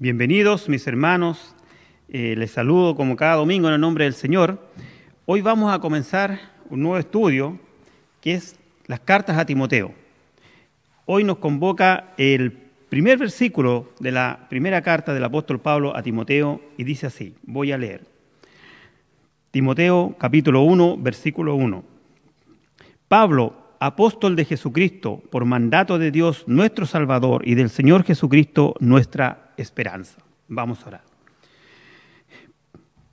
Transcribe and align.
Bienvenidos 0.00 0.68
mis 0.68 0.86
hermanos, 0.86 1.56
eh, 2.08 2.36
les 2.38 2.52
saludo 2.52 2.94
como 2.94 3.16
cada 3.16 3.34
domingo 3.34 3.66
en 3.66 3.74
el 3.74 3.80
nombre 3.80 4.04
del 4.04 4.14
Señor. 4.14 4.70
Hoy 5.26 5.40
vamos 5.40 5.74
a 5.74 5.80
comenzar 5.80 6.38
un 6.70 6.82
nuevo 6.82 6.98
estudio 6.98 7.58
que 8.20 8.34
es 8.34 8.54
las 8.86 9.00
cartas 9.00 9.36
a 9.36 9.44
Timoteo. 9.44 9.92
Hoy 11.04 11.24
nos 11.24 11.38
convoca 11.38 12.14
el 12.16 12.52
primer 12.88 13.18
versículo 13.18 13.92
de 13.98 14.12
la 14.12 14.46
primera 14.48 14.82
carta 14.82 15.12
del 15.12 15.24
apóstol 15.24 15.58
Pablo 15.58 15.96
a 15.96 16.02
Timoteo 16.04 16.60
y 16.76 16.84
dice 16.84 17.08
así, 17.08 17.34
voy 17.42 17.72
a 17.72 17.76
leer. 17.76 18.06
Timoteo 19.50 20.14
capítulo 20.16 20.62
1, 20.62 20.96
versículo 20.98 21.56
1. 21.56 21.82
Pablo, 23.08 23.67
apóstol 23.80 24.36
de 24.36 24.44
Jesucristo, 24.44 25.22
por 25.30 25.44
mandato 25.44 25.98
de 25.98 26.10
Dios 26.10 26.44
nuestro 26.46 26.86
Salvador 26.86 27.46
y 27.46 27.54
del 27.54 27.70
Señor 27.70 28.04
Jesucristo 28.04 28.74
nuestra 28.80 29.52
esperanza. 29.56 30.18
Vamos 30.48 30.82
a 30.82 30.88
orar. 30.88 31.02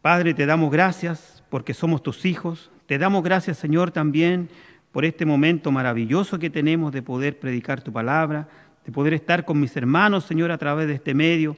Padre, 0.02 0.34
te 0.34 0.46
damos 0.46 0.72
gracias 0.72 1.44
porque 1.50 1.74
somos 1.74 2.04
tus 2.04 2.26
hijos. 2.26 2.72
Te 2.86 2.98
damos 2.98 3.24
gracias, 3.24 3.58
Señor, 3.58 3.92
también 3.92 4.50
por 4.92 5.04
este 5.04 5.26
momento 5.26 5.72
maravilloso 5.72 6.40
que 6.40 6.50
tenemos 6.50 6.94
de 6.94 7.02
poder 7.02 7.40
predicar 7.40 7.82
tu 7.82 7.92
palabra, 7.92 8.48
de 8.86 8.92
poder 8.92 9.14
estar 9.14 9.44
con 9.44 9.60
mis 9.60 9.76
hermanos, 9.76 10.24
Señor, 10.26 10.52
a 10.52 10.58
través 10.58 10.88
de 10.88 10.94
este 10.94 11.14
medio, 11.14 11.58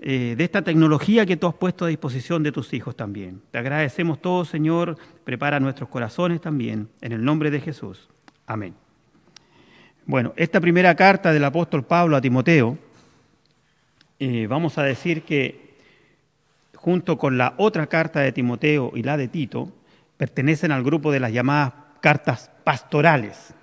eh, 0.00 0.34
de 0.36 0.44
esta 0.44 0.62
tecnología 0.62 1.26
que 1.26 1.36
tú 1.36 1.46
has 1.46 1.54
puesto 1.54 1.84
a 1.84 1.88
disposición 1.88 2.42
de 2.42 2.52
tus 2.52 2.72
hijos 2.72 2.96
también. 2.96 3.42
Te 3.50 3.58
agradecemos 3.58 4.20
todo, 4.20 4.44
Señor. 4.44 4.96
Prepara 5.24 5.60
nuestros 5.60 5.88
corazones 5.88 6.40
también, 6.40 6.88
en 7.00 7.12
el 7.12 7.24
nombre 7.24 7.50
de 7.50 7.60
Jesús. 7.60 8.08
Amén. 8.46 8.74
Bueno, 10.06 10.32
esta 10.36 10.60
primera 10.60 10.94
carta 10.94 11.32
del 11.32 11.44
apóstol 11.44 11.84
Pablo 11.84 12.16
a 12.16 12.20
Timoteo 12.20 12.78
eh, 14.18 14.46
vamos 14.46 14.78
a 14.78 14.82
decir 14.84 15.22
que 15.22 15.64
junto 16.84 17.16
con 17.16 17.38
la 17.38 17.54
otra 17.56 17.86
carta 17.86 18.20
de 18.20 18.30
Timoteo 18.30 18.92
y 18.94 19.02
la 19.02 19.16
de 19.16 19.28
Tito, 19.28 19.72
pertenecen 20.18 20.70
al 20.70 20.84
grupo 20.84 21.10
de 21.10 21.18
las 21.18 21.32
llamadas 21.32 21.72
cartas 22.00 22.50
pastorales, 22.62 23.54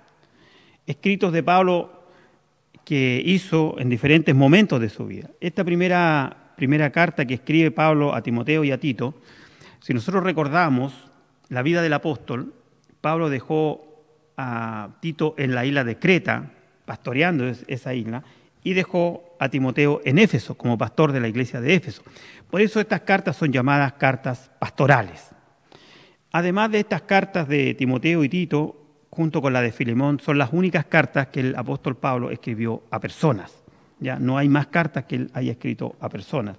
escritos 0.88 1.32
de 1.32 1.44
Pablo 1.44 2.02
que 2.84 3.22
hizo 3.24 3.76
en 3.78 3.88
diferentes 3.88 4.34
momentos 4.34 4.80
de 4.80 4.88
su 4.88 5.06
vida. 5.06 5.30
Esta 5.40 5.62
primera, 5.62 6.54
primera 6.56 6.90
carta 6.90 7.24
que 7.24 7.34
escribe 7.34 7.70
Pablo 7.70 8.12
a 8.12 8.22
Timoteo 8.22 8.64
y 8.64 8.72
a 8.72 8.78
Tito, 8.78 9.14
si 9.80 9.94
nosotros 9.94 10.24
recordamos 10.24 10.92
la 11.48 11.62
vida 11.62 11.80
del 11.80 11.92
apóstol, 11.92 12.52
Pablo 13.00 13.30
dejó 13.30 13.91
a 14.36 14.88
Tito 15.00 15.34
en 15.38 15.54
la 15.54 15.64
isla 15.64 15.84
de 15.84 15.98
Creta, 15.98 16.50
pastoreando 16.84 17.46
esa 17.66 17.94
isla, 17.94 18.22
y 18.64 18.74
dejó 18.74 19.36
a 19.38 19.48
Timoteo 19.48 20.00
en 20.04 20.18
Éfeso 20.18 20.56
como 20.56 20.78
pastor 20.78 21.12
de 21.12 21.20
la 21.20 21.28
iglesia 21.28 21.60
de 21.60 21.74
Éfeso. 21.74 22.02
Por 22.50 22.60
eso 22.60 22.80
estas 22.80 23.00
cartas 23.00 23.36
son 23.36 23.52
llamadas 23.52 23.94
cartas 23.94 24.50
pastorales. 24.58 25.30
Además 26.30 26.70
de 26.70 26.80
estas 26.80 27.02
cartas 27.02 27.48
de 27.48 27.74
Timoteo 27.74 28.24
y 28.24 28.28
Tito, 28.28 28.76
junto 29.10 29.42
con 29.42 29.52
la 29.52 29.60
de 29.60 29.72
Filemón, 29.72 30.20
son 30.20 30.38
las 30.38 30.52
únicas 30.52 30.86
cartas 30.86 31.26
que 31.28 31.40
el 31.40 31.56
apóstol 31.56 31.96
Pablo 31.96 32.30
escribió 32.30 32.84
a 32.90 33.00
personas. 33.00 33.62
Ya 33.98 34.18
no 34.18 34.38
hay 34.38 34.48
más 34.48 34.68
cartas 34.68 35.04
que 35.04 35.16
él 35.16 35.30
haya 35.34 35.52
escrito 35.52 35.96
a 36.00 36.08
personas. 36.08 36.56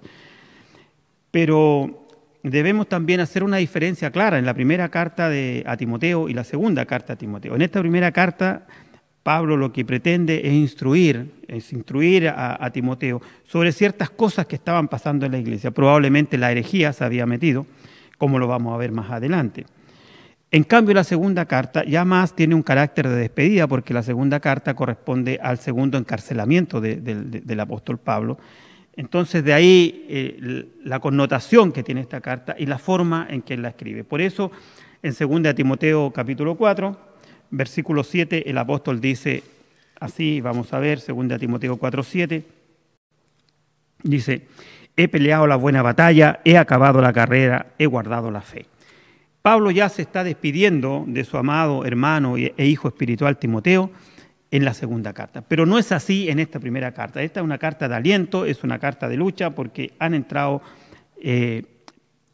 Pero 1.32 2.03
debemos 2.44 2.88
también 2.88 3.22
hacer 3.22 3.44
una 3.44 3.58
diferencia 3.58 4.12
clara 4.12 4.38
en 4.38 4.46
la 4.46 4.54
primera 4.54 4.90
carta 4.90 5.30
de, 5.30 5.64
a 5.66 5.78
Timoteo 5.78 6.30
y 6.30 6.34
la 6.34 6.44
segunda 6.44 6.86
carta 6.86 7.14
a 7.14 7.16
Timoteo. 7.16 7.56
En 7.56 7.62
esta 7.62 7.80
primera 7.80 8.12
carta 8.12 8.68
Pablo 9.24 9.56
lo 9.56 9.72
que 9.72 9.86
pretende 9.86 10.46
es 10.46 10.54
instruir, 10.54 11.32
es 11.48 11.72
instruir 11.72 12.28
a, 12.28 12.70
Timoteo 12.72 13.22
sobre 13.46 13.72
ciertas 13.72 14.10
cosas 14.10 14.46
que 14.46 14.56
estaban 14.56 14.90
pasando 14.90 15.26
en 15.26 15.32
la 15.32 15.38
iglesia. 15.38 15.72
Probablemente 15.72 16.38
la 16.38 16.52
herejía 16.52 16.92
se 16.92 17.06
había 17.06 17.26
metido, 17.26 17.66
como 18.18 18.38
lo 18.38 18.48
vamos 18.48 18.74
a 18.74 18.78
ver 18.78 18.92
más 18.92 19.09
adelante. 19.09 19.66
En 20.52 20.64
cambio, 20.66 20.94
la 20.94 21.06
segunda 21.06 21.46
carta 21.46 21.84
ya 21.86 22.06
más 22.06 22.36
tiene 22.36 22.53
un 22.53 22.62
carácter 22.62 23.08
de 23.08 23.16
despedida, 23.16 23.66
porque 23.66 23.94
la 23.94 24.03
segunda 24.03 24.40
carta 24.40 24.76
corresponde 24.76 25.40
al 25.42 25.58
segundo 25.58 25.98
encarcelamiento 25.98 26.80
del 26.82 27.59
apóstol 27.59 27.98
Pablo. 27.98 28.38
Entonces, 28.96 29.44
de 29.44 29.54
ahí 29.54 30.06
eh, 30.08 30.66
la 30.84 31.00
connotación 31.00 31.72
que 31.72 31.84
tiene 31.84 32.02
esta 32.02 32.22
carta 32.22 32.56
y 32.58 32.66
la 32.66 32.78
forma 32.78 33.28
en 33.30 33.42
que 33.42 33.58
la 33.58 33.70
escribe. 33.70 34.04
Por 34.04 34.22
eso, 34.22 34.52
en 35.02 35.14
2 35.18 35.56
Timoteo 35.56 36.12
capítulo 36.12 36.56
4, 36.56 36.98
versículo 37.50 38.03
7, 38.03 38.50
el 38.50 38.58
apóstol 38.58 39.02
dice 39.02 39.44
así, 40.00 40.42
vamos 40.42 40.74
a 40.74 40.80
ver, 40.80 41.00
2 41.06 41.40
Timoteo 41.40 41.78
4, 41.78 42.03
7, 42.03 42.46
dice, 44.03 44.48
he 44.96 45.08
peleado 45.08 45.48
la 45.48 45.56
buena 45.56 45.82
batalla, 45.82 46.40
he 46.46 46.58
acabado 46.58 47.02
la 47.02 47.14
carrera, 47.14 47.74
he 47.80 47.88
guardado 47.88 48.30
la 48.30 48.42
fe. 48.42 48.68
Pablo 49.42 49.72
ya 49.72 49.90
se 49.90 50.03
está 50.03 50.24
despidiendo 50.24 51.03
de 51.08 51.24
su 51.26 51.38
amado 51.38 51.84
hermano 51.84 52.38
e 52.38 52.66
hijo 52.66 52.88
espiritual 52.88 53.38
Timoteo 53.38 53.92
en 54.53 54.64
la 54.64 54.75
segunda 54.75 55.14
carta. 55.14 55.41
Pero 55.41 55.66
no 55.66 55.80
es 55.80 55.91
así 55.91 56.30
en 56.30 56.38
esta 56.38 56.59
primera 56.59 56.91
carta. 56.91 57.24
Esta 57.24 57.40
es 57.40 57.44
una 57.44 57.58
carta 57.58 57.90
de 57.90 57.96
aliento, 57.96 58.46
es 58.46 58.64
una 58.64 58.78
carta 58.78 59.09
de 59.09 59.18
lucha 59.18 59.50
porque 59.50 59.94
han 59.97 60.14
entrado 60.14 60.62
eh, 61.19 61.64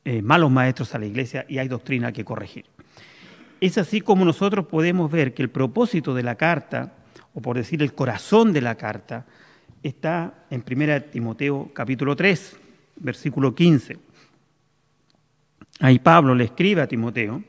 eh, 0.03 0.22
malos 0.22 0.52
maestros 0.52 0.94
a 0.94 1.00
la 1.00 1.06
iglesia 1.06 1.46
y 1.47 1.59
hay 1.59 1.69
doctrina 1.69 2.12
que 2.12 2.25
corregir. 2.25 2.66
Es 3.62 3.78
así 3.78 4.02
como 4.02 4.25
nosotros 4.25 4.66
podemos 4.66 5.09
ver 5.09 5.34
que 5.34 5.41
el 5.41 5.50
propósito 5.50 6.13
de 6.13 6.24
la 6.24 6.35
carta, 6.35 6.91
o 7.34 7.41
por 7.41 7.56
decir 7.56 7.81
el 7.81 7.94
corazón 7.94 8.51
de 8.51 8.63
la 8.63 8.75
carta, 8.75 9.25
está 9.81 10.44
en 10.50 10.62
1 10.69 11.03
Timoteo 11.03 11.72
capítulo 11.74 12.18
3, 12.18 12.57
versículo 12.97 13.56
15. 13.56 13.97
Ahí 15.80 16.00
Pablo 16.00 16.36
le 16.36 16.44
escribe 16.44 16.81
a 16.81 16.88
Timoteo 16.88 17.41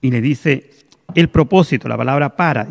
y 0.00 0.10
le 0.10 0.20
dice 0.20 0.77
el 1.14 1.28
propósito, 1.28 1.88
la 1.88 1.96
palabra 1.96 2.36
para, 2.36 2.68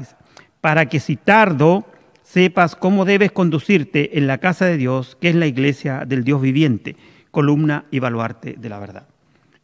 para 0.62 0.88
que 0.88 1.00
si 1.00 1.16
tardo 1.16 1.86
sepas 2.24 2.76
cómo 2.76 3.06
debes 3.06 3.32
conducirte 3.32 4.18
en 4.18 4.28
la 4.28 4.38
casa 4.38 4.66
de 4.66 4.78
Dios, 4.78 5.18
que 5.20 5.30
es 5.30 5.36
la 5.36 5.48
iglesia 5.48 6.04
del 6.06 6.24
Dios 6.24 6.42
viviente, 6.42 6.96
columna 7.32 7.86
y 7.90 8.00
baluarte 8.00 8.56
de 8.58 8.70
la 8.70 8.80
verdad. 8.80 9.08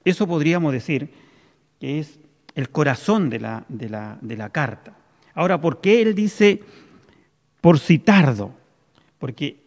Eso 0.06 0.28
podríamos 0.28 0.74
decir 0.74 1.12
que 1.80 2.00
es 2.00 2.20
el 2.56 2.70
corazón 2.70 3.30
de 3.30 3.40
la, 3.40 3.66
de 3.70 3.90
la, 3.90 4.50
carta. 4.50 4.94
Ahora, 5.34 5.60
¿por 5.60 5.82
qué 5.82 6.02
él 6.02 6.16
dice 6.16 6.62
por 7.62 7.80
si 7.80 8.00
tardo? 8.00 8.54
Porque 9.20 9.58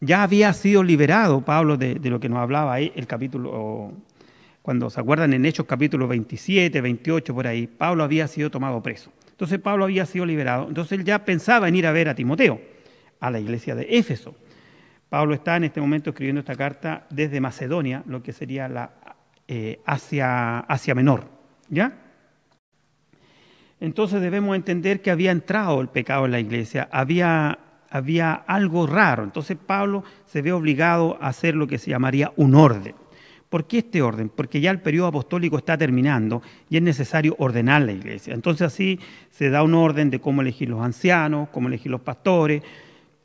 ya 0.00 0.22
había 0.22 0.52
sido 0.52 0.82
liberado 0.82 1.40
Pablo 1.40 1.76
de, 1.76 1.98
lo 2.04 2.20
que 2.20 2.28
nos 2.28 2.38
hablaba 2.38 2.74
ahí 2.74 2.92
el 2.94 3.06
capítulo, 3.06 3.92
cuando 4.66 4.90
se 4.90 4.98
acuerdan 5.00 5.32
en 5.32 5.46
Hechos 5.46 5.64
capítulo 5.64 6.08
27, 6.08 6.80
28, 6.80 7.32
por 7.32 7.46
ahí, 7.46 7.68
Pablo 7.68 8.02
había 8.02 8.26
sido 8.26 8.50
tomado 8.50 8.82
preso. 8.82 9.12
Entonces 9.30 9.60
Pablo 9.60 9.84
había 9.84 10.04
sido 10.06 10.26
liberado. 10.26 10.66
Entonces 10.66 10.98
él 10.98 11.04
ya 11.04 11.24
pensaba 11.24 11.68
en 11.68 11.76
ir 11.76 11.86
a 11.86 11.92
ver 11.92 12.08
a 12.08 12.16
Timoteo, 12.16 12.60
a 13.20 13.30
la 13.30 13.38
iglesia 13.38 13.76
de 13.76 13.86
Éfeso. 13.96 14.34
Pablo 15.08 15.34
está 15.34 15.54
en 15.54 15.62
este 15.62 15.80
momento 15.80 16.10
escribiendo 16.10 16.40
esta 16.40 16.56
carta 16.56 17.06
desde 17.10 17.40
Macedonia, 17.40 18.02
lo 18.08 18.24
que 18.24 18.32
sería 18.32 18.66
la 18.68 18.90
eh, 19.46 19.78
Asia, 19.86 20.58
Asia 20.58 20.96
Menor. 20.96 21.28
¿Ya? 21.68 21.98
Entonces 23.78 24.20
debemos 24.20 24.56
entender 24.56 25.00
que 25.00 25.12
había 25.12 25.30
entrado 25.30 25.80
el 25.80 25.90
pecado 25.90 26.24
en 26.24 26.32
la 26.32 26.40
iglesia, 26.40 26.88
había, 26.90 27.60
había 27.88 28.32
algo 28.34 28.88
raro. 28.88 29.22
Entonces 29.22 29.56
Pablo 29.64 30.02
se 30.24 30.42
ve 30.42 30.50
obligado 30.50 31.18
a 31.20 31.28
hacer 31.28 31.54
lo 31.54 31.68
que 31.68 31.78
se 31.78 31.90
llamaría 31.90 32.32
un 32.34 32.56
orden. 32.56 33.05
¿Por 33.48 33.66
qué 33.66 33.78
este 33.78 34.02
orden? 34.02 34.28
Porque 34.28 34.60
ya 34.60 34.70
el 34.70 34.80
periodo 34.80 35.08
apostólico 35.08 35.56
está 35.56 35.78
terminando 35.78 36.42
y 36.68 36.76
es 36.76 36.82
necesario 36.82 37.36
ordenar 37.38 37.82
la 37.82 37.92
iglesia. 37.92 38.34
Entonces 38.34 38.66
así 38.66 38.98
se 39.30 39.50
da 39.50 39.62
un 39.62 39.74
orden 39.74 40.10
de 40.10 40.20
cómo 40.20 40.42
elegir 40.42 40.68
los 40.68 40.84
ancianos, 40.84 41.48
cómo 41.50 41.68
elegir 41.68 41.90
los 41.90 42.00
pastores, 42.00 42.62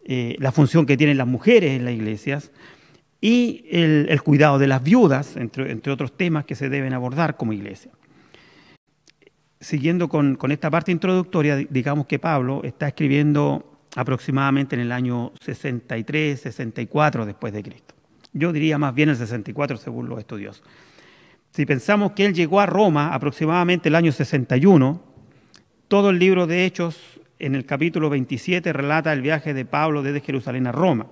eh, 0.06 0.36
la 0.40 0.52
función 0.52 0.86
que 0.86 0.98
tienen 0.98 1.18
las 1.18 1.28
mujeres 1.28 1.72
en 1.72 1.86
las 1.86 1.94
iglesias 1.94 2.52
y 3.20 3.66
el, 3.70 4.22
cuidado 4.24 4.58
de 4.58 4.68
las 4.68 4.84
viudas, 4.84 5.36
entre, 5.38 5.92
otros 5.92 6.18
temas 6.18 6.46
que 6.46 6.56
se 6.56 6.70
deben 6.70 6.94
abordar 6.94 7.38
como 7.38 7.54
iglesia 7.54 7.92
siguiendo 9.60 10.10
con, 10.10 10.38
esta 10.50 10.72
parte 10.72 10.92
introductoria, 10.92 11.56
digamos 11.56 12.08
que 12.08 12.18
Pablo 12.18 12.62
está 12.64 12.88
escribiendo 12.88 13.80
aproximadamente 13.96 14.76
en 14.76 14.82
el 14.82 14.92
año 14.92 15.34
63, 15.40 16.42
64 16.42 17.28
después 17.28 17.54
de 17.54 17.62
Cristo. 17.62 17.94
Yo 18.34 18.54
diría 18.54 18.78
más 18.78 18.94
bien 18.94 19.10
el 19.10 19.18
64 19.18 19.78
según 19.78 20.10
los 20.10 20.20
estudios. 20.20 20.64
Si 21.52 21.66
pensamos 21.66 22.14
que 22.14 22.26
él 22.26 22.34
llegó 22.34 22.62
a 22.62 22.66
Roma 22.66 23.14
aproximadamente 23.14 23.90
el 23.90 23.96
año 23.96 24.12
61, 24.12 25.02
todo 25.88 26.10
el 26.10 26.20
libro 26.20 26.48
de 26.48 26.66
Hechos 26.66 27.20
en 27.40 27.56
el 27.56 27.66
capítulo 27.66 28.10
27 28.10 28.72
relata 28.72 29.12
el 29.12 29.22
viaje 29.22 29.54
de 29.54 29.66
Pablo 29.66 30.02
desde 30.04 30.22
Jerusalén 30.22 30.68
a 30.68 30.72
Roma. 30.72 31.08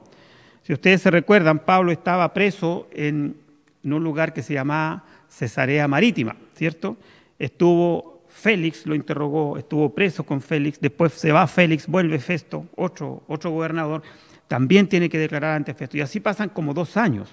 Si 0.63 0.71
ustedes 0.71 1.01
se 1.01 1.11
recuerdan, 1.11 1.59
Pablo 1.59 1.91
estaba 1.91 2.33
preso 2.33 2.87
en, 2.91 3.35
un 3.83 4.03
lugar 4.03 4.33
que 4.33 4.43
se 4.43 4.53
llamaba 4.53 5.03
Cesarea 5.27 5.87
Marítima, 5.87 6.35
¿cierto? 6.55 6.97
Estuvo 7.37 8.23
Félix 8.29 8.85
lo 8.85 8.93
interrogó, 8.95 9.57
estuvo 9.57 9.93
preso 9.93 10.23
con 10.23 10.39
Félix, 10.39 10.79
después 10.79 11.13
se 11.13 11.31
va 11.31 11.47
Félix, 11.47 11.87
vuelve 11.87 12.19
Festo, 12.19 12.67
otro, 12.75 13.23
otro 13.27 13.49
gobernador, 13.49 14.03
también 14.49 14.87
tiene 14.89 15.09
que 15.09 15.19
declarar 15.19 15.55
ante 15.55 15.75
Festo. 15.75 15.95
Y 15.95 16.01
así 16.01 16.19
pasan 16.19 16.49
como 16.49 16.73
dos 16.73 16.97
años. 16.97 17.29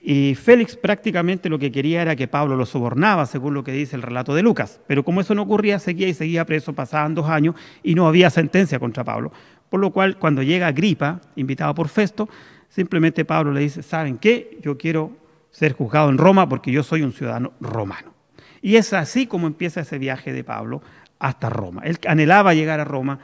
Y 0.00 0.36
Félix 0.36 0.76
prácticamente 0.76 1.48
lo 1.48 1.58
que 1.58 1.72
quería 1.72 2.00
era 2.00 2.14
que 2.14 2.28
Pablo 2.28 2.56
lo 2.56 2.66
sobornaba, 2.66 3.26
según 3.26 3.52
lo 3.52 3.64
que 3.64 3.72
dice 3.72 3.96
el 3.96 4.02
relato 4.02 4.32
de 4.32 4.42
Lucas. 4.42 4.80
Pero 4.86 5.04
como 5.04 5.20
eso 5.20 5.34
no 5.34 5.42
ocurría, 5.42 5.80
seguía 5.80 6.06
y 6.06 6.14
seguía 6.14 6.46
preso, 6.46 6.72
pasaban 6.72 7.16
dos 7.16 7.28
años 7.28 7.56
y 7.82 7.96
no 7.96 8.06
había 8.06 8.30
sentencia 8.30 8.78
contra 8.78 9.02
Pablo. 9.02 9.32
Por 9.68 9.80
lo 9.80 9.90
cual, 9.90 10.18
cuando 10.18 10.42
llega 10.44 10.68
Agripa, 10.68 11.20
invitado 11.34 11.74
por 11.74 11.88
Festo, 11.88 12.28
simplemente 12.68 13.24
Pablo 13.24 13.52
le 13.52 13.60
dice, 13.60 13.82
¿saben 13.82 14.18
qué? 14.18 14.56
Yo 14.62 14.78
quiero 14.78 15.16
ser 15.50 15.72
juzgado 15.72 16.10
en 16.10 16.18
Roma 16.18 16.48
porque 16.48 16.70
yo 16.70 16.84
soy 16.84 17.02
un 17.02 17.12
ciudadano 17.12 17.52
romano. 17.60 18.14
Y 18.62 18.76
es 18.76 18.92
así 18.92 19.26
como 19.26 19.48
empieza 19.48 19.80
ese 19.80 19.98
viaje 19.98 20.32
de 20.32 20.44
Pablo 20.44 20.80
hasta 21.18 21.50
Roma. 21.50 21.82
Él 21.84 21.98
anhelaba 22.06 22.54
llegar 22.54 22.78
a 22.78 22.84
Roma 22.84 23.18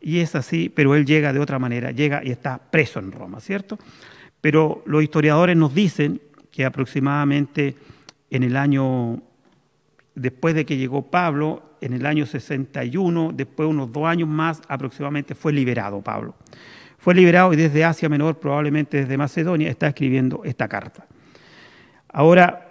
y 0.00 0.20
es 0.20 0.34
así, 0.34 0.68
pero 0.68 0.94
él 0.94 1.04
llega 1.04 1.32
de 1.32 1.40
otra 1.40 1.58
manera, 1.58 1.90
llega 1.90 2.22
y 2.24 2.30
está 2.30 2.58
preso 2.58 3.00
en 3.00 3.12
Roma, 3.12 3.40
¿cierto? 3.40 3.78
Pero 4.40 4.82
los 4.86 5.02
historiadores 5.02 5.56
nos 5.56 5.74
dicen 5.74 6.20
que 6.50 6.64
aproximadamente 6.64 7.76
en 8.30 8.42
el 8.42 8.56
año, 8.56 9.20
después 10.14 10.54
de 10.54 10.64
que 10.64 10.76
llegó 10.76 11.10
Pablo, 11.10 11.62
en 11.80 11.92
el 11.92 12.06
año 12.06 12.26
61, 12.26 13.32
después 13.34 13.68
de 13.68 13.74
unos 13.74 13.92
dos 13.92 14.06
años 14.06 14.28
más 14.28 14.62
aproximadamente, 14.68 15.34
fue 15.34 15.52
liberado 15.52 16.00
Pablo. 16.00 16.34
Fue 16.98 17.14
liberado 17.14 17.52
y 17.52 17.56
desde 17.56 17.84
Asia 17.84 18.08
Menor, 18.08 18.38
probablemente 18.38 18.98
desde 18.98 19.16
Macedonia, 19.16 19.70
está 19.70 19.88
escribiendo 19.88 20.42
esta 20.44 20.68
carta. 20.68 21.06
Ahora, 22.08 22.64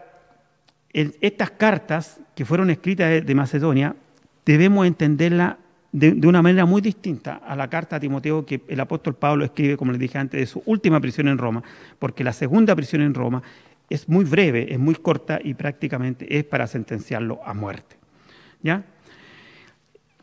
estas 0.92 1.52
cartas 1.52 2.20
que 2.36 2.44
fueron 2.44 2.70
escritas 2.70 3.26
de 3.26 3.36
Macedonia, 3.36 3.96
debemos 4.46 4.86
entenderla 4.88 5.60
de, 6.00 6.28
una 6.28 6.42
manera 6.42 6.66
muy 6.66 6.82
distinta 6.82 7.36
a 7.36 7.56
la 7.56 7.70
carta 7.70 7.96
a 7.96 8.00
Timoteo 8.00 8.46
que 8.46 8.62
el 8.68 8.80
apóstol 8.80 9.16
Pablo 9.16 9.46
escribe, 9.46 9.78
como 9.78 9.92
les 9.92 10.00
dije 10.00 10.18
antes, 10.18 10.40
de 10.40 10.46
su 10.46 10.62
última 10.66 11.00
prisión 11.00 11.28
en 11.28 11.38
Roma, 11.38 11.64
porque 11.98 12.24
la 12.24 12.34
segunda 12.34 12.76
prisión 12.76 13.02
en 13.02 13.14
Roma 13.14 13.42
es 13.90 14.08
muy 14.08 14.26
breve, 14.26 14.72
es 14.72 14.80
muy 14.80 14.96
corta 14.96 15.40
y 15.44 15.54
prácticamente 15.54 16.38
es 16.38 16.44
para 16.44 16.68
sentenciarlo 16.68 17.40
a 17.44 17.54
muerte. 17.54 17.96
¿Ya? 18.62 18.84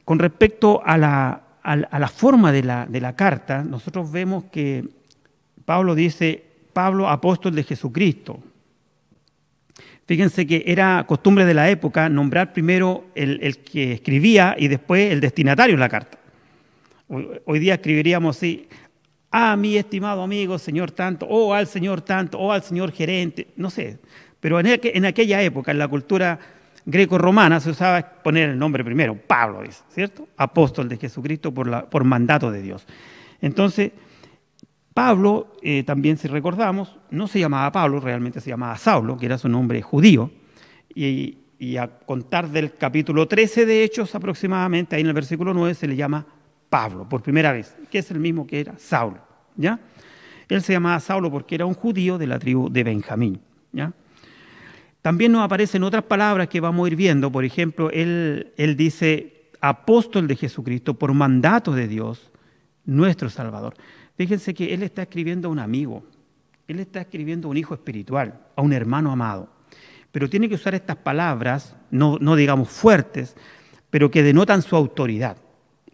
Con 0.04 0.18
respecto 0.18 0.82
a 0.84 0.96
la, 0.96 1.42
forma 2.14 2.52
de 2.52 2.62
la, 2.62 2.86
de 2.86 3.00
la 3.00 3.16
carta, 3.16 3.64
nosotros 3.64 4.12
vemos 4.12 4.44
que 4.44 4.88
Pablo 5.64 5.94
dice, 5.94 6.44
Pablo, 6.72 7.08
apóstol 7.08 7.54
de 7.54 7.64
Jesucristo, 7.64 8.38
Fíjense 10.06 10.46
que 10.46 10.64
era 10.66 11.04
costumbre 11.06 11.46
de 11.46 11.54
la 11.54 11.70
época 11.70 12.08
nombrar 12.08 12.52
primero 12.52 13.06
el, 13.14 13.58
que 13.58 13.92
escribía 13.92 14.54
y 14.58 14.68
después 14.68 15.10
el 15.10 15.20
destinatario 15.20 15.76
de 15.76 15.80
la 15.80 15.88
carta. 15.88 16.18
Hoy, 17.08 17.58
día 17.58 17.74
escribiríamos 17.74 18.36
así, 18.36 18.68
a 19.30 19.56
mi 19.56 19.76
estimado 19.76 20.22
amigo, 20.22 20.58
señor 20.58 20.90
tanto, 20.90 21.26
o 21.26 21.54
al 21.54 21.66
señor 21.66 22.02
tanto, 22.02 22.38
o 22.38 22.52
al 22.52 22.62
señor 22.62 22.92
gerente, 22.92 23.48
no 23.56 23.70
sé. 23.70 23.98
Pero 24.40 24.60
en, 24.60 25.04
aquella 25.06 25.42
época, 25.42 25.70
en 25.70 25.78
la 25.78 25.88
cultura 25.88 26.38
greco-romana, 26.84 27.60
se 27.60 27.70
usaba 27.70 28.02
poner 28.22 28.50
el 28.50 28.58
nombre 28.58 28.84
primero, 28.84 29.16
Pablo, 29.16 29.62
¿cierto? 29.88 30.28
Apóstol 30.36 30.88
de 30.88 30.98
Jesucristo 30.98 31.52
por, 31.52 31.88
por 31.88 32.04
mandato 32.04 32.50
de 32.50 32.60
Dios. 32.60 32.86
Entonces, 33.40 33.92
Pablo, 34.94 35.48
eh, 35.60 35.82
también 35.82 36.16
si 36.16 36.28
recordamos, 36.28 36.96
no 37.10 37.26
se 37.26 37.40
llamaba 37.40 37.70
Pablo, 37.72 37.98
realmente 37.98 38.40
se 38.40 38.50
llamaba 38.50 38.78
Saulo, 38.78 39.16
que 39.16 39.26
era 39.26 39.38
su 39.38 39.48
nombre 39.48 39.82
judío, 39.82 40.30
y, 40.94 41.38
a 41.78 41.88
contar 41.88 42.50
del 42.50 42.74
capítulo 42.74 43.26
13 43.26 43.64
de 43.64 43.84
Hechos 43.84 44.14
aproximadamente, 44.14 44.94
ahí 44.94 45.02
en 45.02 45.08
el 45.08 45.14
versículo 45.14 45.54
9 45.54 45.74
se 45.74 45.88
le 45.88 45.96
llama 45.96 46.26
Pablo, 46.68 47.08
por 47.08 47.22
primera 47.22 47.52
vez, 47.52 47.74
que 47.90 47.98
es 47.98 48.10
el 48.10 48.20
mismo 48.20 48.46
que 48.46 48.60
era 48.60 48.74
Saulo, 48.78 49.18
¿ya? 49.56 49.80
Él 50.48 50.60
se 50.60 50.74
llamaba 50.74 51.00
Saulo 51.00 51.30
porque 51.30 51.54
era 51.54 51.64
un 51.64 51.72
judío 51.74 52.18
de 52.18 52.26
la 52.26 52.38
tribu 52.38 52.68
de 52.70 52.84
Benjamín, 52.84 53.40
¿ya? 53.72 53.92
También 55.00 55.32
nos 55.32 55.42
aparecen 55.42 55.82
otras 55.82 56.04
palabras 56.04 56.48
que 56.48 56.60
vamos 56.60 56.84
a 56.84 56.88
ir 56.88 56.96
viendo, 56.96 57.32
por 57.32 57.44
ejemplo, 57.44 57.90
él, 57.90 58.52
él 58.56 58.76
dice 58.76 59.50
apóstol 59.60 60.28
de 60.28 60.36
Jesucristo 60.36 60.94
por 60.94 61.14
mandato 61.14 61.72
de 61.72 61.88
Dios, 61.88 62.30
nuestro 62.84 63.30
Salvador. 63.30 63.74
Fíjense 64.16 64.54
que 64.54 64.72
él 64.72 64.82
está 64.82 65.02
escribiendo 65.02 65.48
a 65.48 65.50
un 65.50 65.58
amigo, 65.58 66.04
él 66.68 66.80
está 66.80 67.00
escribiendo 67.00 67.48
a 67.48 67.50
un 67.50 67.56
hijo 67.56 67.74
espiritual, 67.74 68.40
a 68.54 68.62
un 68.62 68.72
hermano 68.72 69.10
amado. 69.10 69.48
Pero 70.12 70.30
tiene 70.30 70.48
que 70.48 70.54
usar 70.54 70.74
estas 70.74 70.96
palabras, 70.96 71.76
no, 71.90 72.18
no 72.20 72.36
digamos 72.36 72.68
fuertes, 72.68 73.36
pero 73.90 74.10
que 74.10 74.22
denotan 74.22 74.62
su 74.62 74.76
autoridad. 74.76 75.36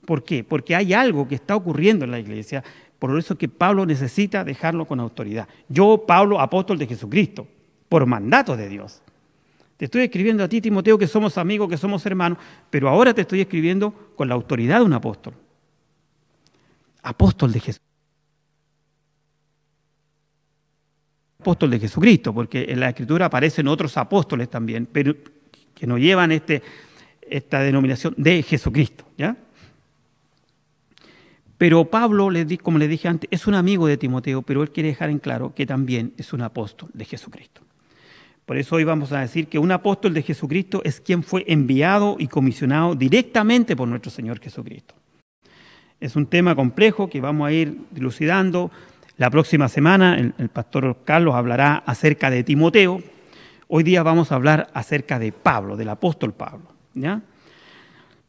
¿Por 0.05 0.25
qué? 0.25 0.44
Porque 0.44 0.76
hay 0.76 0.93
algo 0.93 1.26
que 1.26 1.37
está 1.37 1.56
ocurriendo 1.56 2.05
en 2.05 2.11
la 2.11 2.19
iglesia, 2.19 2.62
por 2.99 3.19
eso 3.19 3.37
que 3.37 3.49
Pablo 3.49 3.87
necesita 3.87 4.44
dejarlo 4.44 4.84
con 4.84 5.00
autoridad. 5.00 5.49
Yo, 5.69 6.05
Pablo, 6.06 6.38
apóstol 6.40 6.78
de 6.78 6.87
Jesucristo, 6.87 7.49
por 7.88 8.05
mandato 8.05 8.56
de 8.56 8.69
Dios. 8.69 9.02
Te 9.78 9.87
estoy 9.87 10.02
escribiendo 10.02 10.44
a 10.44 10.49
ti, 10.49 10.61
Timoteo, 10.61 10.99
que 10.99 11.06
somos 11.06 11.38
amigos, 11.38 11.69
que 11.70 11.78
somos 11.78 12.05
hermanos, 12.05 12.38
pero 12.69 12.90
ahora 12.90 13.14
te 13.14 13.22
estoy 13.22 13.40
escribiendo 13.40 14.12
con 14.14 14.28
la 14.28 14.34
autoridad 14.34 14.81
de 14.81 14.84
un 14.84 14.93
apóstol. 14.93 15.32
Apóstol 17.02 17.52
de 17.52 17.61
Jesús. 17.61 17.89
Apóstol 21.40 21.70
de 21.70 21.81
Jesucristo, 21.81 22.32
porque 22.32 22.66
en 22.69 22.81
la 22.81 22.90
Escritura 22.90 23.26
aparecen 23.26 23.66
otros 23.66 23.96
apóstoles 23.96 24.48
también, 24.48 24.87
pero 24.90 25.14
que 25.75 25.87
no 25.87 25.98
llevan 25.98 26.31
este, 26.32 26.62
esta 27.20 27.60
denominación 27.60 28.14
de 28.16 28.42
Jesucristo. 28.42 29.04
¿ya? 29.16 29.37
Pero 31.56 31.84
Pablo, 31.87 32.28
como 32.62 32.78
le 32.78 32.88
dije 32.88 33.08
antes, 33.08 33.28
es 33.31 33.46
un 33.46 33.54
amigo 33.54 33.87
de 33.87 33.96
Timoteo, 33.96 34.42
pero 34.42 34.62
él 34.62 34.70
quiere 34.70 34.90
dejar 34.90 35.10
en 35.10 35.19
claro 35.19 35.54
que 35.54 35.66
también 35.66 36.12
es 36.16 36.32
un 36.32 36.42
apóstol 36.42 36.90
de 36.92 37.04
Jesucristo. 37.04 37.62
Por 38.46 38.56
eso 38.56 38.76
hoy 38.76 38.84
vamos 38.84 39.12
a 39.12 39.20
decir 39.20 39.46
que 39.46 39.58
un 39.58 39.70
apóstol 39.70 40.12
de 40.12 40.22
Jesucristo 40.22 40.81
es 40.84 41.00
quien 41.00 41.22
fue 41.22 41.44
enviado 41.46 42.16
y 42.19 42.28
comisionado 42.28 42.94
directamente 42.94 43.76
por 43.76 43.86
nuestro 43.88 44.10
Señor 44.10 44.40
Jesucristo. 44.40 44.94
Es 46.00 46.16
un 46.16 46.26
tema 46.26 46.56
complejo 46.56 47.08
que 47.10 47.20
vamos 47.20 47.46
a 47.46 47.52
ir 47.52 47.78
dilucidando, 47.90 48.70
la 49.20 49.28
próxima 49.28 49.69
semana 49.69 50.19
el, 50.19 50.49
pastor 50.49 50.96
Carlos 51.05 51.34
hablará 51.34 51.82
acerca 51.84 52.31
de 52.31 52.43
Timoteo. 52.43 53.02
Hoy 53.69 53.82
día 53.82 54.02
vamos 54.02 54.32
a 54.32 54.37
hablar 54.37 54.70
acerca 54.72 55.19
de 55.19 55.31
Pablo, 55.31 55.76
del 55.76 55.90
apóstol 55.90 56.32
Pablo. 56.32 56.72
¿ya? 56.94 57.20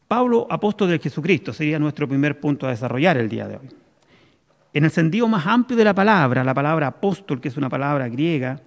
Pablo, 0.06 0.46
apóstol 0.50 0.90
de 0.90 0.98
Jesucristo, 0.98 1.54
sería 1.54 1.78
nuestro 1.78 2.06
primer 2.06 2.38
punto 2.38 2.66
a 2.66 2.70
desarrollar 2.70 3.16
el 3.16 3.30
día 3.30 3.48
de 3.48 3.56
hoy. 3.56 3.70
En 4.74 4.84
el 4.84 4.90
sentido 4.90 5.26
más 5.28 5.46
amplio 5.46 5.78
de 5.78 5.84
la 5.84 5.94
palabra, 5.94 6.44
la 6.44 6.52
palabra 6.52 6.88
apóstol, 6.88 7.40
que 7.40 7.48
es 7.48 7.56
una 7.56 7.70
palabra 7.70 8.06
griega, 8.10 8.60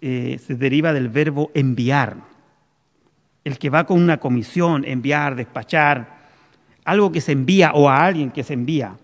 eh, 0.00 0.40
se 0.44 0.56
deriva 0.56 0.92
del 0.92 1.10
verbo 1.10 1.52
enviar. 1.54 2.16
El 3.44 3.56
que 3.58 3.70
va 3.70 3.86
con 3.86 4.02
una 4.02 4.18
comisión, 4.18 4.84
enviar, 4.84 5.36
despachar, 5.36 6.22
algo 6.84 7.12
que 7.12 7.20
se 7.20 7.30
envía 7.30 7.70
o 7.72 7.88
a 7.88 8.04
alguien 8.04 8.32
que 8.32 8.42
se 8.42 8.54
envía 8.54 8.96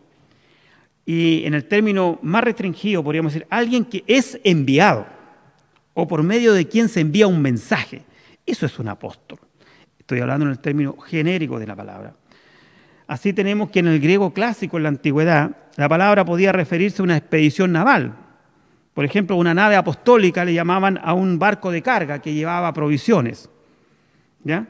y 1.08 1.46
en 1.46 1.54
el 1.54 1.64
término 1.64 2.18
más 2.20 2.44
restringido 2.44 3.02
podríamos 3.02 3.32
decir 3.32 3.46
alguien 3.48 3.86
que 3.86 4.04
es 4.06 4.38
enviado 4.44 5.06
o 5.94 6.06
por 6.06 6.22
medio 6.22 6.52
de 6.52 6.68
quien 6.68 6.90
se 6.90 7.00
envía 7.00 7.26
un 7.26 7.40
mensaje. 7.40 8.02
Eso 8.44 8.66
es 8.66 8.78
un 8.78 8.88
apóstol. 8.88 9.38
Estoy 9.98 10.20
hablando 10.20 10.44
en 10.44 10.52
el 10.52 10.58
término 10.58 10.98
genérico 10.98 11.58
de 11.58 11.66
la 11.66 11.74
palabra. 11.74 12.12
Así 13.06 13.32
tenemos 13.32 13.70
que 13.70 13.78
en 13.78 13.86
el 13.86 14.00
griego 14.00 14.34
clásico, 14.34 14.76
en 14.76 14.82
la 14.82 14.90
antigüedad, 14.90 15.56
la 15.76 15.88
palabra 15.88 16.26
podía 16.26 16.52
referirse 16.52 17.00
a 17.00 17.04
una 17.04 17.16
expedición 17.16 17.72
naval. 17.72 18.14
Por 18.92 19.06
ejemplo, 19.06 19.36
una 19.36 19.54
nave 19.54 19.76
apostólica 19.76 20.44
le 20.44 20.52
llamaban 20.52 21.00
a 21.02 21.14
un 21.14 21.38
barco 21.38 21.70
de 21.70 21.80
carga 21.80 22.18
que 22.18 22.34
llevaba 22.34 22.70
provisiones. 22.74 23.48
¿Ya? 24.44 24.68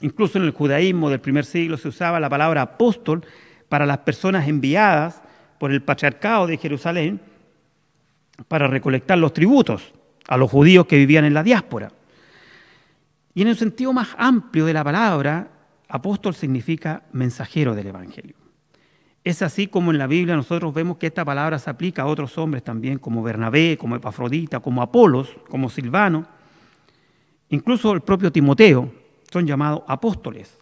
Incluso 0.00 0.38
en 0.38 0.44
el 0.44 0.52
judaísmo 0.52 1.10
del 1.10 1.20
primer 1.20 1.44
siglo 1.44 1.76
se 1.76 1.88
usaba 1.88 2.20
la 2.20 2.30
palabra 2.30 2.62
apóstol 2.62 3.26
para 3.68 3.84
las 3.84 3.98
personas 3.98 4.46
enviadas 4.46 5.23
por 5.64 5.72
el 5.72 5.80
patriarcado 5.80 6.46
de 6.46 6.58
Jerusalén 6.58 7.18
para 8.48 8.68
recolectar 8.68 9.16
los 9.16 9.32
tributos 9.32 9.94
a 10.28 10.36
los 10.36 10.50
judíos 10.50 10.84
que 10.84 10.98
vivían 10.98 11.24
en 11.24 11.32
la 11.32 11.42
diáspora. 11.42 11.90
Y 13.32 13.40
en 13.40 13.48
el 13.48 13.56
sentido 13.56 13.94
más 13.94 14.08
amplio 14.18 14.66
de 14.66 14.74
la 14.74 14.84
palabra, 14.84 15.48
apóstol 15.88 16.34
significa 16.34 17.04
mensajero 17.12 17.74
del 17.74 17.86
Evangelio. 17.86 18.36
Es 19.24 19.40
así 19.40 19.66
como 19.68 19.90
en 19.90 19.96
la 19.96 20.06
Biblia 20.06 20.36
nosotros 20.36 20.74
vemos 20.74 20.98
que 20.98 21.06
esta 21.06 21.24
palabra 21.24 21.58
se 21.58 21.70
aplica 21.70 22.02
a 22.02 22.08
otros 22.08 22.36
hombres 22.36 22.62
también, 22.62 22.98
como 22.98 23.22
Bernabé, 23.22 23.78
como 23.78 23.96
Epafrodita, 23.96 24.60
como 24.60 24.82
Apolos, 24.82 25.34
como 25.48 25.70
Silvano. 25.70 26.26
Incluso 27.48 27.90
el 27.94 28.02
propio 28.02 28.30
Timoteo 28.30 28.92
son 29.32 29.46
llamados 29.46 29.80
apóstoles. 29.88 30.58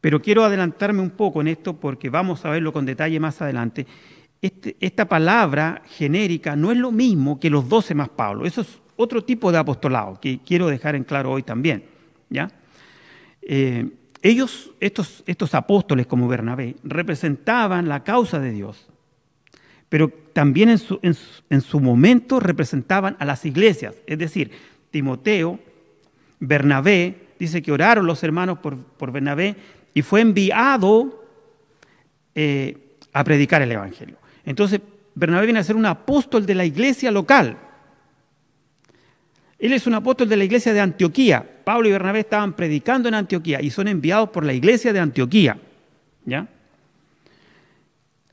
Pero 0.00 0.22
quiero 0.22 0.44
adelantarme 0.44 1.02
un 1.02 1.10
poco 1.10 1.40
en 1.40 1.48
esto 1.48 1.74
porque 1.74 2.10
vamos 2.10 2.44
a 2.44 2.50
verlo 2.50 2.72
con 2.72 2.86
detalle 2.86 3.20
más 3.20 3.40
adelante. 3.42 3.86
Este, 4.40 4.76
esta 4.80 5.06
palabra 5.06 5.82
genérica 5.86 6.56
no 6.56 6.72
es 6.72 6.78
lo 6.78 6.90
mismo 6.90 7.38
que 7.38 7.50
los 7.50 7.68
doce 7.68 7.94
más 7.94 8.08
Pablo. 8.08 8.46
Eso 8.46 8.62
es 8.62 8.78
otro 8.96 9.22
tipo 9.22 9.52
de 9.52 9.58
apostolado 9.58 10.18
que 10.20 10.40
quiero 10.44 10.68
dejar 10.68 10.94
en 10.94 11.04
claro 11.04 11.32
hoy 11.32 11.42
también. 11.42 11.84
¿ya? 12.30 12.50
Eh, 13.42 13.88
ellos, 14.22 14.70
estos, 14.80 15.22
estos 15.26 15.54
apóstoles 15.54 16.06
como 16.06 16.28
Bernabé, 16.28 16.76
representaban 16.82 17.88
la 17.88 18.04
causa 18.04 18.38
de 18.38 18.52
Dios, 18.52 18.88
pero 19.88 20.08
también 20.32 20.68
en 20.68 20.78
su, 20.78 21.00
en 21.02 21.60
su 21.60 21.80
momento 21.80 22.38
representaban 22.38 23.16
a 23.18 23.24
las 23.24 23.44
iglesias, 23.44 23.96
es 24.06 24.18
decir, 24.18 24.52
Timoteo, 24.90 25.58
Bernabé, 26.38 27.28
dice 27.38 27.62
que 27.62 27.72
oraron 27.72 28.06
los 28.06 28.22
hermanos 28.22 28.58
por, 28.58 28.76
por 28.76 29.12
Bernabé 29.12 29.56
y 29.94 30.02
fue 30.02 30.20
enviado 30.20 31.24
eh, 32.34 32.96
a 33.12 33.24
predicar 33.24 33.62
el 33.62 33.72
Evangelio. 33.72 34.16
Entonces, 34.44 34.80
Bernabé 35.14 35.46
viene 35.46 35.60
a 35.60 35.64
ser 35.64 35.76
un 35.76 35.86
apóstol 35.86 36.46
de 36.46 36.54
la 36.54 36.64
iglesia 36.64 37.10
local. 37.10 37.58
Él 39.58 39.72
es 39.72 39.86
un 39.86 39.94
apóstol 39.94 40.28
de 40.28 40.36
la 40.36 40.44
iglesia 40.44 40.72
de 40.72 40.80
Antioquía. 40.80 41.44
Pablo 41.64 41.88
y 41.88 41.92
Bernabé 41.92 42.20
estaban 42.20 42.54
predicando 42.54 43.08
en 43.08 43.14
Antioquía 43.14 43.60
y 43.60 43.70
son 43.70 43.88
enviados 43.88 44.30
por 44.30 44.44
la 44.44 44.54
iglesia 44.54 44.92
de 44.92 45.00
Antioquía. 45.00 45.58
¿Ya? 46.24 46.48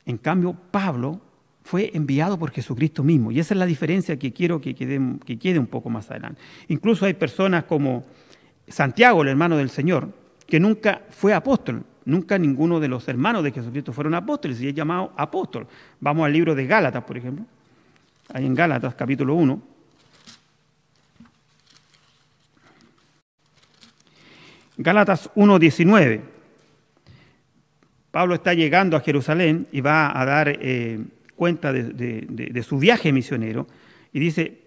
En 0.05 0.17
cambio, 0.17 0.55
Pablo 0.71 1.19
fue 1.63 1.91
enviado 1.93 2.39
por 2.39 2.51
Jesucristo 2.51 3.03
mismo. 3.03 3.31
Y 3.31 3.39
esa 3.39 3.53
es 3.53 3.57
la 3.57 3.65
diferencia 3.65 4.17
que 4.17 4.31
quiero 4.31 4.61
que 4.61 4.73
que 4.73 5.37
quede 5.37 5.59
un 5.59 5.67
poco 5.67 5.89
más 5.89 6.09
adelante. 6.09 6.41
Incluso 6.69 7.05
hay 7.05 7.13
personas 7.13 7.65
como 7.65 8.05
Santiago, 8.67 9.21
el 9.21 9.27
hermano 9.27 9.57
del 9.57 9.69
Señor, 9.69 10.09
que 10.47 10.59
nunca 10.59 11.01
fue 11.09 11.33
apóstol. 11.33 11.83
Nunca 12.05 12.37
ninguno 12.37 12.79
de 12.79 12.87
los 12.87 13.07
hermanos 13.07 13.43
de 13.43 13.51
Jesucristo 13.51 13.91
fueron 13.91 14.15
apóstoles 14.15 14.61
y 14.61 14.69
es 14.69 14.73
llamado 14.73 15.11
apóstol. 15.17 15.67
Vamos 15.99 16.25
al 16.25 16.31
libro 16.31 16.55
de 16.55 16.65
Gálatas, 16.65 17.03
por 17.03 17.17
ejemplo. 17.17 17.45
Ahí 18.33 18.45
en 18.45 18.55
Gálatas, 18.55 18.95
capítulo 18.95 19.35
1. 19.35 19.61
Gálatas 24.77 25.29
1.19. 25.35 26.21
Pablo 28.11 28.35
está 28.35 28.53
llegando 28.53 28.95
a 28.95 29.01
Jerusalén 29.01 29.67
y 29.71 29.81
va 29.81 30.17
a 30.17 30.25
dar 30.25 30.49
eh, 30.49 30.99
cuenta 31.35 31.73
de, 31.73 32.63
su 32.63 32.77
viaje 32.79 33.11
misionero 33.11 33.67
y 34.13 34.19
dice, 34.19 34.61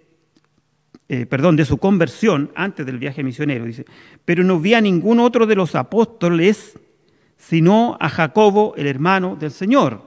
eh, 1.12 1.26
perdón, 1.26 1.56
de 1.56 1.64
su 1.64 1.78
conversión 1.78 2.52
antes 2.54 2.86
del 2.86 3.00
viaje 3.00 3.24
misionero, 3.24 3.64
dice, 3.64 3.84
pero 4.24 4.44
no 4.44 4.60
vi 4.60 4.74
a 4.74 4.80
ningún 4.80 5.18
otro 5.18 5.44
de 5.44 5.56
los 5.56 5.74
apóstoles 5.74 6.78
sino 7.36 7.96
a 7.98 8.08
Jacobo, 8.08 8.74
el 8.76 8.86
hermano 8.86 9.34
del 9.34 9.50
Señor. 9.50 10.02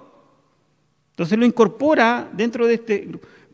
Entonces 1.10 1.38
lo 1.38 1.46
incorpora 1.46 2.30
dentro 2.32 2.68
de 2.68 2.76
este 2.76 3.10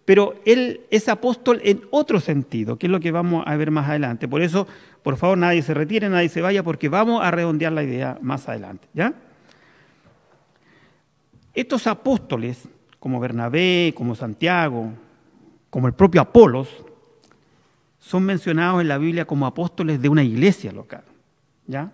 pero 0.05 0.35
él 0.45 0.81
es 0.91 1.09
apóstol 1.09 1.59
en 1.63 1.81
otro 1.89 2.19
sentido, 2.19 2.77
que 2.77 2.85
es 2.85 2.91
lo 2.91 2.99
que 2.99 3.11
vamos 3.11 3.43
a 3.47 3.55
ver 3.55 3.71
más 3.71 3.89
adelante. 3.89 4.27
Por 4.27 4.43
eso, 4.43 4.67
por 5.01 5.17
favor, 5.17 5.37
nadie 5.37 5.63
se 5.63 5.73
retire, 5.73 6.07
nadie 6.07 6.29
se 6.29 6.41
vaya, 6.41 6.61
porque 6.61 6.87
vamos 6.87 7.23
a 7.23 7.31
redondear 7.31 7.71
la 7.71 7.83
idea 7.83 8.17
más 8.21 8.47
adelante. 8.47 8.87
¿ya? 8.93 9.13
Estos 11.55 11.87
apóstoles, 11.87 12.67
como 12.99 13.19
Bernabé, 13.19 13.93
como 13.95 14.13
Santiago, 14.13 14.93
como 15.69 15.87
el 15.87 15.93
propio 15.93 16.21
Apolos, 16.21 16.69
son 17.99 18.23
mencionados 18.23 18.81
en 18.81 18.87
la 18.87 18.97
Biblia 18.97 19.25
como 19.25 19.45
apóstoles 19.45 20.01
de 20.01 20.09
una 20.09 20.23
iglesia 20.23 20.71
local. 20.71 21.03
¿ya? 21.67 21.91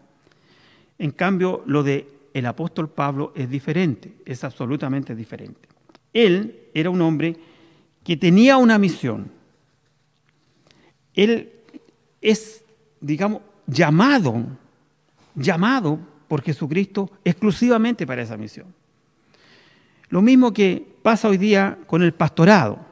En 0.98 1.12
cambio, 1.12 1.64
lo 1.66 1.84
de 1.84 2.08
el 2.34 2.46
apóstol 2.46 2.90
Pablo 2.90 3.32
es 3.36 3.50
diferente, 3.50 4.14
es 4.26 4.44
absolutamente 4.44 5.16
diferente. 5.16 5.70
Él 6.14 6.68
era 6.74 6.90
un 6.90 7.02
hombre 7.02 7.36
que 8.04 8.18
tenía 8.18 8.58
una 8.58 8.78
misión. 8.78 9.32
Él 11.14 11.52
es, 12.22 12.64
digamos, 13.00 13.42
llamado, 13.66 14.46
llamado 15.34 16.00
por 16.28 16.42
Jesucristo 16.42 17.10
exclusivamente 17.24 18.06
para 18.06 18.22
esa 18.22 18.38
misión. 18.38 18.68
Lo 20.10 20.22
mismo 20.22 20.54
que 20.54 20.86
pasa 21.02 21.30
hoy 21.30 21.38
día 21.38 21.80
con 21.88 22.04
el 22.04 22.14
pastorado. 22.14 22.85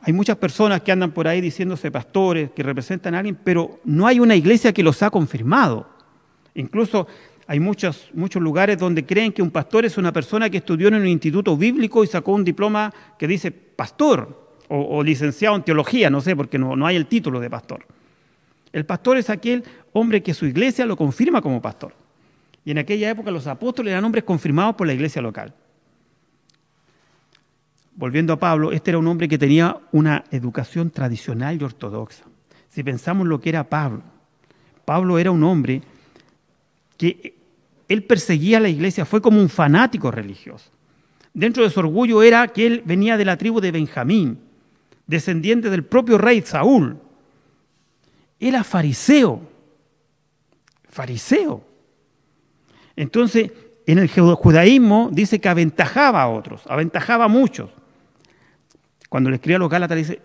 Hay 0.00 0.12
muchas 0.12 0.36
personas 0.36 0.80
que 0.82 0.92
andan 0.92 1.10
por 1.10 1.26
ahí 1.26 1.40
diciéndose 1.40 1.90
pastores, 1.90 2.50
que 2.52 2.62
representan 2.62 3.14
a 3.14 3.18
alguien, 3.18 3.38
pero 3.42 3.80
no 3.84 4.06
hay 4.06 4.20
una 4.20 4.36
iglesia 4.36 4.72
que 4.72 4.82
los 4.82 5.02
ha 5.02 5.10
confirmado. 5.10 5.88
Incluso 6.54 7.06
hay 7.46 7.60
muchos, 7.60 8.10
muchos 8.14 8.42
lugares 8.42 8.78
donde 8.78 9.04
creen 9.04 9.32
que 9.32 9.42
un 9.42 9.50
pastor 9.50 9.84
es 9.84 9.98
una 9.98 10.12
persona 10.12 10.50
que 10.50 10.58
estudió 10.58 10.88
en 10.88 10.94
un 10.94 11.06
instituto 11.06 11.56
bíblico 11.56 12.04
y 12.04 12.06
sacó 12.06 12.32
un 12.32 12.44
diploma 12.44 12.92
que 13.18 13.26
dice 13.26 13.50
pastor 13.50 14.48
o, 14.68 15.02
licenciado 15.02 15.56
en 15.56 15.62
teología, 15.62 16.10
no 16.10 16.20
sé, 16.20 16.36
porque 16.36 16.58
no, 16.58 16.76
no 16.76 16.86
hay 16.86 16.96
el 16.96 17.06
título 17.06 17.40
de 17.40 17.48
pastor. 17.48 17.86
El 18.70 18.84
pastor 18.84 19.16
es 19.16 19.30
aquel 19.30 19.64
hombre 19.94 20.22
que 20.22 20.34
su 20.34 20.44
iglesia 20.44 20.84
lo 20.84 20.96
confirma 20.96 21.40
como 21.40 21.62
pastor. 21.62 21.94
Y 22.66 22.70
en 22.70 22.78
aquella 22.78 23.08
época 23.08 23.30
los 23.30 23.46
apóstoles 23.46 23.92
eran 23.92 24.04
hombres 24.04 24.24
confirmados 24.24 24.74
por 24.74 24.86
la 24.86 24.92
iglesia 24.92 25.22
local. 25.22 25.54
Volviendo 27.98 28.32
a 28.32 28.38
Pablo, 28.38 28.70
este 28.70 28.92
era 28.92 28.98
un 28.98 29.08
hombre 29.08 29.26
que 29.26 29.38
tenía 29.38 29.76
una 29.90 30.22
educación 30.30 30.88
tradicional 30.90 31.60
y 31.60 31.64
ortodoxa. 31.64 32.22
Si 32.68 32.84
pensamos 32.84 33.26
lo 33.26 33.40
que 33.40 33.48
era 33.48 33.68
Pablo, 33.68 34.04
Pablo 34.84 35.18
era 35.18 35.32
un 35.32 35.42
hombre 35.42 35.82
que 36.96 37.34
él 37.88 38.04
perseguía 38.04 38.58
a 38.58 38.60
la 38.60 38.68
iglesia, 38.68 39.04
fue 39.04 39.20
como 39.20 39.40
un 39.40 39.48
fanático 39.48 40.12
religioso. 40.12 40.70
Dentro 41.34 41.64
de 41.64 41.70
su 41.70 41.80
orgullo 41.80 42.22
era 42.22 42.46
que 42.46 42.68
él 42.68 42.82
venía 42.84 43.16
de 43.16 43.24
la 43.24 43.36
tribu 43.36 43.60
de 43.60 43.72
Benjamín, 43.72 44.38
descendiente 45.08 45.68
del 45.68 45.82
propio 45.82 46.18
rey 46.18 46.40
Saúl. 46.42 46.98
Era 48.38 48.62
fariseo, 48.62 49.42
fariseo. 50.88 51.64
Entonces, 52.94 53.50
en 53.86 53.98
el 53.98 54.08
judaísmo 54.08 55.08
dice 55.10 55.40
que 55.40 55.48
aventajaba 55.48 56.22
a 56.22 56.28
otros, 56.28 56.62
aventajaba 56.68 57.24
a 57.24 57.28
muchos. 57.28 57.72
Cuando 59.08 59.30
le 59.30 59.36
escribía 59.36 59.56
a 59.56 59.60
los 59.60 59.70
Gálatas, 59.70 59.96
dice, 59.96 60.20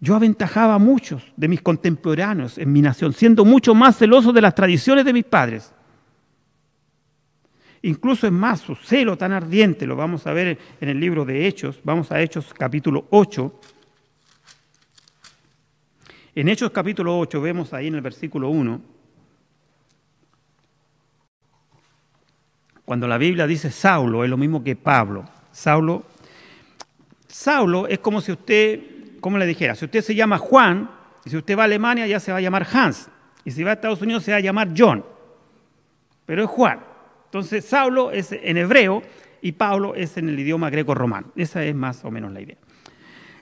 yo 0.00 0.14
aventajaba 0.14 0.74
a 0.74 0.78
muchos 0.78 1.22
de 1.36 1.48
mis 1.48 1.62
contemporáneos 1.62 2.58
en 2.58 2.72
mi 2.72 2.82
nación, 2.82 3.12
siendo 3.12 3.44
mucho 3.44 3.74
más 3.74 3.96
celoso 3.96 4.32
de 4.32 4.40
las 4.40 4.54
tradiciones 4.54 5.04
de 5.04 5.12
mis 5.12 5.24
padres 5.24 5.72
Incluso 7.82 8.26
es 8.26 8.32
más, 8.32 8.60
su 8.60 8.74
celo 8.74 9.16
tan 9.16 9.32
ardiente, 9.32 9.86
lo 9.86 9.94
vamos 9.94 10.26
a 10.26 10.32
ver 10.32 10.58
en 10.80 10.88
el 10.88 10.98
libro 10.98 11.24
de 11.24 11.46
Hechos, 11.46 11.80
vamos 11.84 12.10
a 12.10 12.20
Hechos 12.20 12.52
capítulo 12.52 13.06
8. 13.10 13.60
En 16.34 16.48
Hechos 16.48 16.70
capítulo 16.72 17.18
8 17.18 17.40
vemos 17.40 17.72
ahí 17.72 17.86
en 17.86 17.94
el 17.94 18.00
versículo 18.00 18.48
1, 18.48 18.80
cuando 22.84 23.06
la 23.06 23.18
Biblia 23.18 23.46
dice 23.46 23.70
Saulo, 23.70 24.24
es 24.24 24.30
lo 24.30 24.36
mismo 24.36 24.64
que 24.64 24.74
Pablo. 24.74 25.24
Saulo, 25.52 26.04
Saulo 27.28 27.86
es 27.86 27.98
como 27.98 28.20
si 28.20 28.32
usted, 28.32 28.80
como 29.20 29.38
le 29.38 29.46
dijera, 29.46 29.74
si 29.74 29.84
usted 29.84 30.02
se 30.02 30.14
llama 30.14 30.38
Juan, 30.38 30.90
y 31.24 31.30
si 31.30 31.36
usted 31.36 31.56
va 31.56 31.62
a 31.62 31.64
Alemania 31.66 32.06
ya 32.06 32.20
se 32.20 32.32
va 32.32 32.38
a 32.38 32.40
llamar 32.40 32.66
Hans, 32.72 33.10
y 33.44 33.50
si 33.50 33.62
va 33.62 33.70
a 33.70 33.74
Estados 33.74 34.02
Unidos 34.02 34.24
se 34.24 34.32
va 34.32 34.38
a 34.38 34.40
llamar 34.40 34.70
John, 34.76 35.04
pero 36.26 36.42
es 36.42 36.48
Juan. 36.50 36.80
Entonces, 37.26 37.64
Saulo 37.64 38.10
es 38.10 38.32
en 38.32 38.56
hebreo 38.56 39.02
y 39.42 39.52
Pablo 39.52 39.94
es 39.94 40.16
en 40.16 40.28
el 40.28 40.38
idioma 40.38 40.70
greco-romano. 40.70 41.28
Esa 41.36 41.62
es 41.64 41.74
más 41.74 42.04
o 42.04 42.10
menos 42.10 42.32
la 42.32 42.40
idea. 42.40 42.56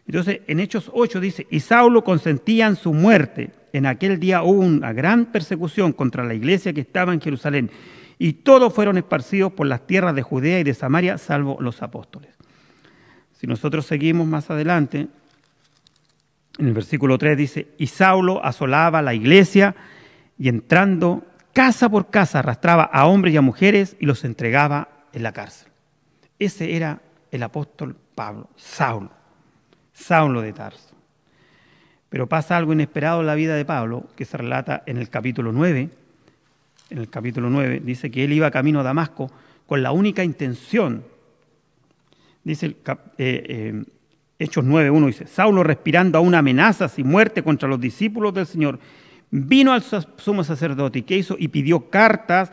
Entonces, 0.07 0.41
en 0.47 0.61
Hechos 0.61 0.91
8 0.93 1.21
dice, 1.21 1.47
y 1.51 1.61
Saulo 1.61 2.03
consentía 2.05 2.67
en 2.67 2.77
su 2.77 2.93
muerte. 2.93 3.51
En 3.73 3.87
aquel 3.87 4.19
día 4.21 4.43
hubo 4.43 4.61
una 4.61 4.93
gran 4.93 5.27
persecución 5.27 5.93
contra 5.93 6.25
la 6.25 6.35
iglesia 6.35 6.73
que 6.73 6.81
estaba 6.81 7.13
en 7.13 7.21
Jerusalén, 7.21 7.71
y 8.19 8.35
todos 8.35 8.73
fueron 8.73 8.99
esparcidos 8.99 9.53
por 9.53 9.67
las 9.67 9.87
tierras 9.87 10.15
de 10.15 10.23
Judea 10.23 10.61
y 10.61 10.65
de 10.65 10.75
Samaria, 10.75 11.19
salvo 11.19 11.59
los 11.61 11.83
apóstoles. 11.83 12.36
Si 13.39 13.47
nosotros 13.47 13.87
seguimos 13.87 14.27
más 14.27 14.51
adelante, 14.51 15.09
en 16.59 16.67
el 16.67 16.73
versículo 16.73 17.19
3 17.19 17.37
dice, 17.37 17.69
y 17.79 17.87
Saulo 17.87 18.45
asolaba 18.45 19.03
la 19.03 19.15
iglesia, 19.15 19.75
y 20.39 20.49
entrando 20.49 21.25
casa 21.53 21.89
por 21.89 22.11
casa 22.11 22.41
arrastraba 22.41 22.85
a 22.85 23.07
hombres 23.07 23.35
y 23.35 23.37
a 23.37 23.43
mujeres 23.43 23.97
y 23.99 24.07
los 24.07 24.25
entregaba 24.25 24.89
en 25.13 25.23
la 25.23 25.33
cárcel. 25.33 25.69
Ese 26.39 26.77
era 26.77 27.01
el 27.31 27.43
apóstol 27.43 27.97
Pablo, 28.15 28.51
Saulo, 28.57 29.11
Saulo 29.93 30.43
de 30.43 30.53
Tarso. 30.53 30.95
Pero 32.09 32.29
pasa 32.29 32.57
algo 32.57 32.73
inesperado 32.73 33.21
en 33.21 33.27
la 33.27 33.35
vida 33.35 33.57
de 33.57 33.65
Pablo, 33.65 34.07
que 34.17 34.25
se 34.25 34.37
relata 34.37 34.83
en 34.87 34.99
el 34.99 35.09
capítulo 35.09 35.53
9. 35.53 35.91
En 36.91 36.99
el 36.99 37.09
capítulo 37.09 37.51
9 37.51 37.81
dice 37.85 38.11
que 38.11 38.25
él 38.25 38.33
iba 38.33 38.51
camino 38.51 38.81
a 38.81 38.85
Damasco 38.85 39.31
con 39.67 39.83
la 39.83 39.93
única 39.93 40.23
intención, 40.23 41.05
dice 42.47 42.67
el, 42.67 42.77
eh, 42.87 42.95
eh, 43.19 43.85
Hechos 44.39 44.65
9.1, 44.65 45.07
dice, 45.07 45.27
Saulo 45.27 45.63
respirando 45.65 46.19
aún 46.19 46.35
amenazas 46.35 46.99
y 46.99 47.05
muerte 47.05 47.43
contra 47.43 47.69
los 47.69 47.81
discípulos 47.81 48.33
del 48.35 48.47
Señor, 48.47 48.79
vino 49.31 49.73
al 49.73 49.83
sumo 49.83 50.45
sacerdote 50.45 51.01
y 51.01 51.03
¿qué 51.03 51.17
hizo? 51.17 51.37
Y 51.39 51.49
pidió 51.49 51.91
cartas 51.91 52.53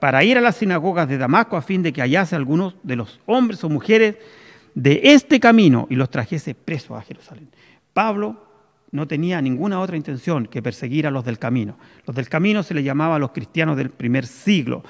para 0.00 0.22
ir 0.22 0.38
a 0.38 0.40
las 0.40 0.56
sinagogas 0.56 1.08
de 1.08 1.18
Damasco 1.18 1.56
a 1.56 1.62
fin 1.62 1.82
de 1.82 1.92
que 1.92 2.02
hallase 2.02 2.36
algunos 2.36 2.76
de 2.84 2.96
los 2.96 3.20
hombres 3.26 3.64
o 3.64 3.68
mujeres 3.68 4.16
de 4.74 5.00
este 5.02 5.40
camino 5.40 5.86
y 5.90 5.96
los 5.96 6.10
trajese 6.10 6.54
presos 6.54 6.96
a 6.96 7.02
Jerusalén. 7.02 7.48
Pablo 7.92 8.44
no 8.92 9.08
tenía 9.08 9.40
ninguna 9.42 9.80
otra 9.80 9.96
intención 9.96 10.46
que 10.46 10.62
perseguir 10.62 11.06
a 11.06 11.10
los 11.10 11.24
del 11.24 11.38
camino. 11.38 11.76
Los 12.06 12.14
del 12.14 12.28
camino 12.28 12.62
se 12.62 12.74
les 12.74 12.84
llamaba 12.84 13.16
a 13.16 13.18
los 13.18 13.32
cristianos 13.32 13.76
del 13.76 13.90
primer 13.90 14.26
siglo. 14.26 14.84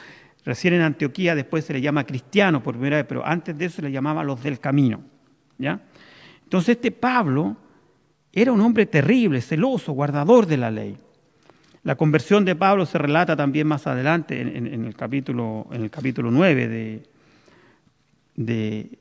Recién 0.46 0.74
en 0.74 0.82
Antioquía 0.82 1.34
después 1.34 1.64
se 1.64 1.72
les 1.72 1.82
llama 1.82 2.04
cristianos 2.04 2.62
por 2.62 2.74
primera 2.74 2.98
vez, 2.98 3.06
pero 3.08 3.26
antes 3.26 3.58
de 3.58 3.64
eso 3.64 3.76
se 3.76 3.82
les 3.82 3.92
llamaba 3.92 4.22
los 4.22 4.40
del 4.44 4.60
camino. 4.60 5.02
¿ya? 5.58 5.80
Entonces 6.44 6.76
este 6.76 6.92
Pablo 6.92 7.56
era 8.32 8.52
un 8.52 8.60
hombre 8.60 8.86
terrible, 8.86 9.40
celoso, 9.40 9.92
guardador 9.92 10.46
de 10.46 10.56
la 10.56 10.70
ley. 10.70 10.96
La 11.82 11.96
conversión 11.96 12.44
de 12.44 12.54
Pablo 12.54 12.86
se 12.86 12.96
relata 12.96 13.34
también 13.34 13.66
más 13.66 13.88
adelante 13.88 14.40
en, 14.40 14.84
el, 14.84 14.94
capítulo, 14.94 15.66
en 15.72 15.82
el 15.82 15.90
capítulo 15.90 16.30
9 16.30 16.68
de, 16.68 17.02
de, 18.36 18.98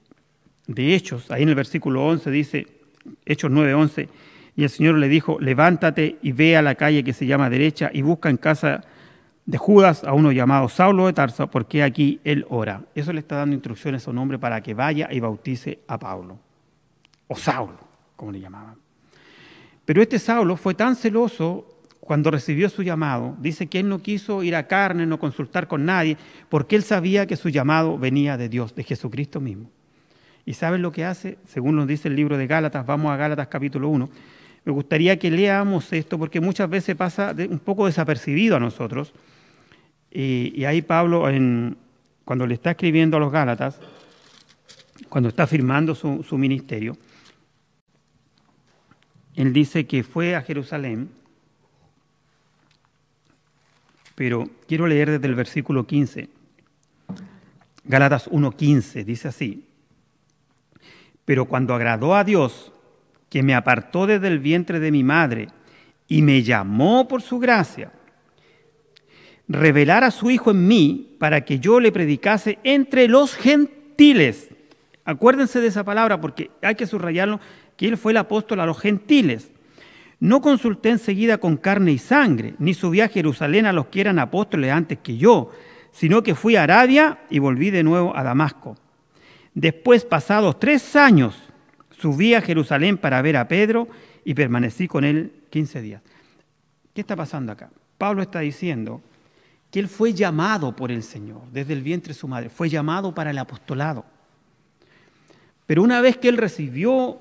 de 0.65 0.95
Hechos. 0.95 1.29
Ahí 1.29 1.43
en 1.43 1.49
el 1.49 1.55
versículo 1.55 2.07
11 2.07 2.31
dice, 2.31 2.67
Hechos 3.23 3.51
9, 3.51 3.75
11, 3.75 4.09
y 4.55 4.63
el 4.63 4.69
Señor 4.71 4.95
le 4.95 5.09
dijo, 5.09 5.37
levántate 5.39 6.17
y 6.23 6.31
ve 6.31 6.57
a 6.57 6.63
la 6.63 6.73
calle 6.73 7.03
que 7.03 7.13
se 7.13 7.27
llama 7.27 7.51
derecha 7.51 7.91
y 7.93 8.01
busca 8.01 8.31
en 8.31 8.37
casa 8.37 8.81
de 9.45 9.57
Judas 9.57 10.03
a 10.03 10.13
uno 10.13 10.31
llamado 10.31 10.69
Saulo 10.69 11.05
de 11.05 11.13
Tarso, 11.13 11.49
porque 11.49 11.83
aquí 11.83 12.19
él 12.23 12.45
ora. 12.49 12.81
Eso 12.95 13.13
le 13.13 13.19
está 13.19 13.35
dando 13.35 13.53
instrucciones 13.53 14.07
a 14.07 14.11
un 14.11 14.17
hombre 14.17 14.39
para 14.39 14.61
que 14.61 14.73
vaya 14.73 15.07
y 15.11 15.19
bautice 15.19 15.79
a 15.87 15.99
Pablo, 15.99 16.39
o 17.27 17.35
Saulo, 17.35 17.77
como 18.15 18.31
le 18.31 18.39
llamaban. 18.39 18.75
Pero 19.85 20.01
este 20.01 20.17
Saulo 20.17 20.57
fue 20.57 20.73
tan 20.73 20.95
celoso 20.95 21.67
cuando 21.99 22.29
recibió 22.29 22.69
su 22.69 22.83
llamado, 22.83 23.35
dice 23.39 23.67
que 23.67 23.79
él 23.79 23.89
no 23.89 23.99
quiso 23.99 24.43
ir 24.43 24.55
a 24.55 24.67
carne, 24.67 25.07
no 25.07 25.19
consultar 25.19 25.67
con 25.67 25.85
nadie, 25.85 26.17
porque 26.49 26.75
él 26.75 26.83
sabía 26.83 27.25
que 27.25 27.35
su 27.35 27.49
llamado 27.49 27.97
venía 27.97 28.37
de 28.37 28.47
Dios, 28.47 28.75
de 28.75 28.83
Jesucristo 28.83 29.39
mismo. 29.39 29.71
¿Y 30.45 30.53
saben 30.53 30.83
lo 30.83 30.91
que 30.91 31.03
hace? 31.03 31.39
Según 31.47 31.75
nos 31.75 31.87
dice 31.87 32.07
el 32.07 32.15
libro 32.15 32.37
de 32.37 32.45
Gálatas, 32.45 32.85
vamos 32.85 33.11
a 33.11 33.17
Gálatas 33.17 33.47
capítulo 33.47 33.89
1, 33.89 34.09
me 34.65 34.71
gustaría 34.71 35.17
que 35.17 35.29
leamos 35.31 35.93
esto 35.93 36.17
porque 36.17 36.39
muchas 36.39 36.69
veces 36.69 36.95
pasa 36.95 37.35
un 37.37 37.59
poco 37.59 37.85
desapercibido 37.85 38.55
a 38.55 38.59
nosotros. 38.59 39.13
Y, 40.17 40.63
ahí 40.63 40.81
Pablo, 40.81 41.25
cuando 42.24 42.48
le 42.48 42.53
está 42.53 42.72
escribiendo 42.72 43.17
a 43.17 43.19
los 43.19 43.34
Gálatas, 43.34 43.81
cuando 45.10 45.27
está 45.27 45.45
firmando 45.45 45.93
su, 45.93 46.24
su 46.24 46.38
ministerio, 46.38 46.95
él 49.36 49.51
dice 49.51 49.86
que 49.86 50.03
fue 50.03 50.34
a 50.34 50.41
Jerusalén, 50.41 51.10
pero 54.15 54.50
quiero 54.69 54.88
leer 54.88 55.12
desde 55.12 55.27
el 55.27 55.36
versículo 55.36 55.86
15. 55.86 56.29
Gálatas 57.84 58.31
1.15 58.31 59.03
dice 59.03 59.27
así, 59.27 59.65
pero 61.25 61.43
cuando 61.43 61.75
agradó 61.75 62.15
a 62.15 62.24
Dios, 62.24 62.72
que 63.29 63.43
me 63.43 63.53
apartó 63.53 64.07
desde 64.07 64.29
el 64.29 64.39
vientre 64.39 64.79
de 64.79 64.91
mi 64.91 65.03
madre 65.03 65.50
y 66.07 66.22
me 66.22 66.41
llamó 66.41 67.05
por 67.10 67.22
su 67.22 67.38
gracia, 67.38 67.91
revelar 69.47 70.03
a 70.03 70.11
su 70.11 70.29
Hijo 70.31 70.51
en 70.51 70.67
mí 70.67 71.15
para 71.19 71.45
que 71.45 71.59
yo 71.59 71.79
le 71.79 71.91
predicase 71.91 72.59
entre 72.63 73.07
los 73.07 73.35
gentiles. 73.35 74.49
Acuérdense 75.03 75.59
de 75.59 75.67
esa 75.67 75.83
palabra 75.83 76.19
porque 76.19 76.51
hay 76.61 76.75
que 76.75 76.87
subrayarlo, 76.87 77.39
que 77.77 77.87
Él 77.87 77.97
fue 77.97 78.11
el 78.11 78.17
apóstol 78.17 78.59
a 78.59 78.65
los 78.65 78.79
gentiles. 78.79 79.51
No 80.19 80.41
consulté 80.41 80.89
enseguida 80.89 81.37
con 81.37 81.57
carne 81.57 81.91
y 81.91 81.97
sangre, 81.97 82.55
ni 82.57 82.73
subí 82.73 83.01
a 83.01 83.09
Jerusalén 83.09 83.65
a 83.65 83.73
los 83.73 83.87
que 83.87 84.01
eran 84.01 84.17
apóstoles 84.17 84.71
antes 84.71 84.99
que 84.99 85.17
yo, 85.17 85.51
sino 85.91 86.23
que 86.23 86.35
fui 86.35 86.55
a 86.55 86.63
Arabia 86.63 87.19
y 87.29 87.39
volví 87.39 87.69
de 87.69 87.83
nuevo 87.83 88.15
a 88.15 88.23
Damasco. 88.23 88.77
Después, 89.53 90.03
pasados 90.05 90.59
tres 90.59 90.95
años, 90.95 91.35
Subí 91.99 92.33
a 92.33 92.41
Jerusalén 92.41 92.97
para 92.97 93.21
ver 93.21 93.37
a 93.37 93.47
Pedro 93.47 93.87
y 94.23 94.33
permanecí 94.33 94.87
con 94.87 95.03
él 95.05 95.31
15 95.49 95.81
días. 95.81 96.01
¿Qué 96.93 97.01
está 97.01 97.15
pasando 97.15 97.51
acá? 97.51 97.69
Pablo 97.97 98.21
está 98.21 98.39
diciendo 98.39 99.01
que 99.72 99.79
él 99.79 99.88
fue 99.88 100.13
llamado 100.13 100.75
por 100.75 100.91
el 100.91 101.03
Señor 101.03 101.41
desde 101.51 101.74
el 101.74 101.81
vientre 101.81 102.13
de 102.13 102.19
su 102.19 102.27
madre, 102.27 102.50
fue 102.50 102.69
llamado 102.69 103.13
para 103.13 103.32
el 103.32 103.38
apostolado. 103.38 104.06
Pero 105.65 105.84
una 105.84 106.01
vez 106.01 106.17
que 106.17 106.30
él 106.30 106.38
recibió 106.38 107.19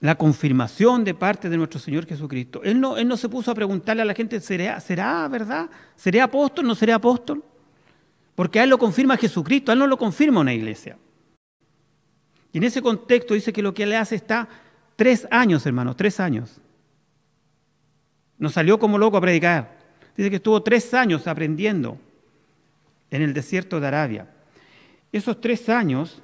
la 0.00 0.16
confirmación 0.16 1.04
de 1.04 1.14
parte 1.14 1.48
de 1.48 1.56
nuestro 1.56 1.78
Señor 1.78 2.06
Jesucristo, 2.06 2.62
él 2.62 2.80
no, 2.80 2.96
él 2.96 3.06
no 3.06 3.16
se 3.16 3.28
puso 3.28 3.50
a 3.50 3.54
preguntarle 3.54 4.02
a 4.02 4.04
la 4.06 4.14
gente, 4.14 4.40
¿será, 4.40 4.80
¿será 4.80 5.28
verdad? 5.28 5.70
¿Seré 5.96 6.20
apóstol? 6.20 6.66
¿No 6.66 6.74
seré 6.74 6.92
apóstol? 6.92 7.42
Porque 8.34 8.60
a 8.60 8.64
él 8.64 8.70
lo 8.70 8.78
confirma 8.78 9.16
Jesucristo, 9.16 9.70
a 9.70 9.74
él 9.74 9.78
no 9.78 9.86
lo 9.86 9.96
confirma 9.96 10.40
una 10.40 10.52
iglesia. 10.52 10.98
Y 12.52 12.58
en 12.58 12.64
ese 12.64 12.82
contexto 12.82 13.34
dice 13.34 13.52
que 13.52 13.62
lo 13.62 13.74
que 13.74 13.86
le 13.86 13.96
hace 13.96 14.14
está 14.14 14.48
tres 14.96 15.26
años, 15.30 15.64
hermanos, 15.66 15.96
tres 15.96 16.20
años. 16.20 16.60
No 18.38 18.48
salió 18.48 18.78
como 18.78 18.98
loco 18.98 19.16
a 19.16 19.20
predicar. 19.20 19.73
Dice 20.16 20.30
que 20.30 20.36
estuvo 20.36 20.62
tres 20.62 20.94
años 20.94 21.26
aprendiendo 21.26 21.98
en 23.10 23.22
el 23.22 23.32
desierto 23.32 23.80
de 23.80 23.86
Arabia. 23.86 24.28
Esos 25.12 25.40
tres 25.40 25.68
años, 25.68 26.22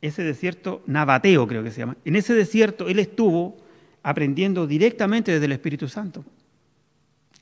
ese 0.00 0.22
desierto 0.22 0.82
nabateo 0.86 1.46
creo 1.46 1.62
que 1.62 1.70
se 1.70 1.80
llama, 1.80 1.96
en 2.04 2.16
ese 2.16 2.34
desierto 2.34 2.88
él 2.88 2.98
estuvo 2.98 3.56
aprendiendo 4.02 4.66
directamente 4.66 5.32
desde 5.32 5.46
el 5.46 5.52
Espíritu 5.52 5.88
Santo. 5.88 6.24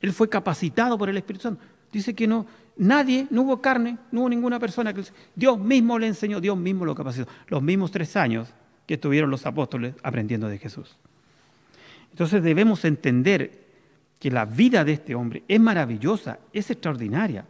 Él 0.01 0.13
fue 0.13 0.29
capacitado 0.29 0.97
por 0.97 1.09
el 1.09 1.17
Espíritu 1.17 1.43
Santo. 1.43 1.61
Dice 1.91 2.13
que 2.13 2.27
no, 2.27 2.45
nadie, 2.75 3.27
no 3.29 3.43
hubo 3.43 3.61
carne, 3.61 3.97
no 4.11 4.21
hubo 4.21 4.29
ninguna 4.29 4.59
persona 4.59 4.93
que 4.93 5.03
Dios 5.35 5.59
mismo 5.59 5.97
le 5.97 6.07
enseñó, 6.07 6.39
Dios 6.39 6.57
mismo 6.57 6.85
lo 6.85 6.93
capacitó. 6.93 7.29
Los 7.47 7.61
mismos 7.61 7.91
tres 7.91 8.15
años 8.15 8.49
que 8.85 8.95
estuvieron 8.95 9.29
los 9.29 9.45
apóstoles 9.45 9.95
aprendiendo 10.03 10.47
de 10.47 10.57
Jesús. 10.57 10.97
Entonces 12.11 12.41
debemos 12.43 12.83
entender 12.85 13.66
que 14.19 14.31
la 14.31 14.45
vida 14.45 14.83
de 14.83 14.93
este 14.93 15.15
hombre 15.15 15.43
es 15.47 15.59
maravillosa, 15.59 16.39
es 16.51 16.69
extraordinaria. 16.71 17.45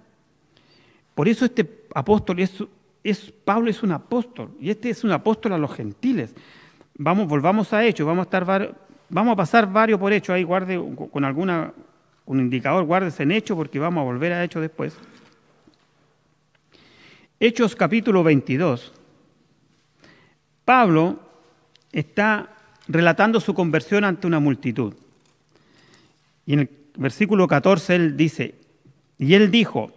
Por 1.16 1.28
eso 1.28 1.46
este 1.46 1.86
apóstol 1.96 2.40
es, 2.40 3.34
Pablo 3.46 3.70
es 3.70 3.82
un 3.84 3.92
apóstol 3.92 4.52
y 4.60 4.70
este 4.70 4.90
es 4.90 5.04
un 5.04 5.12
apóstol 5.12 5.54
a 5.54 5.58
los 5.58 5.74
gentiles. 5.74 6.36
Vamos, 6.96 7.28
volvamos 7.28 7.72
a 7.74 7.86
Hechos, 7.86 8.06
vamos 8.06 8.28
a 8.32 8.70
vamos 9.10 9.34
a 9.34 9.36
pasar 9.36 9.72
varios 9.72 10.00
por 10.00 10.12
Hechos 10.12 10.36
ahí 10.36 10.44
guarde 10.44 10.82
con 11.12 11.24
alguna 11.24 11.74
un 12.26 12.42
indicador, 12.42 12.84
guárdese 12.84 13.24
en 13.24 13.32
Hechos 13.32 13.56
porque 13.56 13.80
vamos 13.80 14.02
a 14.02 14.06
volver 14.06 14.34
a 14.34 14.44
Hechos 14.44 14.62
después. 14.62 14.98
Hechos 17.40 17.76
capítulo 17.76 18.24
22. 18.24 18.94
Pablo 20.66 21.20
está 21.92 22.50
relatando 22.88 23.40
su 23.40 23.54
conversión 23.54 24.04
ante 24.04 24.28
una 24.28 24.40
multitud. 24.40 24.94
Y 26.48 26.54
en 26.54 26.60
el 26.62 26.70
versículo 26.98 27.48
14 27.48 27.96
él 27.96 28.18
dice, 28.18 28.56
y 29.20 29.36
él 29.36 29.52
dijo, 29.52 29.92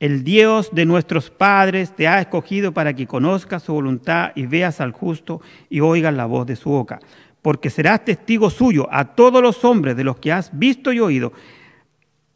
el 0.00 0.24
Dios 0.24 0.70
de 0.72 0.86
nuestros 0.86 1.30
padres 1.30 1.94
te 1.94 2.08
ha 2.08 2.20
escogido 2.20 2.72
para 2.72 2.94
que 2.94 3.06
conozcas 3.06 3.62
su 3.62 3.74
voluntad 3.74 4.32
y 4.34 4.46
veas 4.46 4.80
al 4.80 4.90
justo 4.90 5.40
y 5.68 5.78
oigas 5.78 6.14
la 6.14 6.26
voz 6.26 6.46
de 6.46 6.56
su 6.56 6.70
boca, 6.70 6.98
porque 7.42 7.70
serás 7.70 8.04
testigo 8.04 8.50
suyo 8.50 8.88
a 8.90 9.14
todos 9.14 9.40
los 9.40 9.64
hombres 9.64 9.96
de 9.96 10.02
los 10.02 10.18
que 10.18 10.32
has 10.32 10.58
visto 10.58 10.92
y 10.92 10.98
oído 10.98 11.32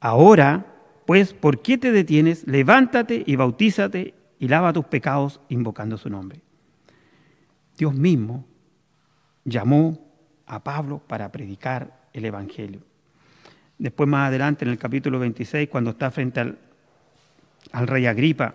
Ahora, 0.05 0.67
pues, 1.07 1.33
¿por 1.33 1.63
qué 1.63 1.79
te 1.79 1.91
detienes? 1.91 2.47
Levántate 2.47 3.25
y 3.27 3.37
bautízate 3.37 4.13
y 4.39 4.49
lava 4.49 4.75
tus 4.75 4.85
pecados 4.85 5.41
invocando 5.49 5.97
su 5.97 6.11
nombre. 6.11 6.43
Dios 7.79 7.95
mismo 7.95 8.45
llamó 9.47 9.99
a 10.45 10.63
Pablo 10.63 11.01
para 11.07 11.33
predicar 11.33 12.07
el 12.13 12.27
Evangelio. 12.27 12.83
Después 13.85 14.09
más 14.09 14.29
adelante 14.29 14.65
en 14.65 14.71
el 14.71 14.79
capítulo 14.79 15.19
26, 15.19 15.69
cuando 15.69 15.91
está 15.91 16.11
frente 16.11 16.41
al, 16.41 16.57
al 17.71 17.87
rey 17.87 18.07
Agripa, 18.07 18.55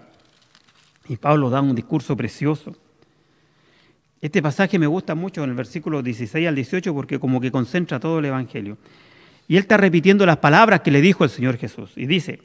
y 1.07 1.17
Pablo 1.17 1.51
da 1.51 1.61
un 1.61 1.75
discurso 1.75 2.17
precioso. 2.17 2.75
Este 4.21 4.41
pasaje 4.41 4.79
me 4.79 4.87
gusta 4.87 5.13
mucho 5.13 5.43
en 5.43 5.51
el 5.51 5.55
versículo 5.55 6.01
16 6.01 6.47
al 6.47 6.55
18 6.55 6.95
porque 6.95 7.19
como 7.19 7.39
que 7.39 7.51
concentra 7.51 7.99
todo 7.99 8.17
el 8.17 8.25
Evangelio. 8.25 8.79
Y 9.47 9.57
él 9.57 9.61
está 9.61 9.77
repitiendo 9.77 10.25
las 10.25 10.37
palabras 10.37 10.79
que 10.79 10.89
le 10.89 10.99
dijo 10.99 11.23
el 11.23 11.29
Señor 11.29 11.57
Jesús. 11.57 11.91
Y 11.95 12.07
dice, 12.07 12.39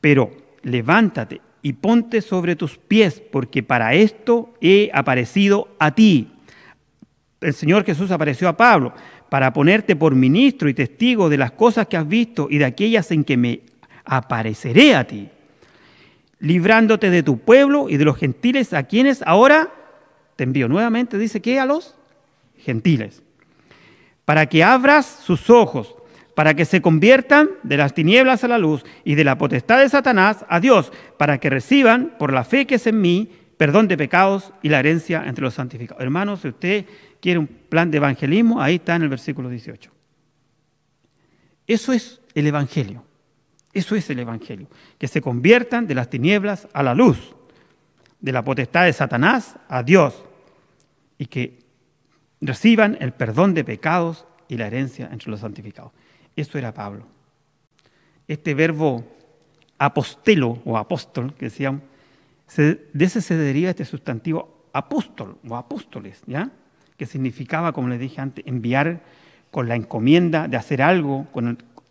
pero 0.00 0.32
levántate 0.64 1.40
y 1.62 1.74
ponte 1.74 2.20
sobre 2.20 2.56
tus 2.56 2.78
pies, 2.78 3.22
porque 3.30 3.62
para 3.62 3.94
esto 3.94 4.54
he 4.60 4.90
aparecido 4.92 5.68
a 5.78 5.94
ti. 5.94 6.32
El 7.40 7.54
Señor 7.54 7.84
Jesús 7.84 8.10
apareció 8.10 8.48
a 8.48 8.56
Pablo 8.56 8.92
para 9.34 9.52
ponerte 9.52 9.96
por 9.96 10.14
ministro 10.14 10.68
y 10.68 10.74
testigo 10.74 11.28
de 11.28 11.36
las 11.36 11.50
cosas 11.50 11.88
que 11.88 11.96
has 11.96 12.06
visto 12.06 12.46
y 12.48 12.58
de 12.58 12.66
aquellas 12.66 13.10
en 13.10 13.24
que 13.24 13.36
me 13.36 13.62
apareceré 14.04 14.94
a 14.94 15.08
ti, 15.08 15.28
librándote 16.38 17.10
de 17.10 17.24
tu 17.24 17.38
pueblo 17.38 17.88
y 17.88 17.96
de 17.96 18.04
los 18.04 18.16
gentiles 18.16 18.72
a 18.72 18.84
quienes 18.84 19.22
ahora 19.22 19.72
te 20.36 20.44
envío. 20.44 20.68
Nuevamente 20.68 21.18
dice 21.18 21.42
que 21.42 21.58
a 21.58 21.66
los 21.66 21.96
gentiles, 22.58 23.24
para 24.24 24.46
que 24.46 24.62
abras 24.62 25.04
sus 25.24 25.50
ojos 25.50 25.96
para 26.36 26.54
que 26.54 26.64
se 26.64 26.80
conviertan 26.80 27.50
de 27.64 27.76
las 27.76 27.92
tinieblas 27.92 28.44
a 28.44 28.48
la 28.48 28.58
luz 28.58 28.84
y 29.02 29.16
de 29.16 29.24
la 29.24 29.36
potestad 29.36 29.80
de 29.80 29.88
Satanás 29.88 30.44
a 30.48 30.60
Dios, 30.60 30.92
para 31.18 31.38
que 31.38 31.50
reciban, 31.50 32.14
por 32.20 32.32
la 32.32 32.44
fe 32.44 32.66
que 32.68 32.76
es 32.76 32.86
en 32.86 33.00
mí, 33.00 33.30
perdón 33.56 33.88
de 33.88 33.96
pecados 33.96 34.52
y 34.62 34.68
la 34.68 34.78
herencia 34.78 35.24
entre 35.26 35.42
los 35.42 35.54
santificados. 35.54 36.02
Hermanos, 36.02 36.40
si 36.40 36.48
usted 36.48 36.84
quiere 37.24 37.38
un 37.38 37.46
plan 37.46 37.90
de 37.90 37.96
evangelismo, 37.96 38.60
ahí 38.60 38.74
está 38.74 38.96
en 38.96 39.02
el 39.04 39.08
versículo 39.08 39.48
18. 39.48 39.90
Eso 41.66 41.94
es 41.94 42.20
el 42.34 42.46
Evangelio. 42.46 43.02
Eso 43.72 43.96
es 43.96 44.10
el 44.10 44.18
Evangelio. 44.18 44.68
Que 44.98 45.08
se 45.08 45.22
conviertan 45.22 45.86
de 45.86 45.94
las 45.94 46.10
tinieblas 46.10 46.68
a 46.74 46.82
la 46.82 46.94
luz, 46.94 47.34
de 48.20 48.30
la 48.30 48.44
potestad 48.44 48.84
de 48.84 48.92
Satanás 48.92 49.56
a 49.70 49.82
Dios, 49.82 50.22
y 51.16 51.24
que 51.24 51.60
reciban 52.42 52.98
el 53.00 53.14
perdón 53.14 53.54
de 53.54 53.64
pecados 53.64 54.26
y 54.46 54.58
la 54.58 54.66
herencia 54.66 55.08
entre 55.10 55.30
los 55.30 55.40
santificados. 55.40 55.92
Eso 56.36 56.58
era 56.58 56.74
Pablo. 56.74 57.06
Este 58.28 58.52
verbo 58.52 59.02
apostelo 59.78 60.60
o 60.66 60.76
apóstol, 60.76 61.32
que 61.32 61.46
decían, 61.46 61.84
de 62.54 63.04
ese 63.04 63.22
se 63.22 63.34
deriva 63.34 63.70
este 63.70 63.86
sustantivo 63.86 64.68
apóstol 64.74 65.38
o 65.48 65.56
apóstoles, 65.56 66.22
¿ya? 66.26 66.52
Que 66.96 67.06
significaba, 67.06 67.72
como 67.72 67.88
les 67.88 68.00
dije 68.00 68.20
antes, 68.20 68.44
enviar 68.46 69.02
con 69.50 69.68
la 69.68 69.76
encomienda 69.76 70.48
de 70.48 70.56
hacer 70.56 70.82
algo, 70.82 71.26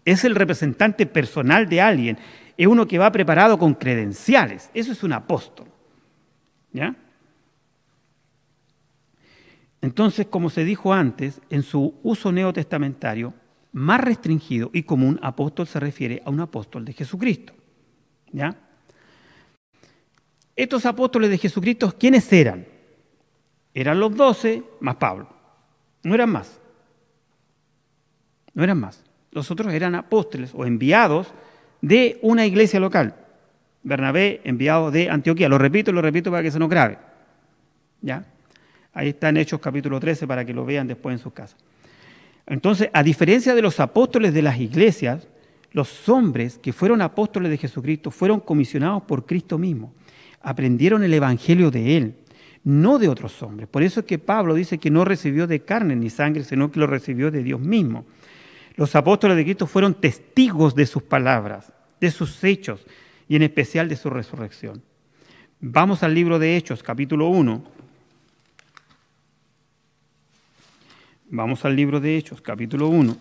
es 0.05 0.23
el 0.25 0.35
representante 0.35 1.05
personal 1.05 1.69
de 1.69 1.81
alguien, 1.81 2.17
es 2.57 2.67
uno 2.67 2.87
que 2.87 2.97
va 2.97 3.11
preparado 3.11 3.57
con 3.57 3.73
credenciales, 3.73 4.69
eso 4.73 4.91
es 4.91 5.03
un 5.03 5.13
apóstol. 5.13 5.67
¿Ya? 6.71 6.95
Entonces, 9.81 10.27
como 10.27 10.49
se 10.49 10.63
dijo 10.63 10.93
antes, 10.93 11.41
en 11.49 11.61
su 11.63 11.93
uso 12.03 12.31
neotestamentario, 12.31 13.33
más 13.73 13.99
restringido 13.99 14.69
y 14.73 14.83
común, 14.83 15.19
apóstol 15.21 15.67
se 15.67 15.79
refiere 15.79 16.21
a 16.25 16.29
un 16.29 16.39
apóstol 16.39 16.85
de 16.85 16.93
Jesucristo. 16.93 17.53
¿Ya? 18.31 18.55
Estos 20.55 20.85
apóstoles 20.85 21.29
de 21.29 21.37
Jesucristo, 21.37 21.93
¿quiénes 21.97 22.31
eran? 22.31 22.72
Eran 23.73 23.99
los 23.99 24.15
doce 24.15 24.63
más 24.79 24.95
Pablo. 24.95 25.27
No 26.03 26.13
eran 26.13 26.29
más. 26.29 26.59
No 28.53 28.63
eran 28.63 28.79
más. 28.79 29.03
Los 29.31 29.49
otros 29.49 29.73
eran 29.73 29.95
apóstoles 29.95 30.51
o 30.53 30.65
enviados 30.65 31.33
de 31.81 32.19
una 32.21 32.45
iglesia 32.45 32.79
local. 32.79 33.15
Bernabé, 33.83 34.41
enviado 34.43 34.91
de 34.91 35.09
Antioquía. 35.09 35.49
Lo 35.49 35.57
repito, 35.57 35.91
lo 35.91 36.01
repito 36.01 36.31
para 36.31 36.43
que 36.43 36.51
se 36.51 36.59
nos 36.59 36.69
grabe. 36.69 36.97
¿Ya? 38.01 38.25
Ahí 38.93 39.09
está 39.09 39.29
en 39.29 39.37
Hechos 39.37 39.59
capítulo 39.59 39.99
13 39.99 40.27
para 40.27 40.45
que 40.45 40.53
lo 40.53 40.65
vean 40.65 40.87
después 40.87 41.13
en 41.13 41.19
sus 41.19 41.33
casas. 41.33 41.57
Entonces, 42.45 42.89
a 42.93 43.01
diferencia 43.01 43.55
de 43.55 43.61
los 43.61 43.79
apóstoles 43.79 44.33
de 44.33 44.41
las 44.41 44.59
iglesias, 44.59 45.27
los 45.71 46.07
hombres 46.07 46.59
que 46.59 46.73
fueron 46.73 47.01
apóstoles 47.01 47.49
de 47.49 47.57
Jesucristo 47.57 48.11
fueron 48.11 48.39
comisionados 48.39 49.03
por 49.03 49.25
Cristo 49.25 49.57
mismo. 49.57 49.93
Aprendieron 50.41 51.03
el 51.03 51.13
Evangelio 51.13 51.71
de 51.71 51.97
Él, 51.97 52.15
no 52.63 52.99
de 52.99 53.09
otros 53.09 53.41
hombres. 53.43 53.67
Por 53.67 53.83
eso 53.83 54.01
es 54.01 54.05
que 54.05 54.19
Pablo 54.19 54.55
dice 54.55 54.77
que 54.77 54.89
no 54.89 55.05
recibió 55.05 55.47
de 55.47 55.61
carne 55.61 55.95
ni 55.95 56.09
sangre, 56.09 56.43
sino 56.43 56.71
que 56.71 56.79
lo 56.79 56.87
recibió 56.87 57.31
de 57.31 57.43
Dios 57.43 57.59
mismo. 57.59 58.05
Los 58.75 58.95
apóstoles 58.95 59.37
de 59.37 59.43
Cristo 59.43 59.67
fueron 59.67 59.95
testigos 59.95 60.73
de 60.75 60.85
sus 60.85 61.03
palabras, 61.03 61.73
de 61.99 62.09
sus 62.09 62.43
hechos 62.43 62.85
y 63.27 63.35
en 63.35 63.43
especial 63.43 63.89
de 63.89 63.95
su 63.95 64.09
resurrección. 64.09 64.81
Vamos 65.59 66.03
al 66.03 66.13
libro 66.13 66.39
de 66.39 66.57
Hechos, 66.57 66.83
capítulo 66.83 67.27
1. 67.27 67.63
Vamos 71.29 71.65
al 71.65 71.75
libro 71.75 71.99
de 71.99 72.17
Hechos, 72.17 72.41
capítulo 72.41 72.87
1. 72.89 73.17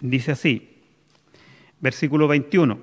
Dice 0.00 0.32
así, 0.32 0.76
versículo 1.80 2.28
21. 2.28 2.78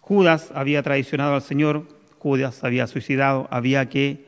Judas 0.00 0.50
había 0.54 0.82
traicionado 0.82 1.34
al 1.34 1.42
Señor, 1.42 1.86
Judas 2.24 2.64
había 2.64 2.86
suicidado, 2.86 3.46
había 3.50 3.90
que 3.90 4.24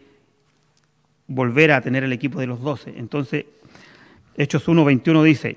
volver 1.28 1.72
a 1.72 1.80
tener 1.80 2.04
el 2.04 2.12
equipo 2.12 2.38
de 2.38 2.46
los 2.46 2.61
doce. 2.61 2.92
Entonces, 2.94 3.46
Hechos 4.37 4.68
1, 4.68 4.85
21 4.85 5.22
dice, 5.22 5.56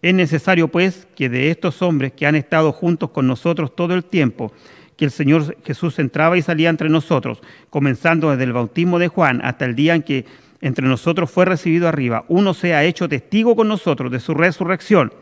es 0.00 0.14
necesario 0.14 0.68
pues 0.68 1.08
que 1.16 1.28
de 1.28 1.50
estos 1.50 1.82
hombres 1.82 2.12
que 2.12 2.28
han 2.28 2.36
estado 2.36 2.70
juntos 2.70 3.10
con 3.10 3.26
nosotros 3.26 3.74
todo 3.74 3.94
el 3.94 4.04
tiempo, 4.04 4.52
que 4.96 5.04
el 5.04 5.10
Señor 5.10 5.56
Jesús 5.64 5.98
entraba 5.98 6.38
y 6.38 6.42
salía 6.42 6.70
entre 6.70 6.88
nosotros, 6.88 7.42
comenzando 7.70 8.30
desde 8.30 8.44
el 8.44 8.52
bautismo 8.52 9.00
de 9.00 9.08
Juan 9.08 9.40
hasta 9.42 9.64
el 9.64 9.74
día 9.74 9.96
en 9.96 10.04
que 10.04 10.26
entre 10.60 10.86
nosotros 10.86 11.28
fue 11.28 11.44
recibido 11.44 11.88
arriba, 11.88 12.24
uno 12.28 12.54
sea 12.54 12.84
hecho 12.84 13.08
testigo 13.08 13.56
con 13.56 13.66
nosotros 13.66 14.12
de 14.12 14.20
su 14.20 14.32
resurrección. 14.32 15.12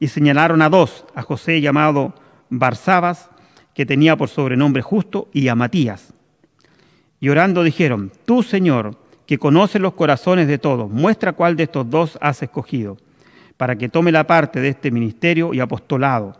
Y 0.00 0.08
señalaron 0.08 0.62
a 0.62 0.70
dos, 0.70 1.04
a 1.14 1.20
José 1.20 1.60
llamado 1.60 2.14
Barsabas, 2.48 3.28
que 3.76 3.84
tenía 3.84 4.16
por 4.16 4.30
sobrenombre 4.30 4.80
justo, 4.80 5.28
y 5.34 5.48
a 5.48 5.54
Matías. 5.54 6.14
Y 7.20 7.28
orando 7.28 7.62
dijeron, 7.62 8.10
tú 8.24 8.42
Señor, 8.42 8.96
que 9.26 9.36
conoces 9.36 9.82
los 9.82 9.92
corazones 9.92 10.48
de 10.48 10.56
todos, 10.56 10.90
muestra 10.90 11.34
cuál 11.34 11.56
de 11.56 11.64
estos 11.64 11.90
dos 11.90 12.16
has 12.22 12.42
escogido, 12.42 12.96
para 13.58 13.76
que 13.76 13.90
tome 13.90 14.12
la 14.12 14.26
parte 14.26 14.62
de 14.62 14.68
este 14.68 14.90
ministerio 14.90 15.52
y 15.52 15.60
apostolado, 15.60 16.38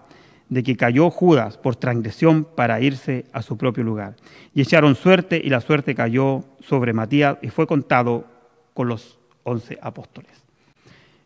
de 0.49 0.62
que 0.62 0.79
cayó 0.79 1.11
Judas 1.11 1.59
por 1.59 1.77
transgresión 1.77 2.44
para 2.57 2.81
irse 2.81 3.27
a 3.35 3.42
su 3.42 3.59
propio 3.59 3.85
lugar. 3.85 4.16
Y 4.55 4.62
echaron 4.62 4.94
suerte, 4.94 5.38
y 5.44 5.51
la 5.51 5.61
suerte 5.61 5.94
cayó 5.94 6.42
sobre 6.61 6.94
Matías, 6.94 7.37
y 7.42 7.51
fue 7.51 7.66
contado 7.66 8.25
con 8.72 8.88
los 8.88 9.18
once 9.42 9.79
apóstoles. 9.83 10.33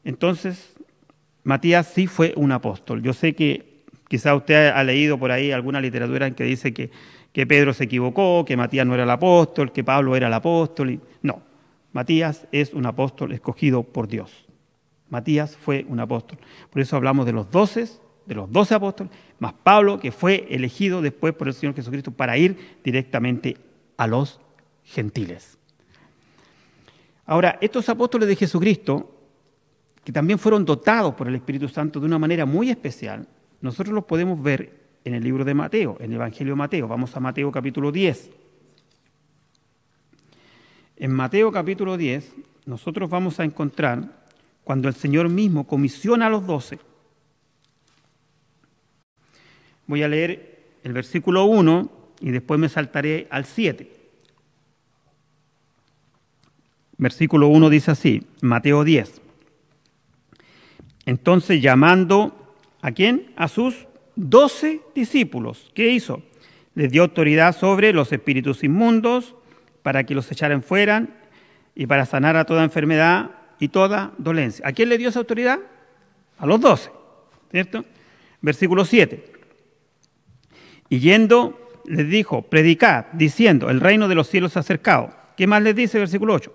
Entonces, 0.02 0.74
Matías 1.44 1.86
sí 1.86 2.08
fue 2.08 2.34
un 2.34 2.50
apóstol. 2.50 3.00
Yo 3.00 3.12
sé 3.12 3.36
que 3.36 3.69
quizá 4.10 4.34
usted 4.34 4.72
ha 4.74 4.82
leído 4.82 5.18
por 5.20 5.30
ahí 5.30 5.52
alguna 5.52 5.80
literatura 5.80 6.26
en 6.26 6.34
que 6.34 6.42
dice 6.42 6.74
que, 6.74 6.90
Pedro 7.32 7.72
se 7.72 7.84
equivocó, 7.84 8.44
que 8.44 8.56
Matías 8.56 8.84
no 8.84 8.92
era 8.92 9.04
el 9.04 9.10
apóstol, 9.10 9.70
que 9.70 9.84
Pablo 9.84 10.16
era 10.16 10.26
el 10.26 10.32
apóstol. 10.32 11.00
No, 11.22 11.42
Matías 11.92 12.48
es 12.50 12.74
un 12.74 12.86
apóstol 12.86 13.30
escogido 13.30 13.84
por 13.84 14.08
Dios. 14.08 14.48
Matías 15.10 15.56
fue 15.56 15.86
un 15.88 16.00
apóstol. 16.00 16.38
Por 16.70 16.82
eso 16.82 16.96
hablamos 16.96 17.24
de 17.24 17.32
los 17.32 17.52
doce, 17.52 17.86
de 18.26 18.34
los 18.34 18.50
doce 18.50 18.74
apóstoles, 18.74 19.12
más 19.38 19.52
Pablo, 19.52 20.00
que 20.00 20.10
fue 20.10 20.44
elegido 20.50 21.00
después 21.00 21.32
por 21.32 21.46
el 21.46 21.54
Señor 21.54 21.76
Jesucristo 21.76 22.10
para 22.10 22.36
ir 22.36 22.80
directamente 22.82 23.56
a 23.96 24.08
los 24.08 24.40
gentiles. 24.82 25.56
Ahora, 27.26 27.58
estos 27.60 27.88
apóstoles 27.88 28.26
de 28.26 28.34
Jesucristo, 28.34 29.14
que 30.02 30.10
también 30.10 30.40
fueron 30.40 30.64
dotados 30.64 31.14
por 31.14 31.28
el 31.28 31.36
Espíritu 31.36 31.68
Santo 31.68 32.00
de 32.00 32.06
una 32.06 32.18
manera 32.18 32.44
muy 32.44 32.70
especial, 32.70 33.28
nosotros 33.60 33.94
los 33.94 34.04
podemos 34.04 34.42
ver 34.42 34.80
en 35.04 35.14
el 35.14 35.22
libro 35.22 35.44
de 35.44 35.54
Mateo, 35.54 35.96
en 36.00 36.10
el 36.10 36.16
Evangelio 36.16 36.54
de 36.54 36.58
Mateo. 36.58 36.88
Vamos 36.88 37.16
a 37.16 37.20
Mateo 37.20 37.50
capítulo 37.52 37.92
10. 37.92 38.30
En 40.96 41.12
Mateo 41.12 41.50
capítulo 41.50 41.96
10, 41.96 42.32
nosotros 42.66 43.08
vamos 43.08 43.40
a 43.40 43.44
encontrar 43.44 44.20
cuando 44.64 44.88
el 44.88 44.94
Señor 44.94 45.28
mismo 45.28 45.66
comisiona 45.66 46.26
a 46.26 46.30
los 46.30 46.46
doce. 46.46 46.78
Voy 49.86 50.02
a 50.02 50.08
leer 50.08 50.74
el 50.84 50.92
versículo 50.92 51.44
1 51.46 51.90
y 52.20 52.30
después 52.30 52.60
me 52.60 52.68
saltaré 52.68 53.26
al 53.30 53.44
7. 53.44 53.90
Versículo 56.98 57.48
1 57.48 57.70
dice 57.70 57.90
así, 57.90 58.26
Mateo 58.42 58.84
10. 58.84 59.20
Entonces 61.06 61.62
llamando 61.62 62.39
a 62.80 62.92
quién? 62.92 63.32
A 63.36 63.48
sus 63.48 63.86
doce 64.16 64.80
discípulos. 64.94 65.70
¿Qué 65.74 65.90
hizo? 65.90 66.22
Les 66.74 66.90
dio 66.90 67.02
autoridad 67.02 67.56
sobre 67.56 67.92
los 67.92 68.12
espíritus 68.12 68.64
inmundos 68.64 69.34
para 69.82 70.04
que 70.04 70.14
los 70.14 70.30
echaran 70.30 70.62
fuera 70.62 71.06
y 71.74 71.86
para 71.86 72.06
sanar 72.06 72.36
a 72.36 72.44
toda 72.44 72.64
enfermedad 72.64 73.30
y 73.58 73.68
toda 73.68 74.12
dolencia. 74.18 74.66
¿A 74.66 74.72
quién 74.72 74.88
le 74.88 74.98
dio 74.98 75.08
esa 75.08 75.18
autoridad? 75.18 75.58
A 76.38 76.46
los 76.46 76.60
doce, 76.60 76.90
¿cierto? 77.50 77.84
Versículo 78.40 78.84
7. 78.84 79.32
Y 80.88 81.00
yendo 81.00 81.58
les 81.86 82.08
dijo, 82.08 82.42
predicad, 82.42 83.06
diciendo, 83.12 83.70
el 83.70 83.80
reino 83.80 84.08
de 84.08 84.14
los 84.14 84.28
cielos 84.28 84.52
se 84.52 84.58
ha 84.58 84.60
acercado. 84.60 85.14
¿Qué 85.36 85.46
más 85.46 85.62
les 85.62 85.74
dice? 85.74 85.98
Versículo 85.98 86.34
8 86.34 86.54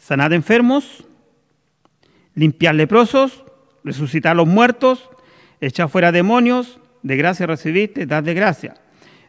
sanad 0.00 0.32
enfermos, 0.32 1.04
limpiar 2.34 2.74
leprosos, 2.74 3.44
resucitar 3.84 4.34
los 4.34 4.48
muertos, 4.48 5.10
echar 5.60 5.88
fuera 5.88 6.12
demonios, 6.12 6.80
de 7.02 7.16
gracia 7.16 7.46
recibiste, 7.46 8.06
dad 8.06 8.22
de 8.22 8.34
gracia. 8.34 8.74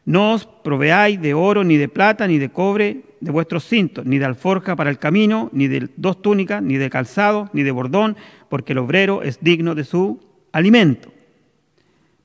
No 0.05 0.33
os 0.33 0.45
proveáis 0.45 1.21
de 1.21 1.33
oro, 1.33 1.63
ni 1.63 1.77
de 1.77 1.87
plata, 1.87 2.27
ni 2.27 2.37
de 2.37 2.49
cobre 2.49 3.01
de 3.19 3.31
vuestros 3.31 3.63
cintos, 3.65 4.05
ni 4.05 4.17
de 4.17 4.25
alforja 4.25 4.75
para 4.75 4.89
el 4.89 4.97
camino, 4.97 5.49
ni 5.53 5.67
de 5.67 5.89
dos 5.95 6.21
túnicas, 6.21 6.61
ni 6.61 6.77
de 6.77 6.89
calzado, 6.89 7.49
ni 7.53 7.61
de 7.61 7.71
bordón, 7.71 8.17
porque 8.49 8.73
el 8.73 8.79
obrero 8.79 9.21
es 9.21 9.39
digno 9.41 9.75
de 9.75 9.83
su 9.83 10.19
alimento. 10.51 11.11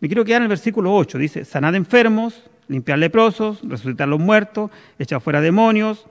Me 0.00 0.08
quiero 0.08 0.24
quedar 0.24 0.38
en 0.38 0.44
el 0.44 0.48
versículo 0.48 0.94
8, 0.94 1.18
dice, 1.18 1.44
sanad 1.44 1.74
enfermos, 1.74 2.48
limpiar 2.68 2.98
leprosos, 2.98 3.60
resucitar 3.62 4.08
los 4.08 4.20
muertos, 4.20 4.70
echar 4.98 5.20
fuera 5.20 5.40
demonios, 5.40 6.06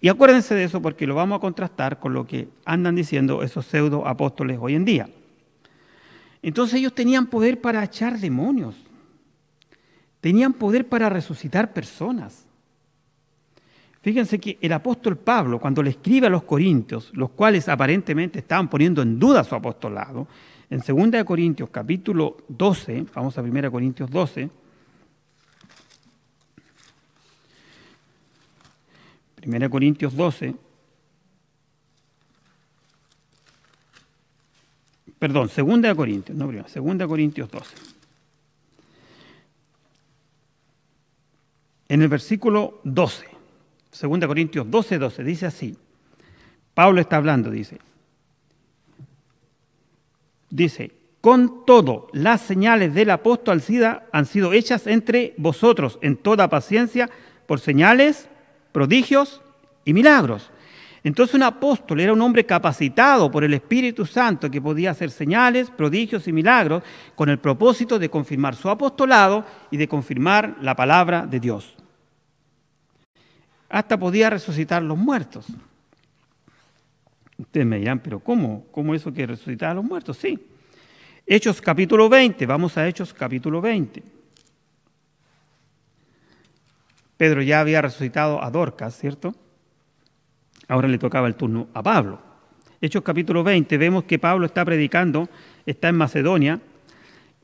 y 0.00 0.08
acuérdense 0.08 0.54
de 0.54 0.64
eso 0.64 0.80
porque 0.80 1.06
lo 1.06 1.14
vamos 1.14 1.38
a 1.38 1.40
contrastar 1.40 1.98
con 1.98 2.12
lo 2.12 2.26
que 2.26 2.48
andan 2.64 2.94
diciendo 2.94 3.42
esos 3.42 3.66
pseudo 3.66 4.06
apóstoles 4.06 4.58
hoy 4.60 4.74
en 4.74 4.84
día. 4.84 5.08
Entonces 6.42 6.78
ellos 6.78 6.94
tenían 6.94 7.26
poder 7.26 7.60
para 7.60 7.82
echar 7.82 8.18
demonios, 8.18 8.76
tenían 10.20 10.52
poder 10.52 10.88
para 10.88 11.08
resucitar 11.08 11.72
personas. 11.72 12.46
Fíjense 14.00 14.38
que 14.38 14.58
el 14.60 14.72
apóstol 14.72 15.18
Pablo, 15.18 15.58
cuando 15.58 15.82
le 15.82 15.90
escribe 15.90 16.28
a 16.28 16.30
los 16.30 16.44
corintios, 16.44 17.10
los 17.14 17.30
cuales 17.30 17.68
aparentemente 17.68 18.38
estaban 18.38 18.68
poniendo 18.70 19.02
en 19.02 19.18
duda 19.18 19.42
su 19.42 19.54
apostolado, 19.54 20.28
en 20.70 20.80
2 20.80 21.24
Corintios 21.24 21.70
capítulo 21.70 22.36
12, 22.48 23.06
vamos 23.14 23.36
a 23.36 23.42
1 23.42 23.70
Corintios 23.72 24.10
12, 24.10 24.50
1 29.46 29.70
Corintios 29.70 30.14
12, 30.14 30.54
perdón, 35.18 35.50
2 35.54 35.94
Corintios, 35.94 36.36
no 36.36 36.46
primero, 36.46 36.68
2 36.72 37.08
Corintios 37.08 37.50
12. 37.50 37.74
En 41.88 42.02
el 42.02 42.08
versículo 42.08 42.80
12, 42.84 43.26
2 44.00 44.26
Corintios 44.26 44.70
12, 44.70 44.98
12, 44.98 45.24
dice 45.24 45.46
así, 45.46 45.76
Pablo 46.74 47.00
está 47.00 47.16
hablando, 47.16 47.50
dice, 47.50 47.78
dice, 50.50 50.92
con 51.20 51.64
todo, 51.66 52.08
las 52.12 52.42
señales 52.42 52.94
del 52.94 53.10
apóstol 53.10 53.54
Alcida 53.54 54.06
han 54.12 54.26
sido 54.26 54.52
hechas 54.52 54.86
entre 54.86 55.34
vosotros 55.36 55.98
en 56.00 56.16
toda 56.16 56.48
paciencia 56.48 57.10
por 57.46 57.58
señales, 57.58 58.28
prodigios 58.72 59.40
y 59.84 59.94
milagros. 59.94 60.50
Entonces 61.04 61.34
un 61.34 61.44
apóstol 61.44 62.00
era 62.00 62.12
un 62.12 62.20
hombre 62.20 62.44
capacitado 62.44 63.30
por 63.30 63.44
el 63.44 63.54
Espíritu 63.54 64.04
Santo 64.04 64.50
que 64.50 64.60
podía 64.60 64.90
hacer 64.90 65.10
señales, 65.10 65.70
prodigios 65.70 66.26
y 66.26 66.32
milagros 66.32 66.82
con 67.14 67.28
el 67.28 67.38
propósito 67.38 67.98
de 67.98 68.10
confirmar 68.10 68.56
su 68.56 68.68
apostolado 68.68 69.44
y 69.70 69.76
de 69.76 69.88
confirmar 69.88 70.56
la 70.60 70.74
palabra 70.74 71.26
de 71.26 71.40
Dios. 71.40 71.76
Hasta 73.68 73.98
podía 73.98 74.30
resucitar 74.30 74.82
los 74.82 74.98
muertos. 74.98 75.46
Ustedes 77.36 77.66
me 77.66 77.78
dirán, 77.78 78.00
pero 78.00 78.18
¿cómo? 78.18 78.66
¿Cómo 78.72 78.94
eso 78.94 79.12
que 79.12 79.26
resucitar 79.26 79.70
a 79.70 79.74
los 79.74 79.84
muertos? 79.84 80.16
Sí. 80.16 80.38
Hechos 81.24 81.60
capítulo 81.60 82.08
20, 82.08 82.46
vamos 82.46 82.76
a 82.76 82.88
Hechos 82.88 83.14
capítulo 83.14 83.60
20. 83.60 84.02
Pedro 87.16 87.42
ya 87.42 87.60
había 87.60 87.82
resucitado 87.82 88.42
a 88.42 88.50
Dorcas, 88.50 88.96
¿cierto? 88.96 89.34
Ahora 90.68 90.86
le 90.86 90.98
tocaba 90.98 91.26
el 91.26 91.34
turno 91.34 91.68
a 91.72 91.82
Pablo. 91.82 92.20
Hechos 92.82 93.02
capítulo 93.02 93.42
20, 93.42 93.78
vemos 93.78 94.04
que 94.04 94.18
Pablo 94.18 94.44
está 94.44 94.66
predicando, 94.66 95.26
está 95.64 95.88
en 95.88 95.96
Macedonia, 95.96 96.60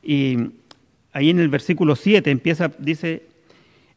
y 0.03 0.37
ahí 1.11 1.31
en 1.31 1.41
el 1.41 1.49
versículo 1.49 1.97
7 1.97 2.31
empieza, 2.31 2.71
dice, 2.79 3.27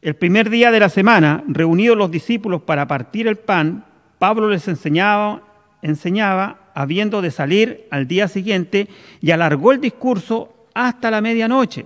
el 0.00 0.16
primer 0.16 0.48
día 0.48 0.70
de 0.70 0.80
la 0.80 0.88
semana, 0.88 1.44
reunidos 1.46 1.98
los 1.98 2.10
discípulos 2.10 2.62
para 2.62 2.88
partir 2.88 3.28
el 3.28 3.36
pan, 3.36 3.84
Pablo 4.18 4.48
les 4.48 4.66
enseñaba, 4.66 5.42
enseñaba, 5.82 6.70
habiendo 6.74 7.20
de 7.20 7.30
salir 7.30 7.86
al 7.90 8.08
día 8.08 8.28
siguiente, 8.28 8.88
y 9.20 9.30
alargó 9.30 9.72
el 9.72 9.80
discurso 9.80 10.54
hasta 10.72 11.10
la 11.10 11.20
medianoche. 11.20 11.84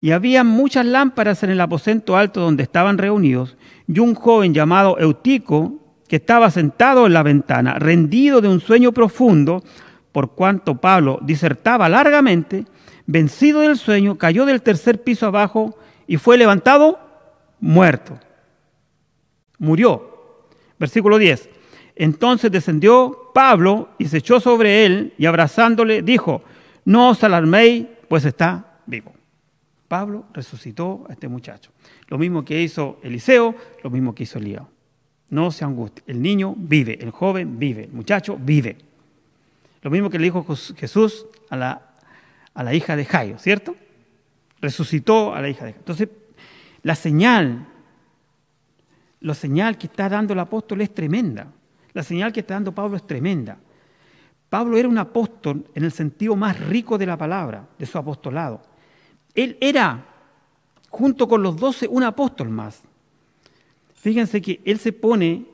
Y 0.00 0.12
había 0.12 0.44
muchas 0.44 0.86
lámparas 0.86 1.42
en 1.42 1.50
el 1.50 1.60
aposento 1.60 2.16
alto 2.16 2.40
donde 2.40 2.62
estaban 2.62 2.96
reunidos, 2.96 3.58
y 3.86 3.98
un 3.98 4.14
joven 4.14 4.54
llamado 4.54 4.98
Eutico, 4.98 5.83
que 6.08 6.16
estaba 6.16 6.50
sentado 6.50 7.06
en 7.06 7.12
la 7.12 7.22
ventana, 7.22 7.78
rendido 7.78 8.40
de 8.40 8.48
un 8.48 8.60
sueño 8.60 8.92
profundo, 8.92 9.62
por 10.12 10.32
cuanto 10.32 10.80
Pablo 10.80 11.18
disertaba 11.22 11.88
largamente, 11.88 12.66
vencido 13.06 13.60
del 13.60 13.76
sueño, 13.76 14.16
cayó 14.16 14.46
del 14.46 14.62
tercer 14.62 15.02
piso 15.02 15.26
abajo 15.26 15.76
y 16.06 16.16
fue 16.18 16.38
levantado 16.38 16.98
muerto. 17.60 18.18
Murió. 19.58 20.12
Versículo 20.78 21.18
10. 21.18 21.48
Entonces 21.96 22.50
descendió 22.50 23.30
Pablo 23.32 23.90
y 23.98 24.06
se 24.08 24.18
echó 24.18 24.40
sobre 24.40 24.84
él 24.84 25.14
y 25.16 25.26
abrazándole 25.26 26.02
dijo, 26.02 26.42
no 26.84 27.10
os 27.10 27.24
alarméis, 27.24 27.86
pues 28.08 28.24
está 28.24 28.78
vivo. 28.86 29.14
Pablo 29.88 30.26
resucitó 30.32 31.04
a 31.08 31.12
este 31.12 31.28
muchacho. 31.28 31.70
Lo 32.08 32.18
mismo 32.18 32.44
que 32.44 32.60
hizo 32.60 32.98
Eliseo, 33.02 33.54
lo 33.82 33.90
mismo 33.90 34.14
que 34.14 34.24
hizo 34.24 34.38
Elías. 34.38 34.64
No 35.30 35.50
se 35.50 35.64
angustie. 35.64 36.04
El 36.06 36.22
niño 36.22 36.54
vive, 36.56 36.98
el 37.00 37.10
joven 37.10 37.58
vive, 37.58 37.84
el 37.84 37.92
muchacho 37.92 38.36
vive. 38.40 38.76
Lo 39.82 39.90
mismo 39.90 40.10
que 40.10 40.18
le 40.18 40.24
dijo 40.24 40.46
Jesús 40.76 41.26
a 41.50 41.56
la, 41.56 41.82
a 42.54 42.62
la 42.62 42.74
hija 42.74 42.96
de 42.96 43.04
Jairo, 43.04 43.38
¿cierto? 43.38 43.76
Resucitó 44.60 45.34
a 45.34 45.40
la 45.40 45.48
hija 45.48 45.64
de 45.64 45.72
Jairo. 45.72 45.80
Entonces, 45.80 46.08
la 46.82 46.94
señal, 46.94 47.66
la 49.20 49.34
señal 49.34 49.76
que 49.76 49.86
está 49.86 50.08
dando 50.08 50.32
el 50.32 50.38
apóstol 50.38 50.80
es 50.80 50.94
tremenda. 50.94 51.48
La 51.92 52.02
señal 52.02 52.32
que 52.32 52.40
está 52.40 52.54
dando 52.54 52.74
Pablo 52.74 52.96
es 52.96 53.06
tremenda. 53.06 53.58
Pablo 54.48 54.76
era 54.76 54.88
un 54.88 54.98
apóstol 54.98 55.66
en 55.74 55.84
el 55.84 55.92
sentido 55.92 56.36
más 56.36 56.60
rico 56.60 56.96
de 56.96 57.06
la 57.06 57.16
palabra, 57.16 57.66
de 57.78 57.86
su 57.86 57.98
apostolado. 57.98 58.62
Él 59.34 59.58
era, 59.60 60.04
junto 60.88 61.26
con 61.26 61.42
los 61.42 61.56
doce, 61.56 61.88
un 61.88 62.04
apóstol 62.04 62.50
más. 62.50 62.82
Fíjense 64.04 64.42
que 64.42 64.60
él 64.66 64.78
se 64.78 64.92
pone, 64.92 65.46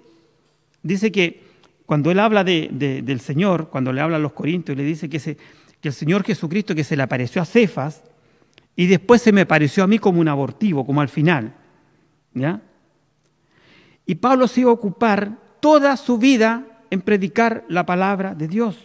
dice 0.82 1.12
que 1.12 1.40
cuando 1.86 2.10
él 2.10 2.18
habla 2.18 2.42
del 2.42 3.20
Señor, 3.20 3.68
cuando 3.68 3.92
le 3.92 4.00
habla 4.00 4.16
a 4.16 4.18
los 4.18 4.32
corintios, 4.32 4.76
le 4.76 4.82
dice 4.82 5.08
que, 5.08 5.36
el 5.84 5.92
Señor 5.92 6.24
Jesucristo 6.24 6.74
que 6.74 6.82
se 6.82 6.96
le 6.96 7.04
apareció 7.04 7.40
a 7.40 7.44
Cefas, 7.44 8.02
y 8.74 8.88
después 8.88 9.22
se 9.22 9.30
me 9.30 9.46
pareció 9.46 9.84
a 9.84 9.86
mí 9.86 10.00
como 10.00 10.20
un 10.20 10.26
abortivo, 10.26 10.84
como 10.84 11.00
al 11.00 11.08
final. 11.08 11.54
¿ya? 12.34 12.60
Y 14.04 14.16
Pablo 14.16 14.48
se 14.48 14.62
iba 14.62 14.70
a 14.70 14.74
ocupar 14.74 15.38
toda 15.60 15.96
su 15.96 16.18
vida 16.18 16.66
en 16.90 17.02
predicar 17.02 17.64
la 17.68 17.86
palabra 17.86 18.34
de 18.34 18.48
Dios. 18.48 18.76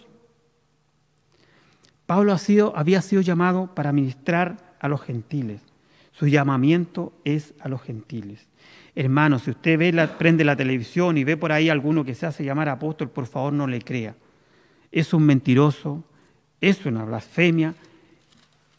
Pablo 2.06 2.38
había 2.76 3.02
sido 3.02 3.24
llamado 3.24 3.74
para 3.74 3.92
ministrar 3.92 4.76
a 4.80 4.88
los 4.88 5.02
gentiles. 5.02 5.60
Su 6.12 6.28
llamamiento 6.28 7.14
es 7.24 7.56
a 7.60 7.68
los 7.68 7.82
gentiles. 7.82 8.46
Hermano, 8.96 9.40
si 9.40 9.50
usted 9.50 9.78
ve 9.78 9.92
la, 9.92 10.18
prende 10.18 10.46
la 10.46 10.56
televisión 10.56 11.18
y 11.18 11.26
ve 11.26 11.36
por 11.36 11.52
ahí 11.52 11.70
alguno 11.70 12.06
que 12.06 12.16
se 12.16 12.26
hace 12.26 12.46
llamar 12.46 12.70
apóstol, 12.70 13.10
por 13.10 13.28
favor 13.28 13.52
no 13.52 13.68
le 13.68 13.82
crea. 13.82 14.16
Es 14.90 15.14
un 15.14 15.24
mentiroso, 15.24 16.06
es 16.62 16.86
una 16.86 17.04
blasfemia, 17.04 17.76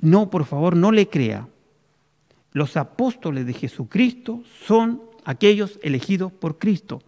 no, 0.01 0.31
por 0.31 0.47
favor, 0.47 0.75
no 0.75 0.91
le 0.91 1.09
crea. 1.09 1.47
Los 2.53 2.79
apóstoles 2.79 3.47
de 3.47 3.53
Jesucristo 3.53 4.43
son 4.65 5.03
aquellos 5.27 5.79
elegidos 5.83 6.33
por 6.33 6.59
Cristo. 6.59 7.03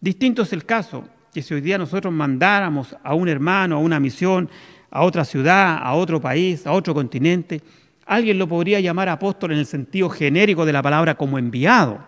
Distinto 0.00 0.42
es 0.42 0.52
el 0.52 0.64
caso 0.64 1.04
que 1.32 1.42
si 1.42 1.54
hoy 1.54 1.60
día 1.60 1.78
nosotros 1.78 2.12
mandáramos 2.12 2.96
a 3.04 3.14
un 3.14 3.28
hermano, 3.28 3.76
a 3.76 3.80
una 3.80 4.00
misión, 4.00 4.48
a 4.90 5.02
otra 5.04 5.24
ciudad, 5.24 5.78
a 5.80 5.94
otro 5.94 6.20
país, 6.20 6.66
a 6.66 6.72
otro 6.72 6.94
continente, 6.94 7.62
alguien 8.06 8.38
lo 8.38 8.48
podría 8.48 8.80
llamar 8.80 9.08
apóstol 9.08 9.52
en 9.52 9.58
el 9.58 9.66
sentido 9.66 10.08
genérico 10.08 10.64
de 10.64 10.72
la 10.72 10.82
palabra 10.82 11.14
como 11.14 11.38
enviado 11.38 12.07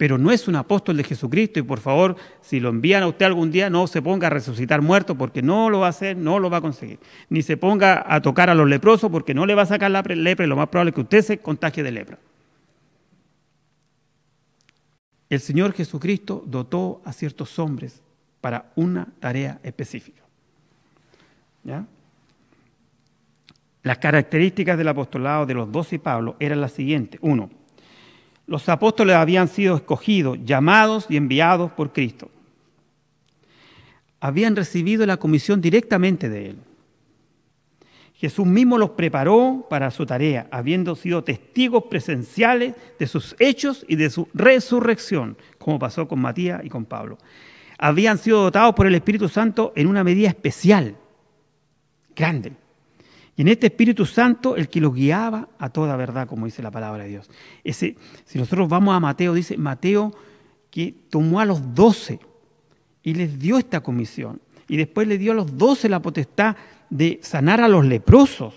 pero 0.00 0.16
no 0.16 0.30
es 0.30 0.48
un 0.48 0.56
apóstol 0.56 0.96
de 0.96 1.04
Jesucristo 1.04 1.58
y 1.58 1.62
por 1.62 1.78
favor, 1.78 2.16
si 2.40 2.58
lo 2.58 2.70
envían 2.70 3.02
a 3.02 3.06
usted 3.06 3.26
algún 3.26 3.50
día, 3.50 3.68
no 3.68 3.86
se 3.86 4.00
ponga 4.00 4.28
a 4.28 4.30
resucitar 4.30 4.80
muerto 4.80 5.14
porque 5.14 5.42
no 5.42 5.68
lo 5.68 5.80
va 5.80 5.88
a 5.88 5.90
hacer, 5.90 6.16
no 6.16 6.38
lo 6.38 6.48
va 6.48 6.56
a 6.56 6.60
conseguir. 6.62 6.98
Ni 7.28 7.42
se 7.42 7.58
ponga 7.58 8.02
a 8.08 8.22
tocar 8.22 8.48
a 8.48 8.54
los 8.54 8.66
leprosos 8.66 9.10
porque 9.10 9.34
no 9.34 9.44
le 9.44 9.54
va 9.54 9.60
a 9.60 9.66
sacar 9.66 9.90
la 9.90 10.00
lepra 10.00 10.46
y 10.46 10.48
lo 10.48 10.56
más 10.56 10.70
probable 10.70 10.88
es 10.88 10.94
que 10.94 11.00
usted 11.02 11.20
se 11.20 11.38
contagie 11.40 11.82
de 11.82 11.92
lepra. 11.92 12.18
El 15.28 15.40
Señor 15.40 15.74
Jesucristo 15.74 16.44
dotó 16.46 17.02
a 17.04 17.12
ciertos 17.12 17.58
hombres 17.58 18.00
para 18.40 18.72
una 18.76 19.06
tarea 19.20 19.60
específica. 19.62 20.22
Las 23.82 23.98
características 23.98 24.78
del 24.78 24.88
apostolado 24.88 25.44
de 25.44 25.52
los 25.52 25.70
doce 25.70 25.96
y 25.96 25.98
Pablo 25.98 26.36
eran 26.40 26.62
las 26.62 26.72
siguientes. 26.72 27.20
Uno, 27.22 27.50
los 28.50 28.68
apóstoles 28.68 29.14
habían 29.14 29.46
sido 29.46 29.76
escogidos, 29.76 30.36
llamados 30.44 31.06
y 31.08 31.16
enviados 31.16 31.70
por 31.70 31.92
Cristo. 31.92 32.28
Habían 34.18 34.56
recibido 34.56 35.06
la 35.06 35.18
comisión 35.18 35.60
directamente 35.60 36.28
de 36.28 36.46
Él. 36.50 36.58
Jesús 38.14 38.44
mismo 38.44 38.76
los 38.76 38.90
preparó 38.90 39.68
para 39.70 39.92
su 39.92 40.04
tarea, 40.04 40.48
habiendo 40.50 40.96
sido 40.96 41.22
testigos 41.22 41.84
presenciales 41.84 42.74
de 42.98 43.06
sus 43.06 43.36
hechos 43.38 43.86
y 43.86 43.94
de 43.94 44.10
su 44.10 44.26
resurrección, 44.34 45.36
como 45.58 45.78
pasó 45.78 46.08
con 46.08 46.20
Matías 46.20 46.60
y 46.64 46.68
con 46.68 46.84
Pablo. 46.86 47.18
Habían 47.78 48.18
sido 48.18 48.42
dotados 48.42 48.74
por 48.74 48.88
el 48.88 48.96
Espíritu 48.96 49.28
Santo 49.28 49.72
en 49.76 49.86
una 49.86 50.02
medida 50.02 50.28
especial, 50.28 50.96
grande. 52.16 52.54
En 53.40 53.48
este 53.48 53.68
Espíritu 53.68 54.04
Santo, 54.04 54.54
el 54.54 54.68
que 54.68 54.82
los 54.82 54.94
guiaba 54.94 55.48
a 55.58 55.70
toda 55.70 55.96
verdad, 55.96 56.28
como 56.28 56.44
dice 56.44 56.62
la 56.62 56.70
palabra 56.70 57.04
de 57.04 57.08
Dios. 57.08 57.30
Ese, 57.64 57.96
si 58.26 58.38
nosotros 58.38 58.68
vamos 58.68 58.94
a 58.94 59.00
Mateo, 59.00 59.32
dice 59.32 59.56
Mateo 59.56 60.14
que 60.70 60.94
tomó 61.08 61.40
a 61.40 61.46
los 61.46 61.74
doce 61.74 62.20
y 63.02 63.14
les 63.14 63.38
dio 63.38 63.56
esta 63.56 63.80
comisión. 63.80 64.42
Y 64.68 64.76
después 64.76 65.08
le 65.08 65.16
dio 65.16 65.32
a 65.32 65.34
los 65.34 65.56
doce 65.56 65.88
la 65.88 66.02
potestad 66.02 66.54
de 66.90 67.18
sanar 67.22 67.62
a 67.62 67.68
los 67.68 67.86
leprosos. 67.86 68.52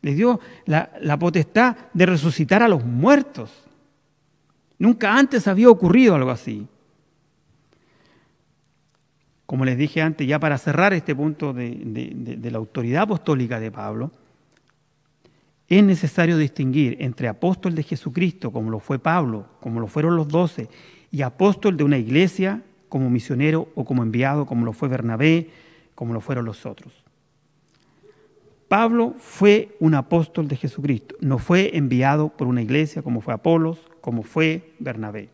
Les 0.00 0.14
dio 0.14 0.38
la 0.66 1.18
potestad 1.18 1.76
de 1.92 2.06
resucitar 2.06 2.62
a 2.62 2.68
los 2.68 2.84
muertos. 2.84 3.50
Nunca 4.78 5.12
antes 5.12 5.48
había 5.48 5.70
ocurrido 5.70 6.14
algo 6.14 6.30
así. 6.30 6.68
Como 9.46 9.64
les 9.64 9.76
dije 9.76 10.00
antes, 10.00 10.26
ya 10.26 10.38
para 10.38 10.58
cerrar 10.58 10.92
este 10.94 11.14
punto 11.14 11.52
de, 11.52 12.38
la 12.50 12.58
autoridad 12.58 13.02
apostólica 13.02 13.60
de 13.60 13.70
Pablo, 13.70 14.10
es 15.68 15.82
necesario 15.82 16.36
distinguir 16.38 16.96
entre 17.00 17.28
apóstol 17.28 17.74
de 17.74 17.82
Jesucristo, 17.82 18.50
como 18.50 18.70
lo 18.70 18.80
fue 18.80 18.98
Pablo, 18.98 19.46
como 19.60 19.80
lo 19.80 19.86
fueron 19.86 20.16
los 20.16 20.28
doce, 20.28 20.68
y 21.10 21.22
apóstol 21.22 21.76
de 21.76 21.84
una 21.84 21.98
iglesia 21.98 22.62
como 22.88 23.10
misionero 23.10 23.68
o 23.74 23.84
como 23.84 24.02
enviado, 24.02 24.46
como 24.46 24.64
lo 24.64 24.72
fue 24.72 24.88
Bernabé, 24.88 25.50
como 25.94 26.14
lo 26.14 26.20
fueron 26.20 26.44
los 26.44 26.64
otros. 26.66 27.04
Pablo 28.68 29.14
fue 29.18 29.76
un 29.78 29.94
apóstol 29.94 30.48
de 30.48 30.56
Jesucristo, 30.56 31.14
no 31.20 31.38
fue 31.38 31.76
enviado 31.76 32.30
por 32.30 32.46
una 32.46 32.62
iglesia 32.62 33.02
como 33.02 33.20
fue 33.20 33.34
Apolos, 33.34 33.78
como 34.00 34.22
fue 34.22 34.74
Bernabé. 34.78 35.28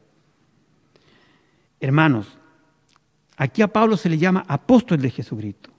Hermanos, 1.81 2.40
aquí 3.41 3.63
a 3.63 3.69
Pablo 3.69 3.97
se 3.97 4.11
le 4.11 4.19
llama 4.19 4.45
apóstol 4.47 5.01
de 5.01 5.11
Jesucristo, 5.11 5.71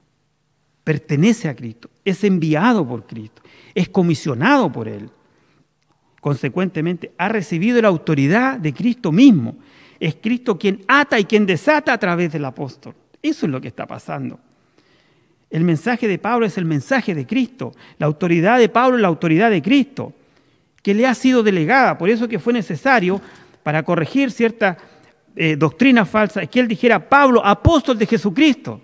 pertenece 0.84 1.47
a 1.47 1.56
Cristo, 1.56 1.91
es 2.04 2.24
enviado 2.24 2.88
por 2.88 3.06
Cristo, 3.06 3.43
es 3.76 3.88
comisionado 3.88 4.71
por 4.71 4.88
Él. 4.88 5.12
Consecuentemente, 6.19 7.12
ha 7.19 7.30
recibido 7.30 7.80
la 7.80 7.88
autoridad 7.88 8.58
de 8.58 8.74
Cristo 8.74 9.12
mismo. 9.12 9.58
Es 10.00 10.15
Cristo 10.15 10.58
quien 10.58 10.84
ata 10.88 11.19
y 11.19 11.26
quien 11.26 11.45
desata 11.45 11.93
a 11.93 12.00
través 12.00 12.32
del 12.32 12.45
apóstol. 12.45 12.95
Eso 13.21 13.45
es 13.45 13.52
lo 13.52 13.62
que 13.62 13.67
está 13.67 13.86
pasando. 13.86 14.39
El 15.52 15.63
mensaje 15.63 16.08
de 16.08 16.17
Pablo 16.17 16.47
es 16.47 16.58
el 16.58 16.65
mensaje 16.65 17.13
de 17.13 17.28
Cristo. 17.28 17.74
La 18.00 18.08
autoridad 18.08 18.58
de 18.58 18.69
Pablo 18.69 18.97
es 18.97 19.04
la 19.04 19.08
autoridad 19.08 19.52
de 19.52 19.62
Cristo, 19.62 20.13
que 20.82 20.95
le 20.95 21.06
ha 21.06 21.13
sido 21.13 21.43
delegada. 21.43 21.97
Por 22.00 22.10
eso 22.10 22.28
que 22.28 22.39
fue 22.39 22.54
necesario, 22.54 23.21
para 23.62 23.84
corregir 23.84 24.32
cierta 24.32 24.78
eh, 25.36 25.56
doctrina 25.56 26.06
falsa, 26.06 26.46
que 26.46 26.60
él 26.60 26.67
dijera, 26.67 27.08
Pablo, 27.08 27.46
apóstol 27.46 27.98
de 27.98 28.06
Jesucristo, 28.06 28.82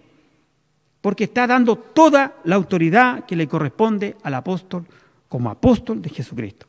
porque 1.01 1.25
está 1.25 1.47
dando 1.47 1.75
toda 1.75 2.36
la 2.43 2.55
autoridad 2.55 3.25
que 3.25 3.36
le 3.36 3.47
corresponde 3.47 4.15
al 4.23 4.33
apóstol 4.33 4.86
como 5.27 5.49
apóstol 5.49 6.01
de 6.01 6.10
Jesucristo. 6.10 6.67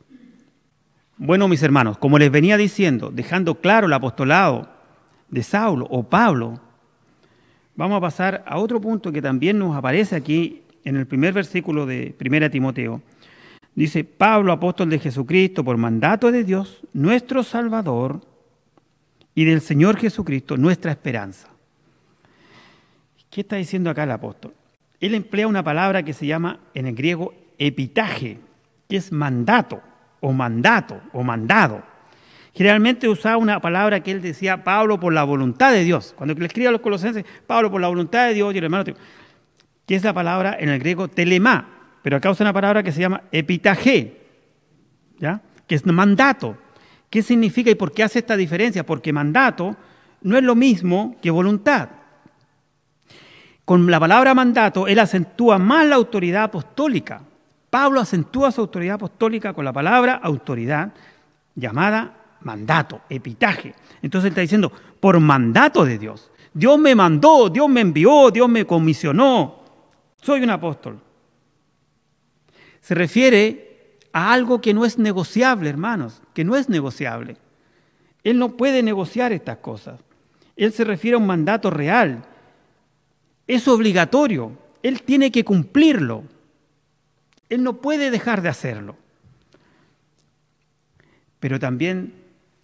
Bueno, 1.17 1.47
mis 1.47 1.63
hermanos, 1.63 1.97
como 1.97 2.17
les 2.17 2.31
venía 2.31 2.57
diciendo, 2.57 3.11
dejando 3.13 3.55
claro 3.55 3.87
el 3.87 3.93
apostolado 3.93 4.69
de 5.29 5.43
Saulo 5.43 5.85
o 5.89 6.03
Pablo, 6.03 6.61
Vamos 7.79 7.95
a 7.95 8.01
pasar 8.01 8.43
a 8.45 8.57
otro 8.57 8.81
punto 8.81 9.09
que 9.09 9.21
también 9.21 9.57
nos 9.57 9.73
aparece 9.73 10.13
aquí 10.13 10.63
en 10.83 10.97
el 10.97 11.07
primer 11.07 11.31
versículo 11.31 11.85
de 11.85 12.13
1 12.19 12.49
Timoteo. 12.49 13.01
Dice, 13.73 14.03
Pablo, 14.03 14.51
apóstol 14.51 14.89
de 14.89 14.99
Jesucristo, 14.99 15.63
por 15.63 15.77
mandato 15.77 16.29
de 16.29 16.43
Dios, 16.43 16.81
nuestro 16.91 17.41
Salvador, 17.41 18.19
y 19.39 19.45
del 19.45 19.61
Señor 19.61 19.95
Jesucristo, 19.95 20.57
nuestra 20.57 20.91
esperanza. 20.91 21.47
¿Qué 23.29 23.39
está 23.39 23.55
diciendo 23.55 23.89
acá 23.89 24.03
el 24.03 24.11
apóstol? 24.11 24.53
Él 24.99 25.15
emplea 25.15 25.47
una 25.47 25.63
palabra 25.63 26.03
que 26.03 26.11
se 26.11 26.25
llama 26.25 26.59
en 26.73 26.87
el 26.87 26.93
griego 26.93 27.33
epitaje, 27.57 28.37
que 28.89 28.97
es 28.97 29.13
mandato, 29.13 29.81
o 30.19 30.33
mandato, 30.33 30.99
o 31.13 31.23
mandado. 31.23 31.81
Generalmente 32.53 33.07
usaba 33.07 33.37
una 33.37 33.61
palabra 33.61 34.03
que 34.03 34.11
él 34.11 34.21
decía, 34.21 34.65
Pablo 34.65 34.99
por 34.99 35.13
la 35.13 35.23
voluntad 35.23 35.71
de 35.71 35.85
Dios. 35.85 36.13
Cuando 36.17 36.33
le 36.33 36.45
escribe 36.45 36.67
a 36.67 36.71
los 36.71 36.81
colosenses, 36.81 37.23
Pablo 37.47 37.71
por 37.71 37.79
la 37.79 37.87
voluntad 37.87 38.27
de 38.27 38.33
Dios, 38.33 38.53
y 38.53 38.57
hermano, 38.57 38.83
que 39.85 39.95
es 39.95 40.03
la 40.03 40.13
palabra 40.13 40.57
en 40.59 40.67
el 40.67 40.79
griego 40.79 41.07
telemá, 41.07 41.93
pero 42.03 42.17
acá 42.17 42.29
usa 42.29 42.43
una 42.43 42.51
palabra 42.51 42.83
que 42.83 42.91
se 42.91 42.99
llama 42.99 43.21
epitaje, 43.31 44.21
¿ya? 45.17 45.41
que 45.65 45.75
es 45.75 45.85
mandato. 45.85 46.57
¿Qué 47.09 47.23
significa 47.23 47.71
y 47.71 47.75
por 47.75 47.91
qué 47.91 48.03
hace 48.03 48.19
esta 48.19 48.37
diferencia? 48.37 48.85
Porque 48.85 49.13
mandato 49.13 49.75
no 50.21 50.37
es 50.37 50.43
lo 50.43 50.55
mismo 50.55 51.15
que 51.21 51.31
voluntad. 51.31 51.89
Con 53.65 53.89
la 53.89 53.99
palabra 53.99 54.33
mandato, 54.33 54.87
él 54.87 54.99
acentúa 54.99 55.57
más 55.57 55.85
la 55.85 55.95
autoridad 55.95 56.43
apostólica. 56.43 57.21
Pablo 57.69 58.01
acentúa 58.01 58.51
su 58.51 58.61
autoridad 58.61 58.95
apostólica 58.95 59.53
con 59.53 59.63
la 59.63 59.73
palabra 59.73 60.15
autoridad 60.15 60.91
llamada 61.55 62.15
mandato, 62.41 63.01
epitaje. 63.09 63.75
Entonces 64.01 64.29
está 64.29 64.41
diciendo, 64.41 64.71
por 64.99 65.19
mandato 65.19 65.85
de 65.85 65.97
Dios. 65.97 66.31
Dios 66.53 66.79
me 66.79 66.95
mandó, 66.95 67.49
Dios 67.49 67.69
me 67.69 67.81
envió, 67.81 68.31
Dios 68.31 68.49
me 68.49 68.65
comisionó. 68.65 69.59
Soy 70.21 70.41
un 70.41 70.49
apóstol. 70.49 70.99
Se 72.81 72.95
refiere 72.95 73.68
a 74.13 74.33
algo 74.33 74.61
que 74.61 74.73
no 74.73 74.85
es 74.85 74.97
negociable, 74.97 75.69
hermanos, 75.69 76.21
que 76.33 76.43
no 76.43 76.55
es 76.55 76.69
negociable. 76.69 77.37
Él 78.23 78.37
no 78.37 78.57
puede 78.57 78.83
negociar 78.83 79.31
estas 79.31 79.57
cosas. 79.57 79.99
Él 80.55 80.73
se 80.73 80.83
refiere 80.83 81.15
a 81.15 81.19
un 81.19 81.27
mandato 81.27 81.69
real. 81.69 82.25
Es 83.47 83.67
obligatorio. 83.67 84.51
Él 84.83 85.01
tiene 85.03 85.31
que 85.31 85.45
cumplirlo. 85.45 86.23
Él 87.49 87.63
no 87.63 87.77
puede 87.77 88.11
dejar 88.11 88.41
de 88.41 88.49
hacerlo. 88.49 88.95
Pero 91.39 91.59
también 91.59 92.19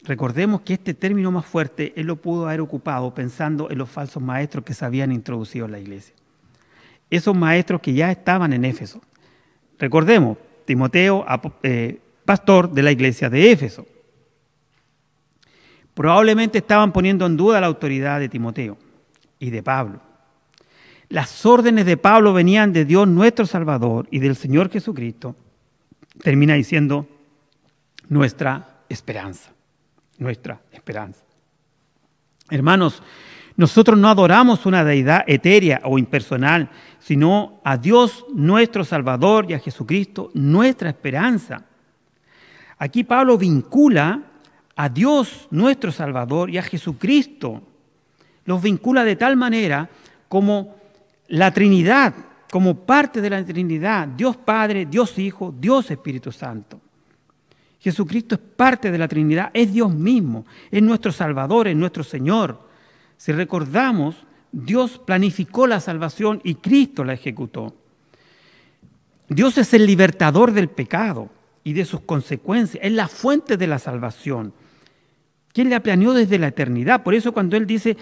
Recordemos 0.05 0.61
que 0.61 0.73
este 0.73 0.93
término 0.93 1.31
más 1.31 1.45
fuerte 1.45 1.91
él 1.95 2.05
lo 2.05 2.17
pudo 2.17 2.45
haber 2.47 2.61
ocupado 2.61 3.13
pensando 3.13 3.71
en 3.71 3.79
los 3.79 3.89
falsos 3.89 4.21
maestros 4.21 4.63
que 4.63 4.75
se 4.75 4.85
habían 4.85 5.11
introducido 5.11 5.65
en 5.65 5.71
la 5.71 5.79
iglesia. 5.79 6.13
Esos 7.09 7.35
maestros 7.35 7.81
que 7.81 7.93
ya 7.93 8.11
estaban 8.11 8.53
en 8.53 8.65
Éfeso. 8.65 9.01
Recordemos, 9.79 10.37
Timoteo, 10.65 11.25
eh, 11.63 11.99
pastor 12.25 12.71
de 12.71 12.83
la 12.83 12.91
iglesia 12.91 13.29
de 13.29 13.51
Éfeso. 13.51 13.85
Probablemente 15.93 16.57
estaban 16.57 16.91
poniendo 16.91 17.25
en 17.25 17.37
duda 17.37 17.61
la 17.61 17.67
autoridad 17.67 18.19
de 18.19 18.29
Timoteo 18.29 18.77
y 19.39 19.49
de 19.49 19.63
Pablo. 19.63 20.01
Las 21.07 21.45
órdenes 21.45 21.85
de 21.85 21.97
Pablo 21.97 22.33
venían 22.33 22.73
de 22.73 22.83
Dios 22.83 23.07
nuestro 23.07 23.45
Salvador 23.45 24.07
y 24.11 24.19
del 24.19 24.35
Señor 24.35 24.69
Jesucristo. 24.69 25.35
Termina 26.21 26.55
diciendo 26.55 27.07
nuestra 28.09 28.81
esperanza 28.89 29.55
nuestra 30.17 30.61
esperanza. 30.71 31.21
Hermanos, 32.49 33.01
nosotros 33.57 33.97
no 33.97 34.09
adoramos 34.09 34.65
una 34.65 34.83
deidad 34.83 35.23
etérea 35.27 35.81
o 35.85 35.97
impersonal, 35.97 36.69
sino 36.99 37.61
a 37.63 37.77
Dios 37.77 38.25
nuestro 38.33 38.83
Salvador 38.83 39.45
y 39.49 39.53
a 39.53 39.59
Jesucristo 39.59 40.29
nuestra 40.33 40.89
esperanza. 40.89 41.63
Aquí 42.77 43.05
Pablo 43.05 43.37
vincula 43.37 44.21
a 44.75 44.89
Dios 44.89 45.47
nuestro 45.51 45.91
Salvador 45.91 46.49
y 46.49 46.57
a 46.57 46.63
Jesucristo. 46.63 47.61
Los 48.43 48.61
vincula 48.61 49.05
de 49.05 49.15
tal 49.15 49.37
manera 49.37 49.89
como 50.27 50.75
la 51.29 51.51
Trinidad, 51.51 52.13
como 52.51 52.75
parte 52.75 53.21
de 53.21 53.29
la 53.29 53.43
Trinidad, 53.43 54.07
Dios 54.09 54.35
Padre, 54.35 54.85
Dios 54.85 55.17
Hijo, 55.17 55.53
Dios 55.57 55.89
Espíritu 55.91 56.31
Santo. 56.31 56.81
Jesucristo 57.79 58.35
es 58.35 58.41
parte 58.41 58.91
de 58.91 58.97
la 58.97 59.07
Trinidad, 59.07 59.51
es 59.53 59.71
Dios 59.71 59.93
mismo, 59.93 60.45
es 60.71 60.81
nuestro 60.81 61.11
Salvador, 61.11 61.67
es 61.67 61.75
nuestro 61.75 62.03
Señor. 62.03 62.64
Si 63.17 63.31
recordamos, 63.31 64.15
Dios 64.51 64.99
planificó 64.99 65.67
la 65.67 65.79
salvación 65.79 66.41
y 66.43 66.55
Cristo 66.55 67.03
la 67.03 67.13
ejecutó. 67.13 67.73
Dios 69.27 69.57
es 69.57 69.73
el 69.73 69.85
libertador 69.85 70.51
del 70.51 70.69
pecado 70.69 71.29
y 71.63 71.73
de 71.73 71.85
sus 71.85 72.01
consecuencias, 72.01 72.83
es 72.83 72.91
la 72.91 73.07
fuente 73.07 73.57
de 73.57 73.67
la 73.67 73.79
salvación. 73.79 74.53
¿Quién 75.51 75.69
le 75.69 75.79
planeó 75.79 76.13
desde 76.13 76.37
la 76.37 76.47
eternidad? 76.47 77.03
Por 77.03 77.15
eso 77.15 77.31
cuando 77.31 77.57
Él 77.57 77.65
dice, 77.65 77.97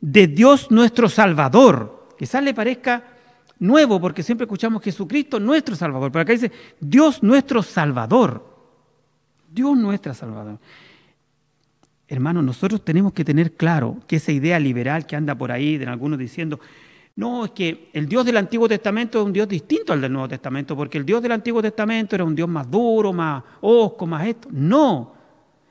de 0.00 0.26
Dios 0.26 0.70
nuestro 0.70 1.08
Salvador, 1.08 2.08
quizás 2.18 2.42
le 2.42 2.54
parezca 2.54 3.04
nuevo 3.58 4.00
porque 4.00 4.22
siempre 4.22 4.44
escuchamos 4.44 4.82
Jesucristo 4.82 5.40
nuestro 5.40 5.74
Salvador, 5.74 6.12
pero 6.12 6.22
acá 6.22 6.32
dice, 6.32 6.52
Dios 6.80 7.22
nuestro 7.22 7.62
Salvador. 7.62 8.52
Dios 9.50 9.76
nuestra 9.76 10.14
Salvador. 10.14 10.58
Hermanos, 12.12 12.44
nosotros 12.44 12.84
tenemos 12.84 13.14
que 13.14 13.24
tener 13.24 13.52
claro 13.52 13.96
que 14.06 14.16
esa 14.16 14.32
idea 14.32 14.60
liberal 14.60 15.06
que 15.06 15.16
anda 15.16 15.34
por 15.34 15.50
ahí 15.50 15.78
de 15.78 15.86
algunos 15.86 16.18
diciendo, 16.18 16.60
no, 17.16 17.46
es 17.46 17.52
que 17.52 17.88
el 17.94 18.06
Dios 18.06 18.26
del 18.26 18.36
Antiguo 18.36 18.68
Testamento 18.68 19.18
es 19.18 19.24
un 19.24 19.32
Dios 19.32 19.48
distinto 19.48 19.94
al 19.94 20.02
del 20.02 20.12
Nuevo 20.12 20.28
Testamento, 20.28 20.76
porque 20.76 20.98
el 20.98 21.06
Dios 21.06 21.22
del 21.22 21.32
Antiguo 21.32 21.62
Testamento 21.62 22.14
era 22.14 22.24
un 22.24 22.34
Dios 22.34 22.50
más 22.50 22.70
duro, 22.70 23.14
más 23.14 23.42
osco, 23.62 24.06
más 24.06 24.26
esto. 24.26 24.48
No, 24.52 25.14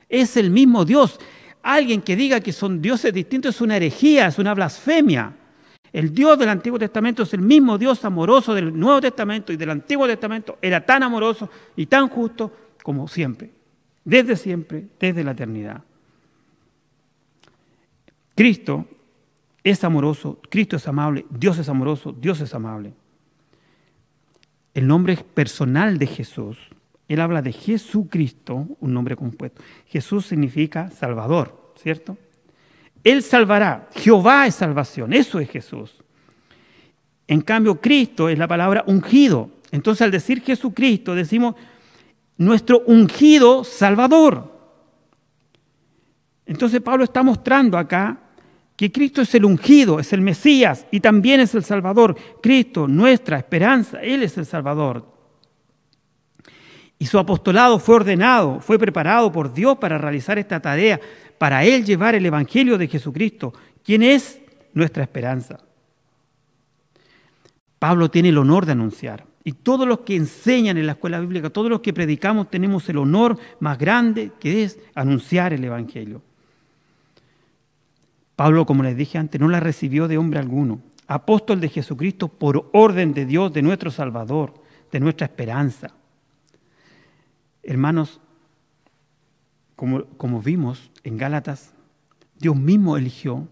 es 0.08 0.36
el 0.36 0.50
mismo 0.50 0.84
Dios. 0.84 1.20
Alguien 1.62 2.02
que 2.02 2.16
diga 2.16 2.40
que 2.40 2.52
son 2.52 2.82
dioses 2.82 3.12
distintos 3.12 3.54
es 3.54 3.60
una 3.60 3.76
herejía, 3.76 4.26
es 4.26 4.38
una 4.40 4.52
blasfemia. 4.52 5.32
El 5.92 6.12
Dios 6.12 6.36
del 6.38 6.48
Antiguo 6.48 6.76
Testamento 6.76 7.22
es 7.22 7.32
el 7.34 7.42
mismo 7.42 7.78
Dios 7.78 8.04
amoroso 8.04 8.52
del 8.52 8.76
Nuevo 8.76 9.00
Testamento 9.00 9.52
y 9.52 9.56
del 9.56 9.70
Antiguo 9.70 10.08
Testamento. 10.08 10.58
Era 10.60 10.84
tan 10.84 11.04
amoroso 11.04 11.48
y 11.76 11.86
tan 11.86 12.08
justo 12.08 12.52
como 12.82 13.06
siempre 13.06 13.62
desde 14.04 14.36
siempre, 14.36 14.86
desde 14.98 15.24
la 15.24 15.32
eternidad. 15.32 15.82
Cristo 18.42 18.88
es 19.62 19.84
amoroso, 19.84 20.40
Cristo 20.50 20.74
es 20.74 20.88
amable, 20.88 21.24
Dios 21.30 21.58
es 21.58 21.68
amoroso, 21.68 22.12
Dios 22.12 22.40
es 22.40 22.52
amable. 22.56 22.92
El 24.74 24.88
nombre 24.88 25.16
personal 25.16 25.96
de 25.96 26.08
Jesús 26.08 26.58
él 27.06 27.20
habla 27.20 27.40
de 27.40 27.52
Jesucristo, 27.52 28.66
un 28.80 28.92
nombre 28.92 29.14
compuesto. 29.14 29.62
Jesús 29.86 30.26
significa 30.26 30.90
Salvador, 30.90 31.72
¿cierto? 31.76 32.18
Él 33.04 33.22
salvará. 33.22 33.88
Jehová 33.94 34.48
es 34.48 34.56
salvación. 34.56 35.12
Eso 35.12 35.38
es 35.38 35.48
Jesús. 35.48 36.02
En 37.28 37.42
cambio, 37.42 37.80
Cristo 37.80 38.28
es 38.28 38.38
la 38.38 38.48
palabra 38.48 38.82
ungido. 38.88 39.50
Entonces, 39.70 40.02
al 40.02 40.10
decir 40.10 40.42
Jesucristo, 40.42 41.14
decimos 41.14 41.54
nuestro 42.38 42.82
ungido 42.86 43.62
Salvador. 43.62 44.50
Entonces, 46.46 46.80
Pablo 46.80 47.04
está 47.04 47.22
mostrando 47.22 47.78
acá 47.78 48.21
que 48.82 48.90
Cristo 48.90 49.22
es 49.22 49.32
el 49.36 49.44
ungido, 49.44 50.00
es 50.00 50.12
el 50.12 50.22
Mesías 50.22 50.88
y 50.90 50.98
también 50.98 51.38
es 51.38 51.54
el 51.54 51.62
Salvador. 51.62 52.16
Cristo, 52.42 52.88
nuestra 52.88 53.38
esperanza, 53.38 54.02
Él 54.02 54.24
es 54.24 54.36
el 54.38 54.44
Salvador. 54.44 55.06
Y 56.98 57.06
su 57.06 57.16
apostolado 57.16 57.78
fue 57.78 57.94
ordenado, 57.94 58.58
fue 58.58 58.80
preparado 58.80 59.30
por 59.30 59.54
Dios 59.54 59.78
para 59.78 59.98
realizar 59.98 60.36
esta 60.36 60.58
tarea, 60.58 60.98
para 61.38 61.64
Él 61.64 61.84
llevar 61.84 62.16
el 62.16 62.26
Evangelio 62.26 62.76
de 62.76 62.88
Jesucristo, 62.88 63.52
quien 63.84 64.02
es 64.02 64.40
nuestra 64.74 65.04
esperanza. 65.04 65.60
Pablo 67.78 68.10
tiene 68.10 68.30
el 68.30 68.38
honor 68.38 68.66
de 68.66 68.72
anunciar. 68.72 69.26
Y 69.44 69.52
todos 69.52 69.86
los 69.86 70.00
que 70.00 70.16
enseñan 70.16 70.76
en 70.76 70.86
la 70.86 70.94
escuela 70.94 71.20
bíblica, 71.20 71.50
todos 71.50 71.70
los 71.70 71.82
que 71.82 71.92
predicamos, 71.92 72.50
tenemos 72.50 72.88
el 72.88 72.98
honor 72.98 73.38
más 73.60 73.78
grande 73.78 74.32
que 74.40 74.64
es 74.64 74.80
anunciar 74.96 75.52
el 75.52 75.62
Evangelio. 75.62 76.20
Pablo, 78.42 78.66
como 78.66 78.82
les 78.82 78.96
dije 78.96 79.18
antes, 79.18 79.40
no 79.40 79.48
la 79.48 79.60
recibió 79.60 80.08
de 80.08 80.18
hombre 80.18 80.40
alguno. 80.40 80.80
Apóstol 81.06 81.60
de 81.60 81.68
Jesucristo 81.68 82.26
por 82.26 82.68
orden 82.72 83.14
de 83.14 83.24
Dios, 83.24 83.52
de 83.52 83.62
nuestro 83.62 83.92
Salvador, 83.92 84.52
de 84.90 84.98
nuestra 84.98 85.26
esperanza. 85.26 85.92
Hermanos, 87.62 88.20
como, 89.76 90.06
como 90.16 90.42
vimos 90.42 90.90
en 91.04 91.18
Gálatas, 91.18 91.72
Dios 92.36 92.56
mismo 92.56 92.96
eligió 92.96 93.46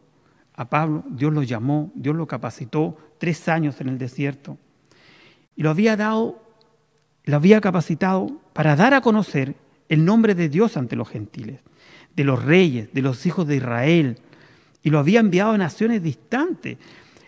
a 0.54 0.68
Pablo, 0.68 1.04
Dios 1.08 1.32
lo 1.32 1.44
llamó, 1.44 1.92
Dios 1.94 2.16
lo 2.16 2.26
capacitó 2.26 2.98
tres 3.18 3.48
años 3.48 3.80
en 3.80 3.90
el 3.90 3.96
desierto. 3.96 4.58
Y 5.54 5.62
lo 5.62 5.70
había 5.70 5.96
dado, 5.96 6.42
lo 7.26 7.36
había 7.36 7.60
capacitado 7.60 8.40
para 8.52 8.74
dar 8.74 8.94
a 8.94 9.02
conocer 9.02 9.54
el 9.88 10.04
nombre 10.04 10.34
de 10.34 10.48
Dios 10.48 10.76
ante 10.76 10.96
los 10.96 11.08
gentiles, 11.08 11.60
de 12.16 12.24
los 12.24 12.44
reyes, 12.44 12.92
de 12.92 13.02
los 13.02 13.24
hijos 13.24 13.46
de 13.46 13.54
Israel. 13.54 14.18
Y 14.82 14.90
lo 14.90 14.98
había 14.98 15.20
enviado 15.20 15.52
a 15.52 15.58
naciones 15.58 16.02
distantes. 16.02 16.78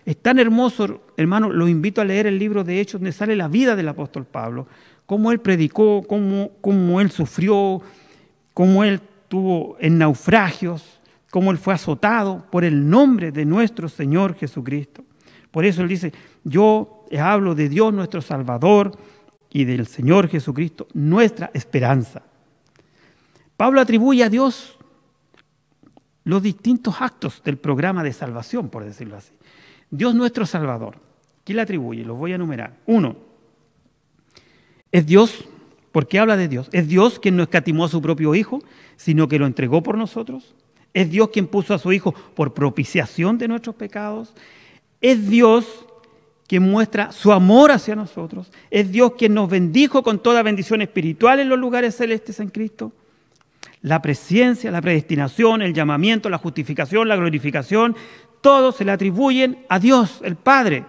Es 0.05 0.17
tan 0.17 0.39
hermoso, 0.39 1.01
hermano, 1.15 1.49
lo 1.51 1.67
invito 1.67 2.01
a 2.01 2.05
leer 2.05 2.27
el 2.27 2.37
libro 2.37 2.63
de 2.63 2.79
Hechos 2.79 2.99
donde 2.99 3.11
sale 3.11 3.35
la 3.35 3.47
vida 3.47 3.75
del 3.75 3.87
apóstol 3.87 4.25
Pablo, 4.25 4.67
cómo 5.05 5.31
él 5.31 5.39
predicó, 5.39 6.03
cómo, 6.07 6.51
cómo 6.61 6.99
él 6.99 7.11
sufrió, 7.11 7.81
cómo 8.53 8.83
él 8.83 8.99
tuvo 9.29 9.77
en 9.79 9.97
naufragios, 9.97 10.99
cómo 11.31 11.51
él 11.51 11.57
fue 11.57 11.73
azotado 11.73 12.45
por 12.51 12.63
el 12.63 12.89
nombre 12.89 13.31
de 13.31 13.45
nuestro 13.45 13.87
Señor 13.87 14.35
Jesucristo. 14.35 15.03
Por 15.51 15.65
eso 15.65 15.81
él 15.81 15.87
dice, 15.87 16.11
yo 16.43 17.05
hablo 17.17 17.55
de 17.55 17.69
Dios 17.69 17.93
nuestro 17.93 18.21
Salvador 18.21 18.91
y 19.51 19.65
del 19.65 19.87
Señor 19.87 20.27
Jesucristo, 20.27 20.87
nuestra 20.93 21.51
esperanza. 21.53 22.23
Pablo 23.55 23.79
atribuye 23.79 24.23
a 24.23 24.29
Dios 24.29 24.77
los 26.23 26.41
distintos 26.41 27.01
actos 27.01 27.41
del 27.43 27.57
programa 27.57 28.03
de 28.03 28.13
salvación, 28.13 28.69
por 28.69 28.83
decirlo 28.83 29.17
así. 29.17 29.33
Dios 29.89 30.15
nuestro 30.15 30.45
Salvador. 30.45 30.97
¿Quién 31.43 31.57
le 31.57 31.63
atribuye? 31.63 32.05
Los 32.05 32.17
voy 32.17 32.31
a 32.31 32.35
enumerar. 32.35 32.77
Uno, 32.85 33.15
es 34.91 35.05
Dios, 35.05 35.45
porque 35.91 36.19
habla 36.19 36.37
de 36.37 36.47
Dios. 36.47 36.69
Es 36.71 36.87
Dios 36.87 37.19
quien 37.19 37.35
no 37.35 37.43
escatimó 37.43 37.85
a 37.85 37.89
su 37.89 38.01
propio 38.01 38.35
Hijo, 38.35 38.63
sino 38.95 39.27
que 39.27 39.39
lo 39.39 39.45
entregó 39.45 39.83
por 39.83 39.97
nosotros. 39.97 40.55
Es 40.93 41.09
Dios 41.09 41.29
quien 41.29 41.47
puso 41.47 41.73
a 41.73 41.79
su 41.79 41.91
Hijo 41.91 42.13
por 42.35 42.53
propiciación 42.53 43.37
de 43.37 43.47
nuestros 43.47 43.75
pecados. 43.75 44.33
Es 45.01 45.29
Dios 45.29 45.85
quien 46.47 46.63
muestra 46.63 47.11
su 47.11 47.31
amor 47.31 47.71
hacia 47.71 47.95
nosotros. 47.95 48.51
Es 48.69 48.91
Dios 48.91 49.13
quien 49.17 49.33
nos 49.33 49.49
bendijo 49.49 50.03
con 50.03 50.21
toda 50.21 50.43
bendición 50.43 50.81
espiritual 50.81 51.39
en 51.39 51.49
los 51.49 51.59
lugares 51.59 51.95
celestes 51.95 52.39
en 52.39 52.49
Cristo. 52.49 52.91
La 53.83 54.01
presencia, 54.01 54.71
la 54.71 54.81
predestinación, 54.81 55.61
el 55.61 55.73
llamamiento, 55.73 56.29
la 56.29 56.37
justificación, 56.37 57.07
la 57.07 57.15
glorificación, 57.15 57.95
todos 58.41 58.75
se 58.75 58.83
le 58.85 58.91
atribuyen 58.91 59.65
a 59.69 59.79
Dios, 59.79 60.19
el 60.23 60.35
Padre. 60.35 60.85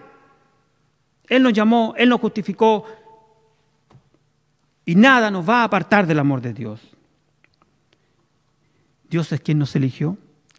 Él 1.27 1.43
nos 1.43 1.53
llamó, 1.53 1.93
Él 1.97 2.09
nos 2.09 2.19
justificó 2.19 2.85
y 4.85 4.95
nada 4.95 5.31
nos 5.31 5.47
va 5.47 5.61
a 5.61 5.63
apartar 5.65 6.05
del 6.05 6.19
amor 6.19 6.41
de 6.41 6.53
Dios. 6.53 6.81
Dios 9.09 9.31
es 9.31 9.41
quien 9.41 9.59
nos 9.59 9.75
eligió. 9.75 10.17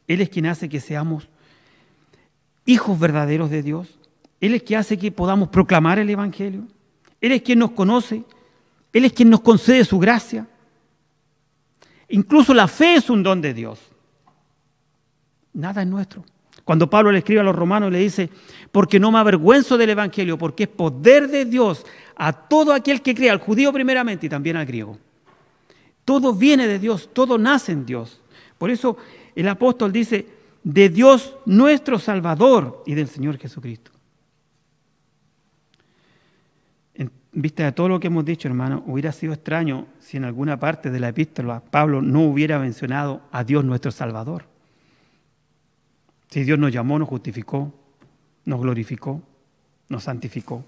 Él 0.08 0.20
es 0.20 0.28
quien 0.28 0.46
hace 0.46 0.68
que 0.68 0.80
seamos 0.80 1.28
hijos 2.64 2.98
verdaderos 2.98 3.50
de 3.50 3.62
Dios. 3.62 3.98
Él 4.40 4.54
es 4.54 4.62
quien 4.62 4.80
hace 4.80 4.98
que 4.98 5.12
podamos 5.12 5.48
proclamar 5.48 5.98
el 5.98 6.10
Evangelio. 6.10 6.62
Él 7.20 7.32
es 7.32 7.42
quien 7.42 7.58
nos 7.58 7.72
conoce. 7.72 8.24
Él 8.92 9.04
es 9.04 9.12
quien 9.12 9.30
nos 9.30 9.40
concede 9.40 9.84
su 9.84 9.98
gracia. 9.98 10.46
Incluso 12.08 12.54
la 12.54 12.68
fe 12.68 12.94
es 12.94 13.10
un 13.10 13.22
don 13.22 13.40
de 13.40 13.54
Dios. 13.54 13.80
Nada 15.52 15.82
es 15.82 15.88
nuestro. 15.88 16.24
Cuando 16.64 16.90
Pablo 16.90 17.12
le 17.12 17.18
escribe 17.18 17.40
a 17.40 17.44
los 17.44 17.54
romanos 17.54 17.92
le 17.92 17.98
dice, 17.98 18.28
porque 18.72 18.98
no 18.98 19.12
me 19.12 19.18
avergüenzo 19.18 19.78
del 19.78 19.90
Evangelio, 19.90 20.36
porque 20.36 20.64
es 20.64 20.68
poder 20.68 21.28
de 21.28 21.44
Dios 21.44 21.86
a 22.16 22.32
todo 22.32 22.72
aquel 22.72 23.02
que 23.02 23.14
crea, 23.14 23.32
al 23.32 23.38
judío 23.38 23.72
primeramente 23.72 24.26
y 24.26 24.28
también 24.28 24.56
al 24.56 24.66
griego. 24.66 24.98
Todo 26.04 26.34
viene 26.34 26.66
de 26.66 26.78
Dios, 26.78 27.10
todo 27.12 27.38
nace 27.38 27.72
en 27.72 27.86
Dios. 27.86 28.20
Por 28.58 28.70
eso 28.70 28.96
el 29.34 29.48
apóstol 29.48 29.92
dice, 29.92 30.26
de 30.62 30.88
Dios 30.88 31.36
nuestro 31.46 31.98
Salvador 32.00 32.82
y 32.86 32.94
del 32.94 33.06
Señor 33.06 33.38
Jesucristo. 33.38 33.92
En 36.94 37.12
vista 37.36 37.64
de 37.64 37.72
todo 37.72 37.88
lo 37.88 38.00
que 38.00 38.06
hemos 38.06 38.24
dicho, 38.24 38.48
hermano, 38.48 38.82
hubiera 38.86 39.12
sido 39.12 39.34
extraño 39.34 39.86
si 40.00 40.16
en 40.16 40.24
alguna 40.24 40.58
parte 40.58 40.90
de 40.90 40.98
la 40.98 41.10
epístola 41.10 41.60
Pablo 41.60 42.00
no 42.00 42.22
hubiera 42.22 42.58
mencionado 42.58 43.20
a 43.30 43.44
Dios 43.44 43.64
nuestro 43.64 43.90
Salvador. 43.90 44.44
Si 46.30 46.44
Dios 46.44 46.58
nos 46.58 46.72
llamó, 46.72 46.98
nos 46.98 47.08
justificó, 47.08 47.72
nos 48.46 48.60
glorificó, 48.60 49.22
nos 49.88 50.04
santificó, 50.04 50.64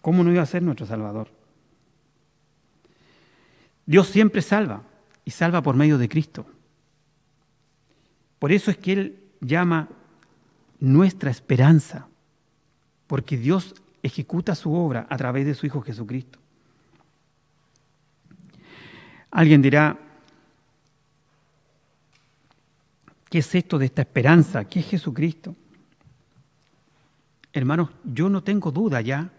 ¿cómo 0.00 0.24
no 0.24 0.32
iba 0.32 0.42
a 0.42 0.46
ser 0.46 0.62
nuestro 0.62 0.86
Salvador? 0.86 1.28
Dios 3.84 4.08
siempre 4.08 4.40
salva 4.40 4.82
y 5.24 5.30
salva 5.30 5.62
por 5.62 5.76
medio 5.76 5.98
de 5.98 6.08
Cristo. 6.08 6.46
Por 8.38 8.52
eso 8.52 8.70
es 8.70 8.78
que 8.78 8.92
Él 8.92 9.20
llama 9.40 9.88
nuestra 10.80 11.30
esperanza, 11.30 12.08
porque 13.06 13.36
Dios 13.36 13.74
ejecuta 14.06 14.54
su 14.54 14.72
obra 14.72 15.06
a 15.08 15.16
través 15.16 15.46
de 15.46 15.54
su 15.54 15.66
Hijo 15.66 15.80
Jesucristo. 15.82 16.38
Alguien 19.30 19.60
dirá, 19.60 19.98
¿qué 23.28 23.38
es 23.38 23.54
esto 23.54 23.78
de 23.78 23.86
esta 23.86 24.02
esperanza? 24.02 24.64
¿Qué 24.64 24.80
es 24.80 24.86
Jesucristo? 24.86 25.54
Hermanos, 27.52 27.90
yo 28.04 28.28
no 28.28 28.42
tengo 28.42 28.70
duda 28.70 29.00
ya, 29.00 29.30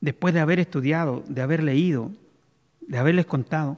después 0.00 0.32
de 0.32 0.40
haber 0.40 0.60
estudiado, 0.60 1.24
de 1.26 1.42
haber 1.42 1.62
leído, 1.62 2.12
de 2.80 2.98
haberles 2.98 3.26
contado, 3.26 3.76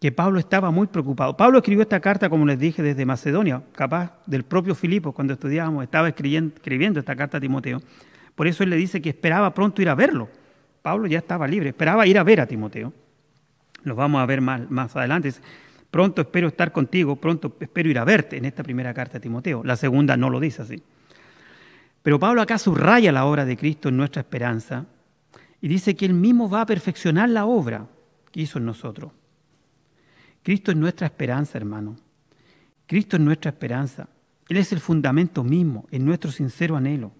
que 0.00 0.10
Pablo 0.10 0.40
estaba 0.40 0.72
muy 0.72 0.88
preocupado. 0.88 1.36
Pablo 1.36 1.58
escribió 1.58 1.82
esta 1.82 2.00
carta, 2.00 2.28
como 2.28 2.44
les 2.44 2.58
dije, 2.58 2.82
desde 2.82 3.06
Macedonia, 3.06 3.62
capaz 3.72 4.12
del 4.26 4.42
propio 4.42 4.74
Filipo, 4.74 5.12
cuando 5.12 5.32
estudiábamos, 5.34 5.84
estaba 5.84 6.08
escribiendo, 6.08 6.98
esta 6.98 7.14
carta 7.14 7.38
a 7.38 7.40
Timoteo. 7.40 7.80
Por 8.34 8.46
eso 8.46 8.62
él 8.62 8.70
le 8.70 8.76
dice 8.76 9.00
que 9.02 9.10
esperaba 9.10 9.52
pronto 9.54 9.82
ir 9.82 9.88
a 9.88 9.94
verlo. 9.94 10.28
Pablo 10.82 11.06
ya 11.06 11.18
estaba 11.18 11.46
libre, 11.46 11.70
esperaba 11.70 12.06
ir 12.06 12.18
a 12.18 12.24
ver 12.24 12.40
a 12.40 12.46
Timoteo. 12.46 12.92
Lo 13.84 13.94
vamos 13.94 14.20
a 14.20 14.26
ver 14.26 14.40
más, 14.40 14.70
más 14.70 14.94
adelante. 14.96 15.32
Pronto 15.90 16.22
espero 16.22 16.48
estar 16.48 16.72
contigo, 16.72 17.16
pronto 17.16 17.56
espero 17.60 17.90
ir 17.90 17.98
a 17.98 18.04
verte 18.04 18.36
en 18.36 18.44
esta 18.44 18.62
primera 18.62 18.94
carta 18.94 19.18
a 19.18 19.20
Timoteo. 19.20 19.62
La 19.62 19.76
segunda 19.76 20.16
no 20.16 20.30
lo 20.30 20.40
dice 20.40 20.62
así. 20.62 20.82
Pero 22.02 22.18
Pablo 22.18 22.42
acá 22.42 22.58
subraya 22.58 23.12
la 23.12 23.26
obra 23.26 23.44
de 23.44 23.56
Cristo 23.56 23.88
en 23.88 23.96
nuestra 23.96 24.22
esperanza 24.22 24.86
y 25.60 25.68
dice 25.68 25.94
que 25.94 26.06
él 26.06 26.14
mismo 26.14 26.48
va 26.50 26.62
a 26.62 26.66
perfeccionar 26.66 27.28
la 27.28 27.44
obra 27.44 27.86
que 28.32 28.40
hizo 28.40 28.58
en 28.58 28.66
nosotros. 28.66 29.12
Cristo 30.42 30.72
es 30.72 30.76
nuestra 30.76 31.06
esperanza, 31.06 31.58
hermano. 31.58 31.96
Cristo 32.86 33.16
es 33.16 33.22
nuestra 33.22 33.50
esperanza. 33.50 34.08
Él 34.48 34.56
es 34.56 34.72
el 34.72 34.80
fundamento 34.80 35.44
mismo, 35.44 35.86
en 35.92 36.04
nuestro 36.04 36.32
sincero 36.32 36.76
anhelo. 36.76 37.12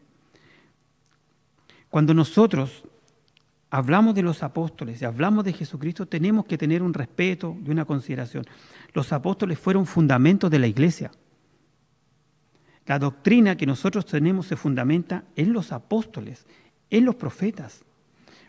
Cuando 1.92 2.14
nosotros 2.14 2.84
hablamos 3.68 4.14
de 4.14 4.22
los 4.22 4.42
apóstoles 4.42 5.02
y 5.02 5.04
hablamos 5.04 5.44
de 5.44 5.52
Jesucristo, 5.52 6.06
tenemos 6.06 6.46
que 6.46 6.56
tener 6.56 6.82
un 6.82 6.94
respeto 6.94 7.54
y 7.66 7.70
una 7.70 7.84
consideración. 7.84 8.46
Los 8.94 9.12
apóstoles 9.12 9.58
fueron 9.58 9.84
fundamentos 9.84 10.50
de 10.50 10.58
la 10.58 10.68
iglesia. 10.68 11.10
La 12.86 12.98
doctrina 12.98 13.58
que 13.58 13.66
nosotros 13.66 14.06
tenemos 14.06 14.46
se 14.46 14.56
fundamenta 14.56 15.24
en 15.36 15.52
los 15.52 15.70
apóstoles, 15.70 16.46
en 16.88 17.04
los 17.04 17.14
profetas. 17.16 17.84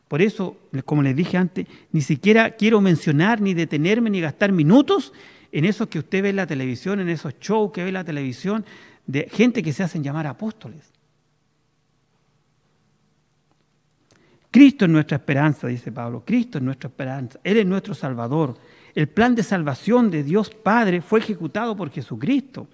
Por 0.07 0.21
eso, 0.21 0.55
como 0.85 1.01
les 1.01 1.13
dije 1.13 1.35
antes, 1.35 1.67
ni 1.91 1.99
siquiera 1.99 2.51
quiero 2.51 2.79
mencionar, 2.79 3.41
ni 3.41 3.53
detenerme, 3.53 4.09
ni 4.09 4.21
gastar 4.21 4.53
minutos 4.53 5.11
en 5.51 5.65
eso 5.65 5.89
que 5.89 5.99
usted 5.99 6.23
ve 6.23 6.29
en 6.29 6.37
la 6.37 6.47
televisión, 6.47 7.01
en 7.01 7.09
esos 7.09 7.37
shows 7.41 7.73
que 7.73 7.81
ve 7.81 7.89
en 7.89 7.95
la 7.95 8.05
televisión, 8.05 8.63
de 9.05 9.27
gente 9.29 9.61
que 9.61 9.73
se 9.73 9.83
hacen 9.83 10.01
llamar 10.01 10.27
apóstoles. 10.27 10.92
Cristo 14.53 14.85
es 14.85 14.91
nuestra 14.91 15.17
esperanza, 15.17 15.65
dice 15.65 15.91
Pablo. 15.91 16.21
Cristo 16.23 16.59
es 16.59 16.63
nuestra 16.63 16.87
esperanza. 16.87 17.39
Él 17.43 17.57
es 17.57 17.65
nuestro 17.65 17.95
Salvador. 17.95 18.55
El 18.93 19.09
plan 19.09 19.33
de 19.33 19.41
salvación 19.41 20.11
de 20.11 20.21
Dios 20.21 20.51
Padre 20.51 21.01
fue 21.01 21.21
ejecutado 21.21 21.75
por 21.75 21.89
Jesucristo, 21.89 22.67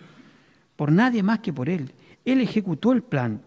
por 0.75 0.91
nadie 0.91 1.23
más 1.23 1.39
que 1.39 1.53
por 1.53 1.69
Él. 1.69 1.93
Él 2.25 2.41
ejecutó 2.41 2.91
el 2.91 3.01
plan. 3.01 3.41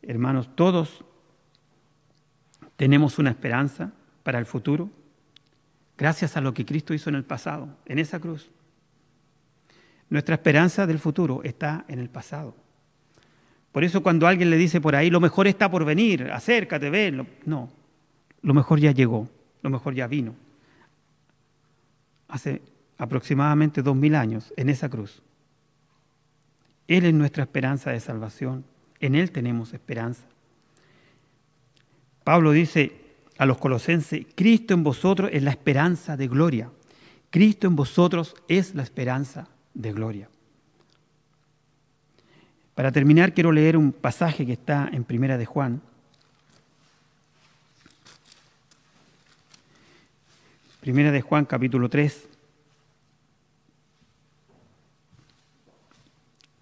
Hermanos, 0.00 0.48
todos 0.56 1.04
tenemos 2.76 3.18
una 3.18 3.28
esperanza 3.28 3.92
para 4.22 4.38
el 4.38 4.46
futuro 4.46 4.88
gracias 5.98 6.38
a 6.38 6.40
lo 6.40 6.54
que 6.54 6.64
Cristo 6.64 6.94
hizo 6.94 7.10
en 7.10 7.16
el 7.16 7.24
pasado, 7.24 7.68
en 7.84 7.98
esa 7.98 8.18
cruz. 8.18 8.50
Nuestra 10.08 10.36
esperanza 10.36 10.86
del 10.86 10.98
futuro 10.98 11.42
está 11.44 11.84
en 11.86 11.98
el 11.98 12.08
pasado. 12.08 12.54
Por 13.78 13.84
eso 13.84 14.02
cuando 14.02 14.26
alguien 14.26 14.50
le 14.50 14.56
dice 14.56 14.80
por 14.80 14.96
ahí, 14.96 15.08
lo 15.08 15.20
mejor 15.20 15.46
está 15.46 15.70
por 15.70 15.84
venir, 15.84 16.32
acércate, 16.32 16.90
ven, 16.90 17.24
no, 17.46 17.70
lo 18.42 18.52
mejor 18.52 18.80
ya 18.80 18.90
llegó, 18.90 19.28
lo 19.62 19.70
mejor 19.70 19.94
ya 19.94 20.08
vino. 20.08 20.34
Hace 22.26 22.60
aproximadamente 22.96 23.80
dos 23.80 23.94
mil 23.94 24.16
años 24.16 24.52
en 24.56 24.68
esa 24.68 24.88
cruz. 24.88 25.22
Él 26.88 27.04
es 27.04 27.14
nuestra 27.14 27.44
esperanza 27.44 27.92
de 27.92 28.00
salvación. 28.00 28.64
En 28.98 29.14
Él 29.14 29.30
tenemos 29.30 29.72
esperanza. 29.72 30.24
Pablo 32.24 32.50
dice 32.50 32.96
a 33.38 33.46
los 33.46 33.58
colosenses, 33.58 34.26
Cristo 34.34 34.74
en 34.74 34.82
vosotros 34.82 35.30
es 35.32 35.44
la 35.44 35.50
esperanza 35.50 36.16
de 36.16 36.26
gloria. 36.26 36.68
Cristo 37.30 37.68
en 37.68 37.76
vosotros 37.76 38.34
es 38.48 38.74
la 38.74 38.82
esperanza 38.82 39.46
de 39.72 39.92
gloria. 39.92 40.28
Para 42.78 42.92
terminar, 42.92 43.34
quiero 43.34 43.50
leer 43.50 43.76
un 43.76 43.90
pasaje 43.90 44.46
que 44.46 44.52
está 44.52 44.88
en 44.92 45.02
Primera 45.02 45.36
de 45.36 45.44
Juan. 45.44 45.82
Primera 50.78 51.10
de 51.10 51.20
Juan, 51.20 51.44
capítulo 51.44 51.88
3. 51.88 52.28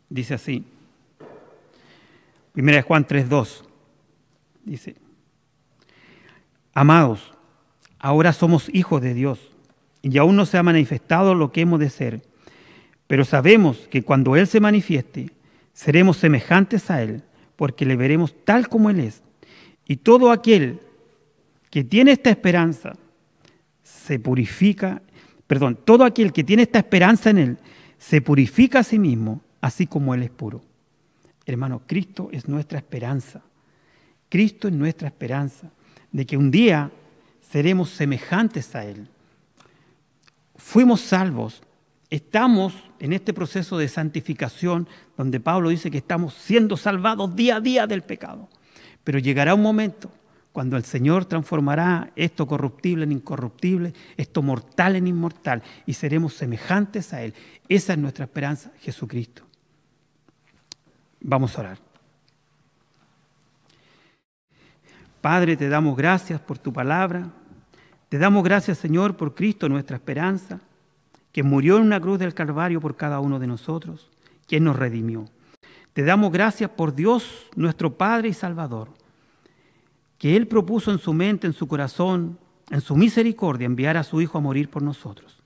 Dice 0.09 0.33
así. 0.33 0.65
Primera 2.55 2.79
de 2.79 2.83
Juan 2.83 3.07
3.2 3.07 3.65
dice, 4.65 4.97
Amados, 6.73 7.35
ahora 7.99 8.33
somos 8.33 8.71
hijos 8.75 9.03
de 9.03 9.13
Dios 9.13 9.51
y 10.01 10.17
aún 10.17 10.35
no 10.35 10.47
se 10.47 10.57
ha 10.57 10.63
manifestado 10.63 11.35
lo 11.35 11.53
que 11.53 11.61
hemos 11.61 11.79
de 11.79 11.91
ser, 11.91 12.23
pero 13.07 13.27
sabemos 13.27 13.87
que 13.91 14.03
cuando 14.03 14.35
Él 14.35 14.47
se 14.47 14.61
manifieste, 14.61 15.36
seremos 15.77 16.17
semejantes 16.17 16.91
a 16.91 17.03
Él, 17.03 17.23
porque 17.55 17.85
le 17.85 17.97
veremos 17.97 18.35
tal 18.45 18.71
como 18.71 18.89
Él 18.89 18.99
es. 18.99 19.23
Y 19.87 19.97
todo 19.97 20.33
aquel 20.33 20.81
que 21.71 21.85
tiene 21.85 22.13
esta 22.13 22.31
esperanza 22.31 22.97
se 23.83 24.19
purifica, 24.19 25.03
perdón, 25.47 25.79
todo 25.85 26.05
aquel 26.05 26.33
que 26.33 26.43
tiene 26.43 26.63
esta 26.63 26.79
esperanza 26.79 27.29
en 27.29 27.39
Él 27.39 27.59
se 27.99 28.23
purifica 28.23 28.79
a 28.79 28.85
sí 28.85 28.99
mismo, 28.99 29.43
así 29.61 29.87
como 29.87 30.15
Él 30.15 30.23
es 30.23 30.31
puro. 30.31 30.63
Hermano, 31.45 31.83
Cristo 31.87 32.31
es 32.33 32.49
nuestra 32.49 32.79
esperanza. 32.79 33.43
Cristo 34.31 34.69
es 34.69 34.75
nuestra 34.75 35.09
esperanza 35.09 35.71
de 36.11 36.25
que 36.25 36.39
un 36.39 36.51
día 36.51 36.91
seremos 37.51 37.91
semejantes 37.91 38.75
a 38.75 38.87
Él. 38.87 39.09
Fuimos 40.57 41.03
salvos, 41.03 41.63
estamos 42.11 42.75
en 42.99 43.13
este 43.13 43.33
proceso 43.33 43.79
de 43.79 43.89
santificación 43.89 44.89
donde 45.17 45.41
Pablo 45.41 45.71
dice 45.71 45.91
que 45.91 45.99
estamos 45.99 46.35
siendo 46.35 46.77
salvados 46.77 47.35
día 47.35 47.57
a 47.57 47.61
día 47.61 47.87
del 47.87 48.03
pecado. 48.03 48.49
Pero 49.05 49.19
llegará 49.19 49.55
un 49.55 49.63
momento 49.63 50.11
cuando 50.53 50.77
el 50.77 50.85
Señor 50.85 51.27
transformará 51.27 52.13
esto 52.17 52.47
corruptible 52.47 53.05
en 53.05 53.13
incorruptible, 53.13 53.93
esto 54.17 54.43
mortal 54.43 54.97
en 54.97 55.07
inmortal, 55.07 55.63
y 55.85 55.93
seremos 55.93 56.33
semejantes 56.33 57.13
a 57.13 57.23
Él. 57.23 57.35
Esa 57.69 57.93
es 57.93 57.99
nuestra 57.99 58.25
esperanza, 58.25 58.73
Jesucristo. 58.81 59.43
Vamos 61.21 61.57
a 61.57 61.61
orar. 61.61 61.79
Padre, 65.21 65.57
te 65.57 65.69
damos 65.69 65.97
gracias 65.97 66.41
por 66.41 66.57
tu 66.57 66.73
palabra. 66.73 67.31
Te 68.09 68.17
damos 68.17 68.45
gracias, 68.45 68.79
Señor, 68.79 69.17
por 69.17 69.35
Cristo, 69.35 69.69
nuestra 69.69 69.97
esperanza, 69.97 70.61
que 71.37 71.43
murió 71.43 71.77
en 71.77 71.83
una 71.83 72.01
cruz 72.01 72.19
del 72.19 72.33
Calvario 72.33 72.81
por 72.81 72.97
cada 72.97 73.21
uno 73.21 73.39
de 73.39 73.47
nosotros, 73.47 74.09
quien 74.47 74.65
nos 74.65 74.75
redimió. 74.75 75.27
Te 75.93 76.03
damos 76.03 76.33
gracias 76.33 76.71
por 76.71 76.95
Dios, 76.95 77.51
nuestro 77.55 77.99
Padre 77.99 78.31
y 78.31 78.33
Salvador, 78.33 78.89
que 80.17 80.35
Él 80.35 80.49
propuso 80.49 80.91
en 80.91 80.99
su 80.99 81.13
mente, 81.13 81.47
en 81.47 81.53
su 81.53 81.69
corazón, 81.69 82.39
en 82.71 82.81
su 82.81 82.97
misericordia, 82.97 83.67
enviar 83.67 83.99
a 83.99 84.03
su 84.03 84.23
Hijo 84.23 84.39
a 84.39 84.41
morir 84.41 84.71
por 84.71 84.81
nosotros. 84.81 85.43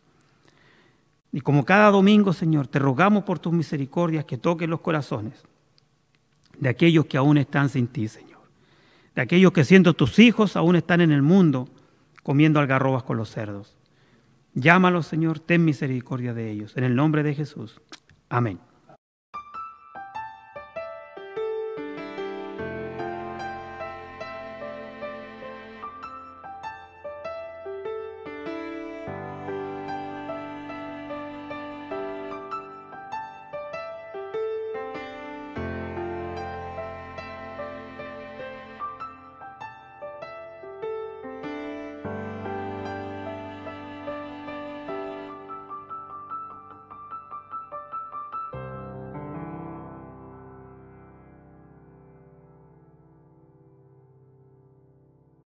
Y 1.33 1.41
como 1.41 1.65
cada 1.65 1.91
domingo, 1.91 2.33
Señor, 2.33 2.69
te 2.69 2.79
rogamos 2.79 3.25
por 3.25 3.41
tus 3.41 3.53
misericordias 3.53 4.25
que 4.25 4.39
toquen 4.39 4.71
los 4.71 4.83
corazones 4.83 5.43
de 6.57 6.69
aquellos 6.69 7.07
que 7.07 7.17
aún 7.17 7.37
están 7.37 7.69
sin 7.69 7.89
ti, 7.89 8.07
Señor. 8.07 8.43
De 9.17 9.23
aquellos 9.23 9.51
que 9.51 9.65
siendo 9.65 9.95
tus 9.95 10.21
hijos 10.21 10.55
aún 10.55 10.77
están 10.77 11.01
en 11.01 11.11
el 11.11 11.23
mundo 11.23 11.69
comiendo 12.23 12.61
algarrobas 12.61 13.03
con 13.03 13.17
los 13.17 13.29
cerdos. 13.29 13.80
Llámalos, 14.55 15.07
Señor, 15.07 15.39
ten 15.39 15.65
misericordia 15.65 16.35
de 16.35 16.51
ellos. 16.51 16.77
En 16.77 16.85
el 16.85 16.97
nombre 16.97 17.23
de 17.23 17.35
Jesús. 17.35 17.81
Amén. 18.29 18.59